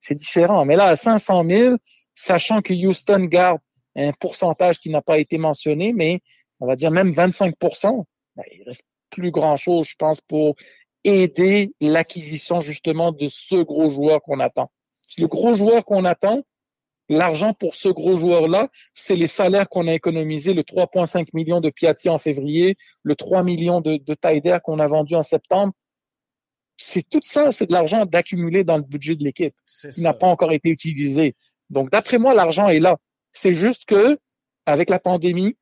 [0.00, 0.64] C'est différent.
[0.64, 1.76] Mais là, à 500 000,
[2.14, 3.60] sachant que Houston garde
[3.96, 6.20] un pourcentage qui n'a pas été mentionné, mais
[6.60, 8.04] on va dire même 25%
[8.36, 10.54] ben, il reste plus grand-chose, je pense, pour
[11.04, 14.70] aider l'acquisition justement de ce gros joueur qu'on attend.
[15.18, 16.42] Le gros joueur qu'on attend,
[17.08, 21.70] l'argent pour ce gros joueur-là, c'est les salaires qu'on a économisés, le 3,5 millions de
[21.70, 25.72] Piatti en février, le 3 millions de, de Taider qu'on a vendu en septembre.
[26.76, 29.54] C'est tout ça, c'est de l'argent d'accumuler dans le budget de l'équipe
[29.92, 31.34] qui n'a pas encore été utilisé.
[31.68, 32.96] Donc, d'après moi, l'argent est là.
[33.32, 34.18] C'est juste que,
[34.66, 35.56] avec la pandémie,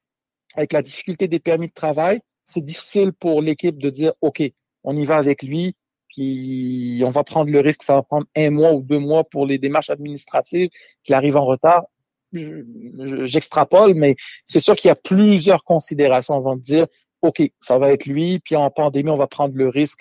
[0.55, 4.43] avec la difficulté des permis de travail, c'est difficile pour l'équipe de dire, OK,
[4.85, 5.77] on y va avec lui,
[6.09, 9.47] puis on va prendre le risque, ça va prendre un mois ou deux mois pour
[9.47, 10.71] les démarches administratives,
[11.05, 11.85] qu'il arrive en retard.
[12.33, 16.87] J'extrapole, mais c'est sûr qu'il y a plusieurs considérations avant de dire,
[17.23, 20.01] OK, ça va être lui, puis en pandémie, on va prendre le risque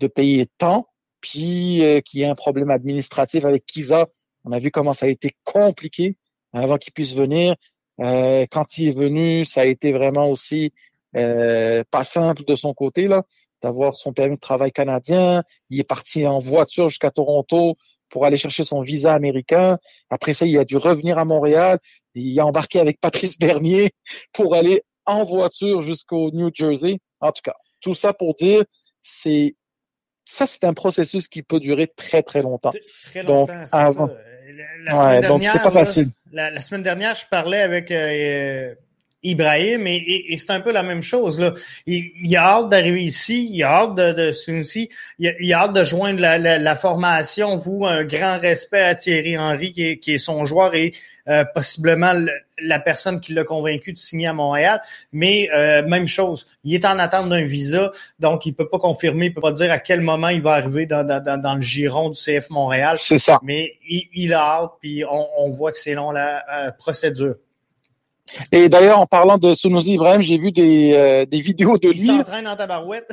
[0.00, 0.88] de payer tant,
[1.20, 4.06] puis euh, qu'il y ait un problème administratif avec Kisa.
[4.44, 6.16] On a vu comment ça a été compliqué
[6.62, 7.54] avant qu'il puisse venir.
[8.00, 10.72] Euh, quand il est venu, ça a été vraiment aussi
[11.16, 13.22] euh, pas simple de son côté là,
[13.62, 15.42] d'avoir son permis de travail canadien.
[15.70, 17.76] Il est parti en voiture jusqu'à Toronto
[18.10, 19.78] pour aller chercher son visa américain.
[20.10, 21.78] Après ça, il a dû revenir à Montréal.
[22.14, 23.90] Il a embarqué avec Patrice Bernier
[24.32, 26.98] pour aller en voiture jusqu'au New Jersey.
[27.20, 28.64] En tout cas, tout ça pour dire,
[29.00, 29.54] c'est
[30.26, 32.72] ça, c'est un processus qui peut durer très très longtemps.
[33.04, 34.14] Très longtemps, Donc, avant, ça
[34.84, 36.10] la, semaine dernière, pas facile.
[36.32, 38.74] La, semaine dernière, je parlais avec euh,
[39.30, 41.40] Ibrahim et, c'est un peu la même chose.
[41.40, 41.52] Là.
[41.86, 44.88] Il, il a hâte d'arriver ici, il a hâte de, de ici,
[45.18, 47.56] il, il a hâte de joindre la, la, formation.
[47.56, 50.92] Vous, un grand respect à Thierry Henry qui est, qui est son joueur et
[51.28, 52.12] euh, possiblement
[52.62, 54.80] la personne qui l'a convaincu de signer à Montréal.
[55.12, 57.90] Mais euh, même chose, il est en attente d'un visa,
[58.20, 60.86] donc il peut pas confirmer, il peut pas dire à quel moment il va arriver
[60.86, 62.96] dans, dans, dans le giron du CF Montréal.
[63.00, 63.40] C'est ça.
[63.42, 67.34] Mais il, il a hâte, puis on, on voit que c'est long la euh, procédure.
[68.52, 72.00] Et d'ailleurs, en parlant de Sunusi Ibrahim, j'ai vu des, euh, des vidéos de lui.
[72.00, 73.08] Il s'entraîne en tabarouette.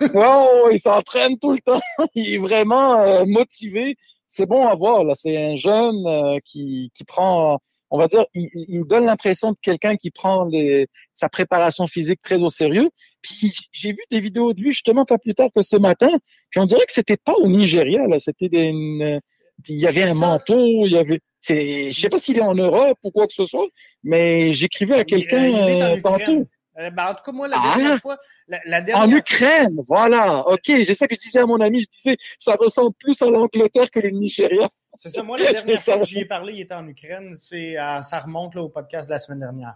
[0.14, 1.80] oh, il s'entraîne tout le temps.
[2.14, 3.96] il est vraiment motivé
[4.36, 5.04] c'est bon à voir.
[5.04, 7.58] Là, c'est un jeune euh, qui, qui prend
[7.90, 12.20] on va dire, il, il donne l'impression de quelqu'un qui prend les, sa préparation physique
[12.20, 12.90] très au sérieux.
[13.22, 16.10] Puis j'ai vu des vidéos de lui justement pas plus tard que ce matin.
[16.50, 19.20] Puis on dirait que c'était pas au Nigeria là, c'était une,
[19.68, 22.54] il y avait un manteau, il y avait, c'est, je sais pas s'il est en
[22.54, 23.68] Europe ou quoi que ce soit,
[24.02, 26.48] mais j'écrivais à quelqu'un euh, tantôt.
[26.78, 28.18] Euh, ben, en tout cas, moi, la dernière ah, fois,
[28.48, 30.46] la, la dernière En Ukraine, voilà.
[30.48, 31.80] OK, c'est ça que je disais à mon ami.
[31.80, 34.68] Je disais, ça ressemble plus à l'Angleterre que le Nigeria.
[34.94, 35.22] C'est ça.
[35.22, 37.34] Moi, la dernière fois que j'y ai parlé, il était en Ukraine.
[37.36, 39.74] C'est, euh, ça remonte là, au podcast de la semaine dernière.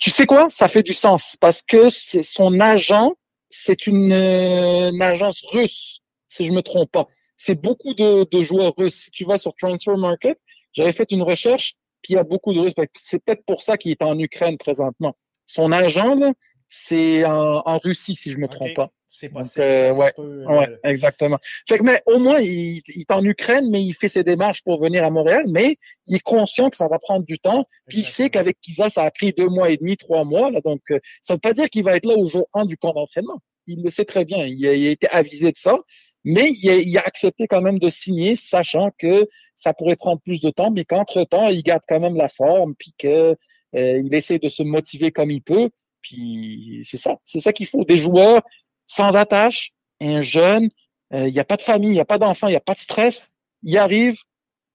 [0.00, 0.50] Tu sais quoi?
[0.50, 3.14] Ça fait du sens parce que c'est son agent,
[3.50, 7.06] c'est une, euh, une, agence russe, si je me trompe pas.
[7.36, 9.04] C'est beaucoup de, de joueurs russes.
[9.04, 10.38] Si tu vas sur Transfer Market,
[10.72, 12.74] j'avais fait une recherche, puis il y a beaucoup de Russes.
[12.94, 15.16] C'est peut-être pour ça qu'il est en Ukraine présentement.
[15.46, 16.34] Son agent,
[16.68, 18.90] c'est en, en, Russie, si je me trompe pas.
[19.14, 19.66] C'est possible.
[19.66, 20.76] Euh, ouais, peut, ouais euh...
[20.84, 21.36] exactement.
[21.68, 24.62] Fait que, mais au moins, il, il, est en Ukraine, mais il fait ses démarches
[24.62, 25.76] pour venir à Montréal, mais
[26.06, 27.66] il est conscient que ça va prendre du temps.
[27.88, 30.50] Puis il sait qu'avec Kisa, ça a pris deux mois et demi, trois mois.
[30.50, 32.64] Là, donc, euh, ça ne veut pas dire qu'il va être là au jour 1
[32.64, 33.38] du camp d'entraînement.
[33.66, 34.46] Il le sait très bien.
[34.46, 35.76] Il a, il a, été avisé de ça.
[36.24, 40.20] Mais il a, il a, accepté quand même de signer, sachant que ça pourrait prendre
[40.20, 43.36] plus de temps, mais qu'entre-temps, il garde quand même la forme, puis que
[43.74, 45.70] euh, essaie de se motiver comme il peut.
[46.02, 47.84] Puis c'est ça, c'est ça qu'il faut.
[47.84, 48.42] Des joueurs
[48.86, 50.68] sans attache, un jeune,
[51.14, 52.60] euh, il n'y a pas de famille, il n'y a pas d'enfant, il n'y a
[52.60, 53.30] pas de stress.
[53.62, 54.16] Il arrive.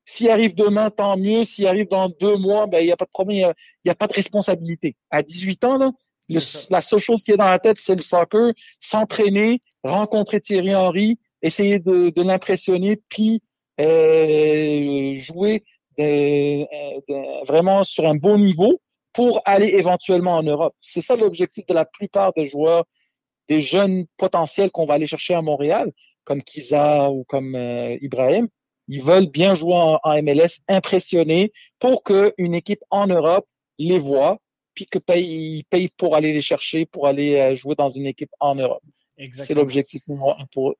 [0.06, 1.44] S'il arrive demain, tant mieux.
[1.44, 3.53] S'il arrive dans deux mois, ben il n'y a pas de problème, il
[3.86, 4.95] n'y a, a, pas de responsabilité.
[5.11, 5.91] À 18 ans, là,
[6.30, 10.76] le, la seule chose qui est dans la tête, c'est le soccer, s'entraîner, rencontrer Thierry
[10.76, 13.41] Henry, essayer de, de l'impressionner, puis
[13.80, 15.64] euh, jouer
[15.97, 16.64] de,
[17.07, 18.80] de, vraiment sur un bon niveau
[19.14, 20.76] pour aller éventuellement en Europe.
[20.81, 22.85] C'est ça l'objectif de la plupart des joueurs,
[23.49, 25.91] des jeunes potentiels qu'on va aller chercher à Montréal,
[26.23, 28.47] comme Kiza ou comme euh, Ibrahim.
[28.88, 33.47] Ils veulent bien jouer en, en MLS, impressionner pour qu'une équipe en Europe
[33.80, 34.38] les voit,
[34.73, 38.31] puis que paye, paye pour aller les chercher, pour aller euh, jouer dans une équipe
[38.39, 38.84] en Europe.
[39.31, 40.03] C'est l'objectif
[40.51, 40.76] pour eux.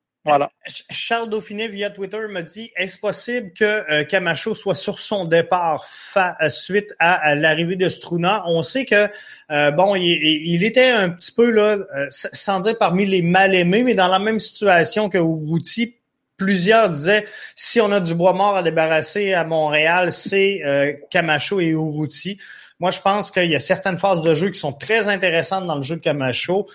[0.90, 5.86] Charles Dauphiné via Twitter me dit est-ce possible que euh, Camacho soit sur son départ
[6.18, 9.10] euh, suite à, l'arrivée de Struna On sait que
[9.52, 13.56] euh, bon, il, il, était un petit peu là, euh, sans dire parmi les mal
[13.56, 15.94] aimés, mais dans la même situation que Urruti.
[16.38, 17.26] Plusieurs disaient
[17.56, 22.38] si on a du bois mort à débarrasser à Montréal, c'est euh, Camacho et Urruti.
[22.80, 25.76] Moi, je pense qu'il y a certaines phases de jeu qui sont très intéressantes dans
[25.76, 26.68] le jeu de Camacho.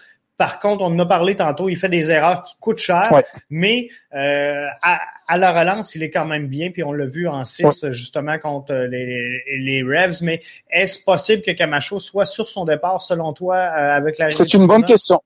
[0.42, 3.24] Par contre, on en a parlé tantôt, il fait des erreurs qui coûtent cher, ouais.
[3.48, 7.28] mais euh, à, à, la relance, il est quand même bien, puis on l'a vu
[7.28, 7.92] en 6 ouais.
[7.92, 10.20] justement contre les, les, les, Revs.
[10.22, 14.52] Mais est-ce possible que Camacho soit sur son départ, selon toi, euh, avec la C'est
[14.54, 15.22] une bonne question.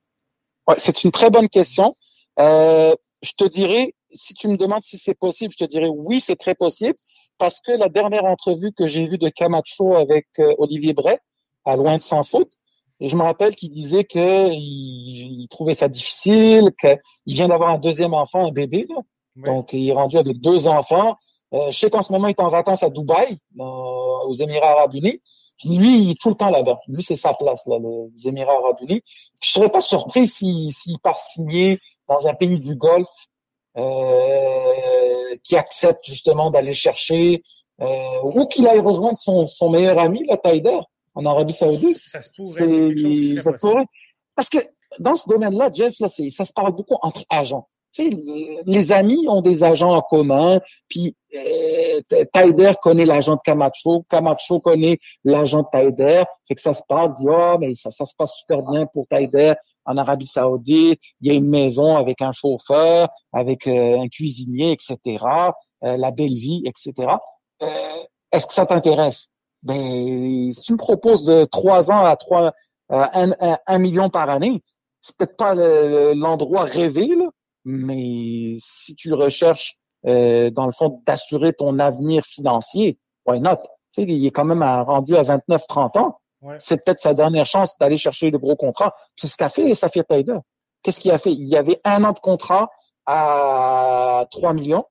[0.68, 1.96] Ouais, c'est une très bonne question.
[2.38, 6.20] Euh, je te dirais, si tu me demandes si c'est possible, je te dirais oui,
[6.20, 6.98] c'est très possible,
[7.38, 10.26] parce que la dernière entrevue que j'ai vue de Camacho avec
[10.58, 11.16] Olivier Bray,
[11.64, 12.52] à Loin de Sans Faute,
[13.00, 17.78] et je me rappelle qu'il disait qu'il il trouvait ça difficile, qu'il vient d'avoir un
[17.78, 18.86] deuxième enfant, un bébé.
[18.88, 18.96] Là.
[19.36, 19.42] Oui.
[19.42, 21.16] Donc, il est rendu avec deux enfants.
[21.52, 24.70] Euh, je sais qu'en ce moment, il est en vacances à Dubaï, dans, aux Émirats
[24.70, 25.20] arabes unis.
[25.58, 26.78] Puis lui, il est tout le temps là-bas.
[26.88, 29.02] Lui, c'est sa place, là, les Émirats arabes unis.
[29.42, 31.78] Je serais pas surpris s'il si, part signer
[32.08, 33.26] dans un pays du Golfe
[33.76, 37.42] euh, qui accepte justement d'aller chercher
[37.80, 40.80] euh, ou qu'il aille rejoindre son, son meilleur ami, la Taider
[41.16, 41.96] en Arabie Saoudite.
[41.96, 43.86] Ça se pourrait, c'est quelque chose qui ça pourrait.
[44.36, 44.58] Parce que
[45.00, 47.66] dans ce domaine-là, Jeff, là, ça se parle beaucoup entre agents.
[47.92, 48.16] Tu sais,
[48.66, 52.02] les amis ont des agents en commun, puis euh,
[52.32, 57.14] Taider connaît l'agent de Camacho, Camacho connaît l'agent de Taider, fait que ça se parle,
[57.14, 59.54] dit oh mais ça, ça se passe super bien pour Taider
[59.86, 64.72] en Arabie Saoudite, il y a une maison avec un chauffeur, avec euh, un cuisinier,
[64.72, 64.98] etc.,
[65.84, 66.92] euh, la belle vie, etc.
[67.62, 68.02] Euh,
[68.32, 69.28] Est-ce que ça t'intéresse?
[69.62, 72.52] Ben, si tu me proposes de trois ans à trois,
[72.92, 74.62] euh, un, un, un, million par année,
[75.00, 75.54] c'est peut-être pas
[76.14, 77.26] l'endroit le, rêvé, là,
[77.64, 79.76] mais si tu recherches
[80.06, 83.56] euh, dans le fond d'assurer ton avenir financier, why not?
[83.56, 86.20] Tu sais, il est quand même à, rendu à 29-30 ans.
[86.42, 86.56] Ouais.
[86.60, 88.94] C'est peut-être sa dernière chance d'aller chercher le gros contrat.
[89.16, 90.38] C'est ce qu'a fait Safir Taider.
[90.82, 91.32] Qu'est-ce qu'il a fait?
[91.32, 92.70] Il y avait un an de contrat
[93.04, 94.84] à 3 millions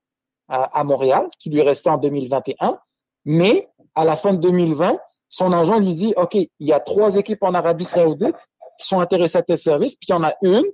[0.49, 2.77] à, à Montréal, qui lui restait en 2021.
[3.23, 4.97] Mais à la fin de 2020,
[5.29, 8.35] son agent lui dit, OK, il y a trois équipes en Arabie Saoudite
[8.79, 10.65] qui sont intéressées à tes services, puis il y en a une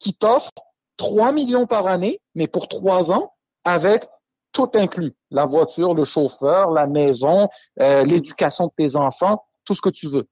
[0.00, 0.50] qui t'offre
[0.96, 3.32] 3 millions par année, mais pour trois ans,
[3.64, 4.08] avec
[4.52, 5.14] tout inclus.
[5.30, 7.48] La voiture, le chauffeur, la maison,
[7.80, 10.28] euh, l'éducation de tes enfants, tout ce que tu veux.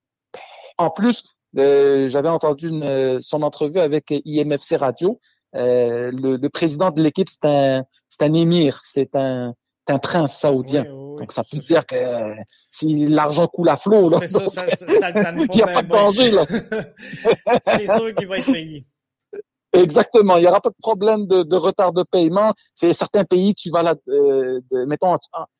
[0.76, 1.22] En plus,
[1.58, 5.20] euh, j'avais entendu une, euh, son entrevue avec IMFC Radio.
[5.56, 9.54] Euh, le, le, président de l'équipe, c'est un, c'est un émir, c'est un,
[9.88, 10.84] un prince saoudien.
[11.20, 12.34] Donc, ça peut dire que
[12.70, 14.26] si l'argent coule à flot, là.
[14.26, 16.46] Ça, ça, ça, ça Il n'y a pas de danger, là.
[17.66, 18.86] c'est sûr qu'il va être payé.
[19.74, 20.38] Exactement.
[20.38, 22.54] Il n'y aura pas de problème de, de retard de paiement.
[22.74, 25.14] C'est certains pays, tu vas là, euh, de, mettons,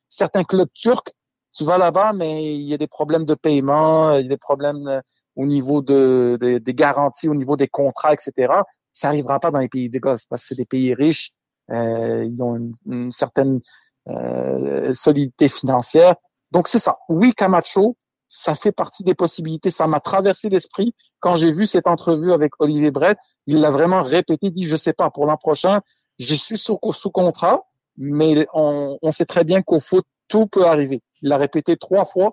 [0.09, 1.13] certains clubs turcs,
[1.55, 4.37] tu vas là-bas, mais il y a des problèmes de paiement, il y a des
[4.37, 4.99] problèmes euh,
[5.35, 8.51] au niveau de, des garanties, au niveau des contrats, etc.
[8.93, 11.31] Ça n'arrivera pas dans les pays de Golfe parce que c'est des pays riches,
[11.69, 13.61] euh, ils ont une, une certaine
[14.07, 16.15] euh, solidité financière.
[16.51, 16.97] Donc c'est ça.
[17.07, 17.97] Oui, Camacho,
[18.27, 19.71] ça fait partie des possibilités.
[19.71, 23.17] Ça m'a traversé l'esprit quand j'ai vu cette entrevue avec Olivier Brett.
[23.45, 25.81] Il l'a vraiment répété, dit je sais pas pour l'an prochain,
[26.17, 27.65] je suis sous, sous contrat,
[27.97, 31.03] mais on, on sait très bien qu'au foot tout peut arriver.
[31.21, 32.31] Il l'a répété trois fois,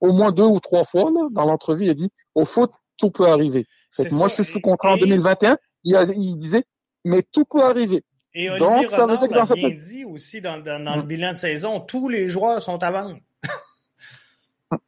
[0.00, 1.84] au moins deux ou trois fois là, dans l'entrevue.
[1.84, 3.66] Il a dit au foot tout peut arriver.
[4.12, 5.58] moi je suis sous contrat en 2021.
[5.84, 6.64] Il, a, il disait
[7.04, 8.02] mais tout peut arriver.
[8.34, 9.16] Et Olivier Donc, ça dans
[9.54, 11.06] bien dit aussi dans, dans, dans le mm.
[11.06, 13.18] bilan de saison, tous les joueurs sont à vendre.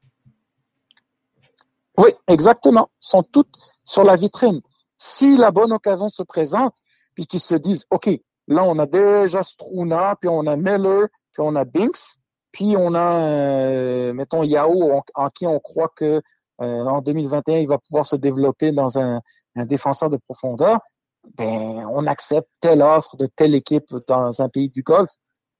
[1.98, 2.90] Oui, exactement.
[2.98, 4.60] Sont toutes sur la vitrine.
[4.98, 6.74] Si la bonne occasion se présente,
[7.14, 8.10] puis qu'ils se disent, OK,
[8.48, 12.18] là, on a déjà Struna, puis on a Miller, puis on a Binks,
[12.52, 16.20] puis on a, euh, mettons, Yao, en, qui on croit que
[16.60, 19.20] euh, en 2021, il va pouvoir se développer dans un,
[19.56, 20.80] un défenseur de profondeur,
[21.34, 25.12] ben, on accepte telle offre de telle équipe dans un pays du Golfe.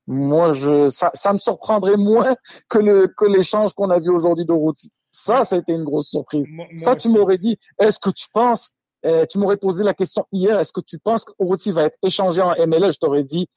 [0.06, 2.36] Moi, je, ça, ça me surprendrait moins
[2.68, 4.90] que le que l'échange qu'on a vu aujourd'hui d'Oroti.
[5.10, 6.46] Ça, ça a été une grosse surprise.
[6.76, 8.70] ça, tu m'aurais dit, est-ce que tu penses,
[9.04, 12.42] euh, tu m'aurais posé la question hier, est-ce que tu penses qu'Oroti va être échangé
[12.42, 12.92] en MLS?
[12.92, 13.48] Je t'aurais dit,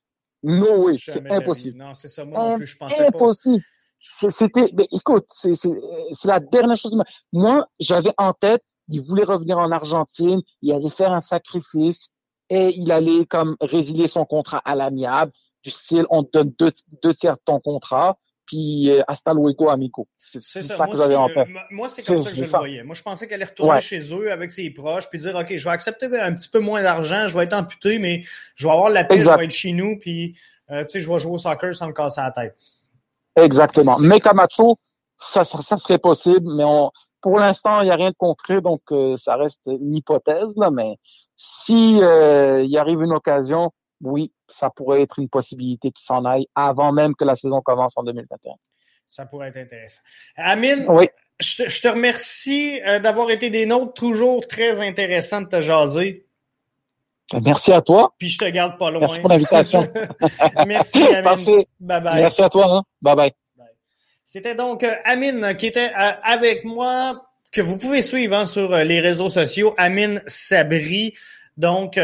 [0.41, 1.77] no way, c'est impossible.
[1.77, 3.64] Non, c'est ça, moi non plus, je pensais impossible.
[3.99, 5.69] C'était, ben, écoute, c'est, c'est,
[6.11, 6.95] c'est la dernière chose.
[7.34, 12.10] Moi, j'avais en tête, il voulait revenir en Argentine, il allait faire un sacrifice
[12.49, 15.32] et il allait comme résilier son contrat à l'amiable,
[15.64, 16.72] du style, on te donne deux,
[17.03, 18.18] deux tiers de ton contrat
[18.49, 20.07] puis euh, hasta luego amigo.
[20.18, 21.48] C'est ça, ça, que j'avais en tête.
[21.70, 22.84] Moi, c'est comme ça que je le voyais.
[22.84, 25.64] Moi, je pensais qu'elle allait retourner chez eux avec ses proches puis dire, OK, je
[25.64, 28.24] vais accepter un petit peu moins d'argent, je vais être amputé, mais
[28.56, 30.36] je vais avoir la paix, je vais être chez nous, puis
[30.72, 32.56] euh, tu sais, je vais jouer au soccer sans me casser la tête.
[33.36, 33.99] Exactement.
[33.99, 34.80] Mais Camacho,
[35.18, 36.91] ça, ça, serait possible, mais on,
[37.22, 40.72] pour l'instant, il n'y a rien de concret, donc euh, ça reste une hypothèse, là,
[40.72, 40.98] mais
[41.36, 43.72] si euh, il arrive une occasion,
[44.02, 47.98] oui, ça pourrait être une possibilité qui s'en aille avant même que la saison commence
[47.98, 48.54] en 2021.
[49.06, 50.02] Ça pourrait être intéressant.
[50.36, 50.86] Amine,
[51.40, 56.28] je, te, remercie euh, d'avoir été des nôtres, toujours très intéressant de te jaser.
[57.44, 58.14] Merci à toi.
[58.18, 59.02] Puis je te garde pas loin.
[59.02, 59.88] Merci pour l'invitation.
[60.68, 61.24] Merci, Amine.
[61.24, 61.68] Parfait.
[61.80, 62.22] Bye bye.
[62.22, 62.66] Merci à toi.
[62.70, 62.84] Hein.
[63.02, 63.34] Bye bye.
[64.31, 68.76] C'était donc euh, Amine qui était euh, avec moi, que vous pouvez suivre hein, sur
[68.76, 69.73] les réseaux sociaux.
[69.76, 71.15] Amine Sabri.
[71.57, 71.97] Donc,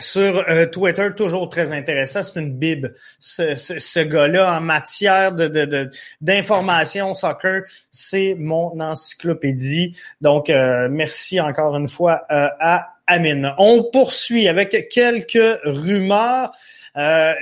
[0.00, 2.22] sur euh, Twitter, toujours très intéressant.
[2.22, 2.94] C'est une bible.
[3.18, 5.90] Ce, ce, gars-là, en matière de,
[6.20, 9.96] d'information soccer, c'est mon encyclopédie.
[10.20, 13.52] Donc, euh, merci encore une fois euh, à Amine.
[13.58, 16.52] On poursuit avec quelques rumeurs.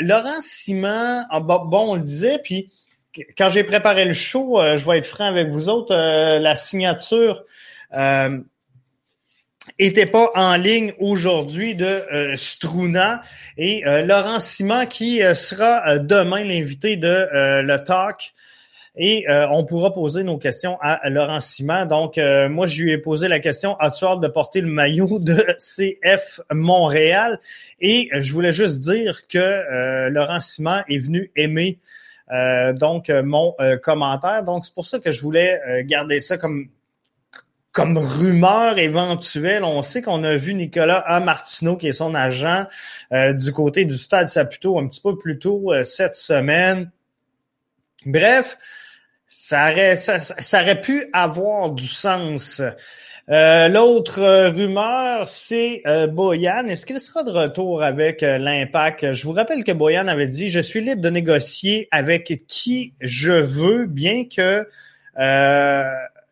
[0.00, 2.70] Laurent Simon, ah, bon, on le disait, puis
[3.36, 7.42] quand j'ai préparé le show, je vais être franc avec vous autres, la signature
[9.78, 13.22] était pas en ligne aujourd'hui de euh, Struna
[13.56, 17.28] et euh, Laurent Simon qui euh, sera demain l'invité de
[17.62, 18.32] le talk
[19.00, 21.86] et on pourra poser nos questions à Laurent Simon.
[21.86, 22.18] Donc
[22.50, 26.40] moi je lui ai posé la question as-tu hâte de porter le maillot de CF
[26.50, 27.38] Montréal?
[27.80, 31.78] Et je voulais juste dire que Laurent Simon est venu aimer
[32.74, 34.42] donc mon commentaire.
[34.44, 36.68] Donc c'est pour ça que je voulais garder ça comme
[37.78, 41.20] comme rumeur éventuelle, on sait qu'on a vu Nicolas A.
[41.20, 42.66] Martineau, qui est son agent,
[43.12, 46.90] euh, du côté du Stade Saputo un petit peu plus tôt euh, cette semaine.
[48.04, 48.58] Bref,
[49.28, 50.18] ça aurait, ça,
[50.60, 52.62] aurait pu avoir du sens.
[53.30, 56.66] Euh, l'autre rumeur, c'est Boyan.
[56.66, 59.12] Est-ce qu'il sera de retour avec l'Impact?
[59.12, 63.32] Je vous rappelle que Boyan avait dit, je suis libre de négocier avec qui je
[63.32, 64.66] veux, bien que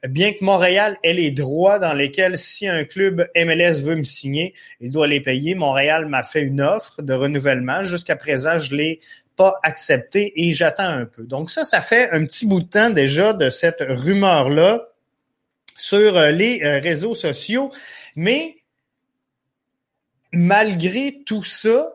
[0.09, 4.55] bien que Montréal ait les droits dans lesquels si un club MLS veut me signer,
[4.81, 5.55] il doit les payer.
[5.55, 7.83] Montréal m'a fait une offre de renouvellement.
[7.83, 9.01] Jusqu'à présent, je l'ai
[9.37, 11.25] pas accepté et j'attends un peu.
[11.25, 14.89] Donc ça, ça fait un petit bout de temps déjà de cette rumeur-là
[15.87, 17.71] sur euh, les euh, réseaux sociaux.
[18.17, 18.57] Mais
[20.33, 21.95] malgré tout ça,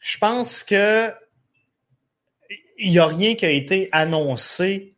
[0.00, 1.12] je pense que
[2.78, 4.94] il n'y a rien qui a été annoncé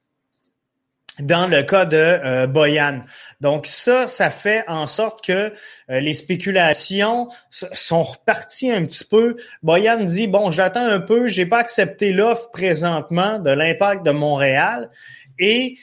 [1.21, 3.01] dans le cas de euh, Boyan.
[3.41, 5.53] Donc ça, ça fait en sorte que
[5.89, 9.37] les spéculations sont reparties un petit peu.
[9.63, 14.91] Boyan dit bon, j'attends un peu, j'ai pas accepté l'offre présentement de l'impact de Montréal
[15.39, 15.77] et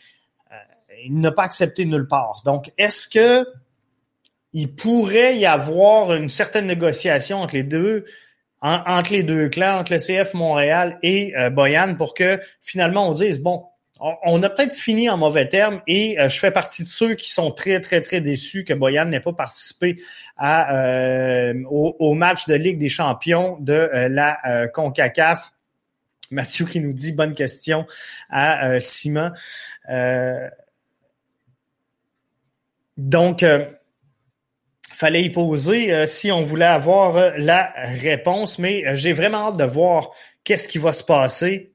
[1.06, 2.42] il n'a pas accepté nulle part.
[2.46, 3.48] Donc est-ce que
[4.54, 8.06] il pourrait y avoir une certaine négociation entre les deux
[8.62, 13.40] entre les deux clans, entre le CF Montréal et Boyan pour que finalement on dise
[13.40, 13.66] bon,
[14.00, 17.32] on a peut-être fini en mauvais termes et euh, je fais partie de ceux qui
[17.32, 19.96] sont très, très, très déçus que Boyan n'ait pas participé
[20.38, 25.52] à, euh, au, match de Ligue des champions de euh, la CONCACAF.
[26.32, 27.86] Mathieu qui nous dit bonne question
[28.30, 29.32] à Simon.
[32.98, 33.46] Donc,
[34.92, 40.12] fallait y poser si on voulait avoir la réponse, mais j'ai vraiment hâte de voir
[40.44, 41.74] qu'est-ce qui va se passer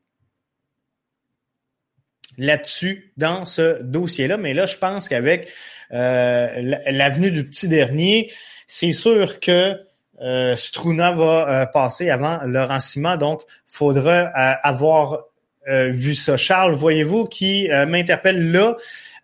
[2.38, 4.38] là-dessus dans ce dossier-là.
[4.38, 5.50] Mais là, je pense qu'avec
[5.92, 8.32] euh, l'avenue du petit dernier,
[8.66, 9.78] c'est sûr que
[10.22, 13.16] euh, Struna va euh, passer avant Laurent Simon.
[13.16, 15.24] Donc, faudra euh, avoir
[15.66, 16.36] vu ça.
[16.36, 18.76] Charles, voyez-vous, qui m'interpelle là.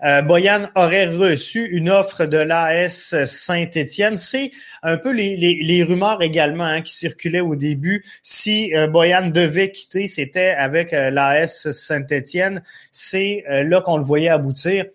[0.04, 4.18] Euh, Boyan aurait reçu une offre de l'AS Saint-Étienne.
[4.18, 4.50] C'est
[4.82, 8.04] un peu les, rumeurs également hein, qui circulaient au début.
[8.22, 12.62] Si euh, Boyan devait quitter, c'était avec euh, l'AS Saint-Étienne.
[12.92, 14.86] C'est là qu'on le voyait aboutir.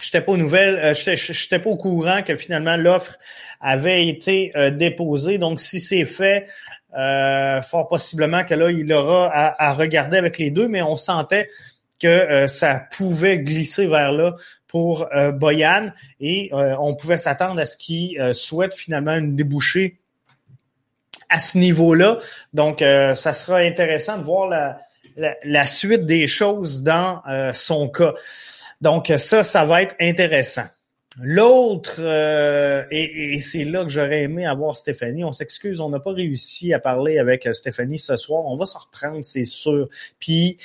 [0.00, 3.18] J'étais pas aux nouvelles, j'étais pas au courant que finalement l'offre
[3.60, 5.38] avait été déposée.
[5.38, 6.46] Donc, si c'est fait,
[6.92, 11.48] fort possiblement que là, il aura à, à, regarder avec les deux, mais on sentait
[11.98, 14.34] que euh, ça pouvait glisser vers là
[14.66, 19.98] pour euh, Boyan et euh, on pouvait s'attendre à ce qu'il souhaite finalement une débouchée
[21.28, 22.18] à ce niveau-là.
[22.54, 24.78] Donc, ça sera intéressant de voir la,
[25.44, 27.22] la, suite des choses dans
[27.52, 28.14] son cas.
[28.80, 30.64] Donc, ça, ça va être intéressant.
[31.20, 32.00] L'autre,
[32.90, 35.24] et, et c'est là que j'aurais aimé avoir Stéphanie.
[35.24, 38.44] On s'excuse, on n'a pas réussi à parler avec Stéphanie ce soir.
[38.46, 39.88] On va se reprendre, c'est sûr.
[40.20, 40.58] Puis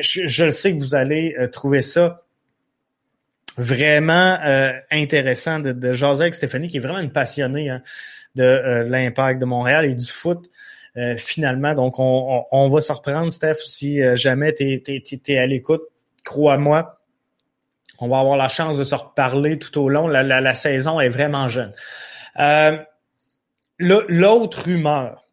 [0.00, 2.24] je, le sais que vous allez euh, trouver ça
[3.56, 7.82] vraiment euh, intéressant de, de jaser avec Stéphanie, qui est vraiment une passionnée hein,
[8.34, 10.48] de euh, l'impact de Montréal et du foot.
[11.16, 14.82] finalement, donc on, on, va se reprendre, Steph, si jamais tu
[15.28, 15.82] es, à l'écoute,
[16.24, 16.97] crois-moi,
[18.00, 20.06] on va avoir la chance de se reparler tout au long.
[20.06, 21.72] La, la, saison est vraiment jeune.
[23.78, 25.28] L'autre rumeur,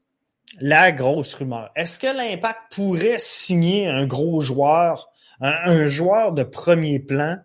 [0.59, 1.71] la grosse rumeur.
[1.75, 5.09] Est-ce que l'Impact pourrait signer un gros joueur,
[5.41, 7.39] un, joueur de premier plan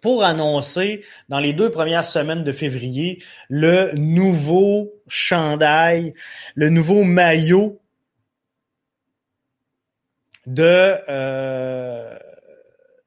[0.00, 6.14] pour annoncer dans les deux premières semaines de février le nouveau chandail,
[6.54, 7.80] le nouveau maillot
[10.46, 12.18] de euh,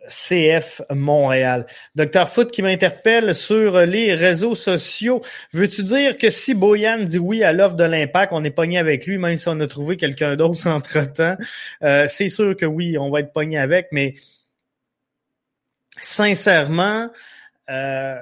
[0.07, 1.65] CF Montréal.
[1.95, 5.21] Docteur Foot qui m'interpelle sur les réseaux sociaux.
[5.53, 9.05] Veux-tu dire que si Boyan dit oui à l'offre de l'impact, on est pogné avec
[9.05, 11.37] lui, même si on a trouvé quelqu'un d'autre entre-temps?
[11.83, 14.15] Euh, c'est sûr que oui, on va être pogné avec, mais
[16.01, 17.09] sincèrement,
[17.69, 18.19] euh,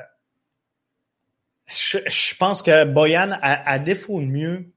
[1.68, 4.71] je, pense que Boyan, à, défaut de mieux,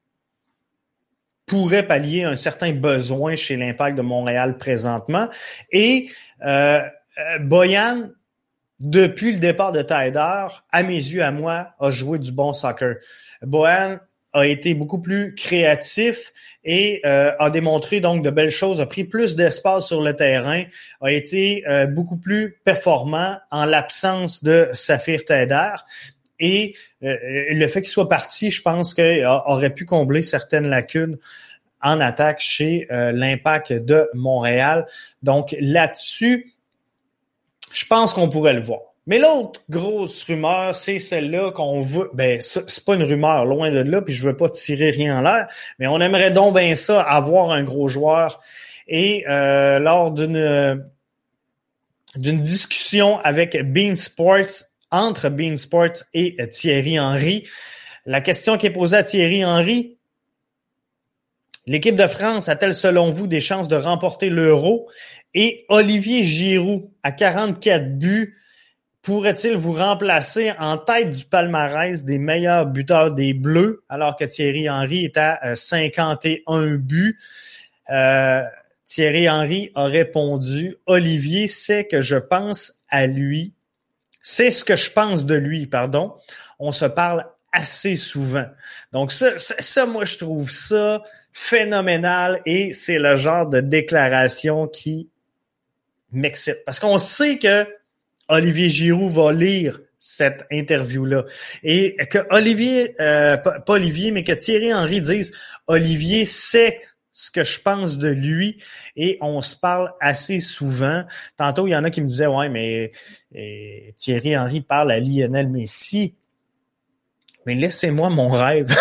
[1.46, 5.28] pourrait pallier un certain besoin chez l'Impact de Montréal présentement.
[5.72, 6.08] Et
[6.44, 6.80] euh,
[7.18, 8.10] euh, Boyan,
[8.80, 12.96] depuis le départ de Tyder, à mes yeux, à moi, a joué du bon soccer.
[13.42, 13.98] Boyan
[14.34, 16.32] a été beaucoup plus créatif
[16.64, 20.64] et euh, a démontré donc de belles choses, a pris plus d'espace sur le terrain,
[21.00, 25.74] a été euh, beaucoup plus performant en l'absence de Saphir Taider.
[26.40, 31.18] Et le fait qu'il soit parti, je pense qu'il aurait pu combler certaines lacunes
[31.80, 34.86] en attaque chez l'Impact de Montréal.
[35.22, 36.54] Donc là-dessus,
[37.72, 38.80] je pense qu'on pourrait le voir.
[39.06, 42.10] Mais l'autre grosse rumeur, c'est celle-là qu'on veut.
[42.14, 45.20] Ben, c'est pas une rumeur, loin de là, puis je veux pas tirer rien en
[45.20, 45.46] l'air,
[45.78, 48.40] mais on aimerait donc bien ça, avoir un gros joueur.
[48.86, 50.84] Et euh, lors d'une
[52.16, 54.62] d'une discussion avec Bean Sports,
[54.94, 57.44] entre Bean Sports et Thierry Henry,
[58.06, 59.96] la question qui est posée à Thierry Henry,
[61.66, 64.88] l'équipe de France a-t-elle selon vous des chances de remporter l'euro?
[65.34, 68.36] Et Olivier Giroud, à 44 buts,
[69.02, 74.68] pourrait-il vous remplacer en tête du palmarès des meilleurs buteurs des Bleus, alors que Thierry
[74.70, 77.18] Henry est à 51 euh, buts?
[77.90, 78.42] Euh,
[78.86, 83.54] Thierry Henry a répondu, Olivier sait que je pense à lui.
[84.26, 86.14] C'est ce que je pense de lui, pardon.
[86.58, 88.46] On se parle assez souvent.
[88.90, 95.10] Donc ça, ça, moi, je trouve ça phénoménal et c'est le genre de déclaration qui
[96.10, 96.64] m'excite.
[96.64, 97.66] Parce qu'on sait que
[98.28, 101.24] Olivier Giroud va lire cette interview-là.
[101.62, 105.34] Et que Olivier, euh, pas Olivier, mais que Thierry Henry dise
[105.66, 106.78] Olivier sait
[107.14, 108.58] ce que je pense de lui
[108.96, 111.04] et on se parle assez souvent.
[111.38, 112.90] Tantôt, il y en a qui me disaient Ouais, mais
[113.96, 116.14] Thierry Henry parle à Lionel Messi
[117.46, 118.74] mais laissez-moi mon rêve.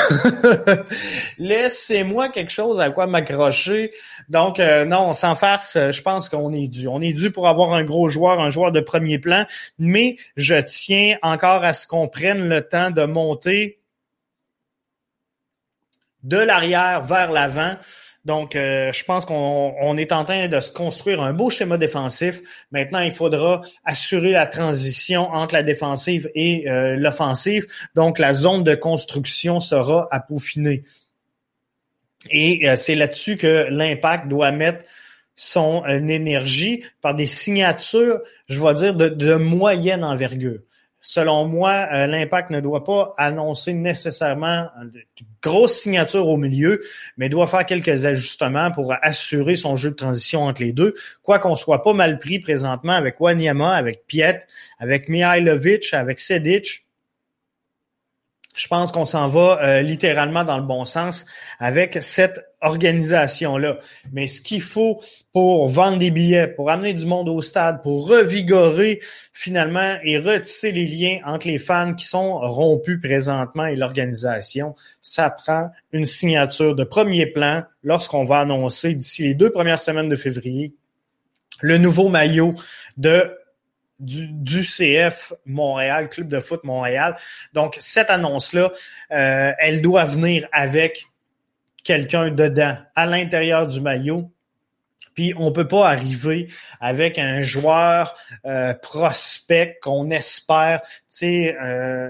[1.37, 3.91] laissez-moi quelque chose à quoi m'accrocher.
[4.29, 6.87] Donc, euh, non, sans farce, je pense qu'on est dû.
[6.87, 9.45] On est dû pour avoir un gros joueur, un joueur de premier plan,
[9.79, 13.79] mais je tiens encore à ce qu'on prenne le temps de monter
[16.23, 17.75] de l'arrière vers l'avant
[18.25, 22.65] donc, euh, je pense qu'on est en train de se construire un beau schéma défensif.
[22.71, 27.67] Maintenant, il faudra assurer la transition entre la défensive et euh, l'offensive.
[27.95, 30.83] Donc, la zone de construction sera à peaufiner.
[32.31, 34.85] Et euh, c'est là-dessus que l'impact doit mettre
[35.35, 40.59] son énergie par des signatures, je vais dire, de, de moyenne envergure
[41.03, 45.03] selon moi, euh, l'impact ne doit pas annoncer nécessairement de
[45.41, 46.81] grosses signatures au milieu,
[47.17, 50.93] mais doit faire quelques ajustements pour assurer son jeu de transition entre les deux.
[51.21, 54.39] Quoi qu'on soit pas mal pris présentement avec Wanyama, avec Piet,
[54.79, 56.85] avec Mihailovic, avec Sedic,
[58.53, 61.25] je pense qu'on s'en va euh, littéralement dans le bon sens
[61.59, 63.77] avec cette organisation-là.
[64.11, 65.01] Mais ce qu'il faut
[65.31, 68.99] pour vendre des billets, pour amener du monde au stade, pour revigorer
[69.33, 75.29] finalement et retisser les liens entre les fans qui sont rompus présentement et l'organisation, ça
[75.29, 80.15] prend une signature de premier plan lorsqu'on va annoncer d'ici les deux premières semaines de
[80.15, 80.73] février
[81.61, 82.55] le nouveau maillot
[82.97, 83.31] de
[84.03, 87.15] du, CF Montréal, Club de foot Montréal.
[87.53, 88.71] Donc, cette annonce-là,
[89.11, 91.07] euh, elle doit venir avec
[91.83, 94.31] quelqu'un dedans, à l'intérieur du maillot.
[95.15, 96.47] Puis on peut pas arriver
[96.79, 98.15] avec un joueur
[98.45, 100.81] euh, prospect qu'on espère,
[101.21, 102.09] euh,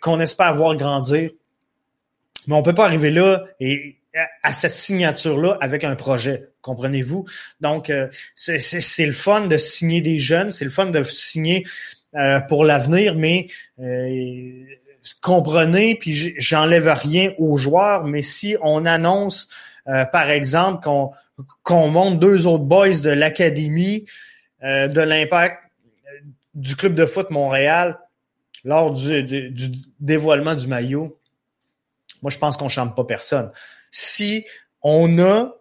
[0.00, 1.30] qu'on espère voir grandir.
[2.46, 3.96] Mais on peut pas arriver là et
[4.42, 6.50] à cette signature-là avec un projet.
[6.66, 7.24] Comprenez-vous?
[7.60, 11.64] Donc, euh, c'est le fun de signer des jeunes, c'est le fun de signer
[12.16, 13.46] euh, pour l'avenir, mais
[13.78, 14.64] euh,
[15.22, 19.48] comprenez, puis j'enlève rien aux joueurs, mais si on annonce,
[19.84, 20.80] par exemple,
[21.62, 24.04] qu'on monte deux autres boys de l'académie
[24.64, 25.58] de l'impact
[26.54, 27.96] du club de foot Montréal
[28.64, 29.70] lors du, du
[30.00, 31.16] dévoilement du maillot,
[32.20, 33.52] moi je pense qu'on chante pas personne
[33.92, 34.44] si
[34.82, 35.54] on a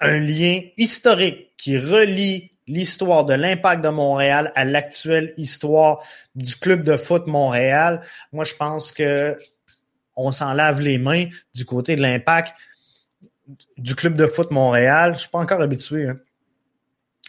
[0.00, 6.02] un lien historique qui relie l'histoire de l'impact de Montréal à l'actuelle histoire
[6.34, 8.00] du club de foot Montréal,
[8.32, 9.36] moi je pense que
[10.16, 12.54] on s'en lave les mains du côté de l'impact
[13.76, 15.14] du club de foot Montréal.
[15.14, 16.08] Je suis pas encore habitué.
[16.08, 16.18] Hein.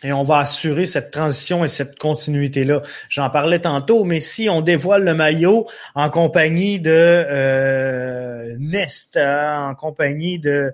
[0.04, 2.84] Et on va assurer cette transition et cette continuité-là.
[3.10, 5.66] J'en parlais tantôt, mais si on dévoile le maillot
[5.96, 10.72] en compagnie de euh, Nesta, en compagnie de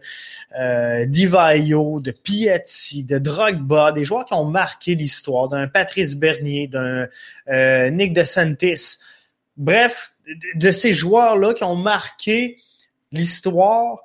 [0.59, 6.67] euh, Divaio, de Piatti, de Drogba, des joueurs qui ont marqué l'histoire, d'un Patrice Bernier,
[6.67, 7.07] d'un
[7.47, 8.97] euh, Nick DeSantis,
[9.55, 10.15] bref,
[10.55, 12.57] de ces joueurs-là qui ont marqué
[13.13, 13.99] l'histoire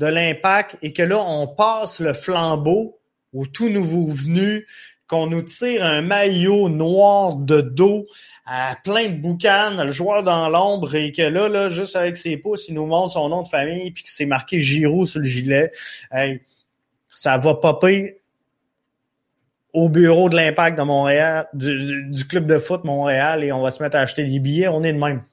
[0.00, 2.98] de l'impact et que là, on passe le flambeau
[3.34, 4.66] au tout nouveau venu,
[5.06, 8.06] qu'on nous tire un maillot noir de dos
[8.46, 12.36] à plein de boucanes, le joueur dans l'ombre, et que là, là, juste avec ses
[12.36, 15.26] pouces, il nous montre son nom de famille, puis que c'est marqué Giroud sur le
[15.26, 15.70] gilet.
[17.12, 18.20] ça va popper
[19.72, 23.70] au bureau de l'Impact de Montréal, du, du, club de foot Montréal, et on va
[23.70, 24.68] se mettre à acheter des billets.
[24.68, 25.24] On est de même.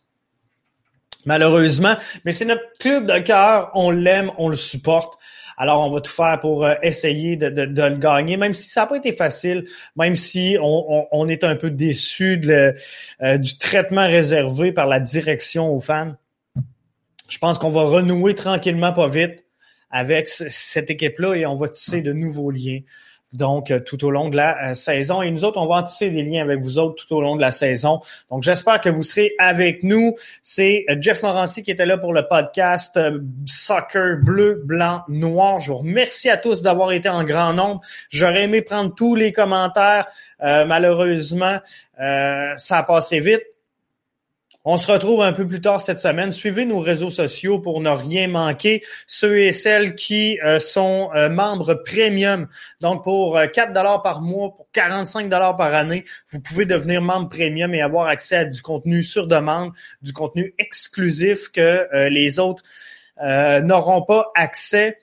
[1.26, 1.95] Malheureusement,
[2.26, 5.19] mais c'est notre club de cœur, on l'aime, on le supporte.
[5.61, 8.88] Alors, on va tout faire pour euh, essayer de, le gagner, même si ça n'a
[8.88, 9.65] pas été facile,
[9.95, 15.79] même si on, est un peu déçu euh, du traitement réservé par la direction aux
[15.79, 16.15] fans.
[17.29, 19.45] Je pense qu'on va renouer tranquillement, pas vite,
[19.91, 22.79] avec cette équipe-là et on va tisser de nouveaux liens
[23.33, 25.21] donc euh, tout au long de la euh, saison.
[25.21, 27.41] Et nous autres, on va tisser des liens avec vous autres tout au long de
[27.41, 27.99] la saison.
[28.29, 30.15] Donc j'espère que vous serez avec nous.
[30.43, 32.99] C'est euh, Jeff Morancy qui était là pour le podcast
[33.45, 35.59] Soccer bleu, blanc, noir.
[35.59, 37.81] Je vous remercie à tous d'avoir été en grand nombre.
[38.09, 40.07] J'aurais aimé prendre tous les commentaires.
[40.39, 41.57] malheureusement,
[41.97, 43.51] ça a passé vite.
[44.63, 46.31] On se retrouve un peu plus tard cette semaine.
[46.31, 48.83] Suivez nos réseaux sociaux pour ne rien manquer.
[49.07, 52.47] Ceux et celles qui euh, sont euh, membres premium,
[52.79, 57.01] donc pour 4 euh, dollars par mois, pour 45 dollars par année, vous pouvez devenir
[57.01, 59.71] membre premium et avoir accès à du contenu sur demande,
[60.01, 62.63] du contenu exclusif que les autres
[63.17, 64.97] n'auront pas accès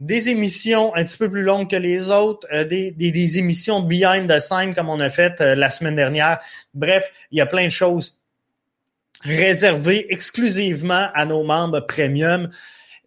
[0.00, 4.38] des émissions un petit peu plus longues que les autres, euh, des, émissions behind the
[4.38, 6.38] scene comme on a fait euh, la semaine dernière.
[6.74, 8.18] Bref, il y a plein de choses
[9.24, 12.48] réservées exclusivement à nos membres premium.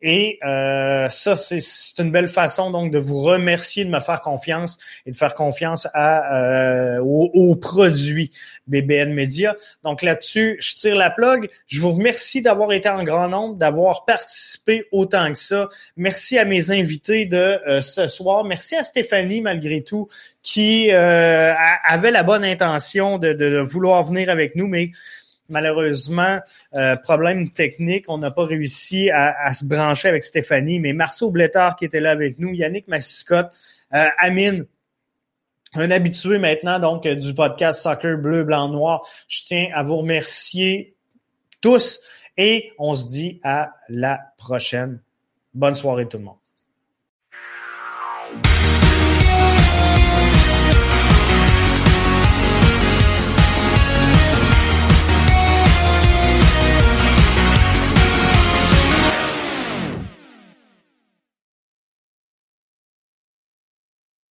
[0.02, 1.60] Et euh, ça, c'est
[1.98, 4.78] une belle façon donc de vous remercier de me faire confiance
[5.08, 8.30] et de faire confiance à euh, aux, produits
[8.68, 9.56] BBN Media.
[9.84, 11.50] Donc là-dessus, je tire la plug.
[11.66, 15.68] Je vous remercie d'avoir été en grand nombre, d'avoir participé autant que ça.
[15.96, 18.44] Merci à mes invités de euh, ce soir.
[18.44, 20.08] Merci à Stéphanie malgré tout
[20.44, 21.54] qui euh,
[21.84, 24.92] avait la bonne intention de, de vouloir venir avec nous, mais
[25.50, 26.40] Malheureusement,
[26.76, 31.76] euh, problème technique, on n'a pas réussi à, se brancher avec Stéphanie, mais Marceau Blétard
[31.76, 33.54] qui était là avec nous, Yannick Massiscotte,
[33.94, 34.66] euh, Amine,
[35.76, 39.08] un habitué maintenant donc du podcast Soccer Bleu, Blanc, Noir.
[39.28, 40.96] Je tiens à vous remercier
[41.62, 42.00] tous
[42.38, 45.02] et on se dit à la prochaine.
[45.54, 46.47] Bonne soirée tout le monde.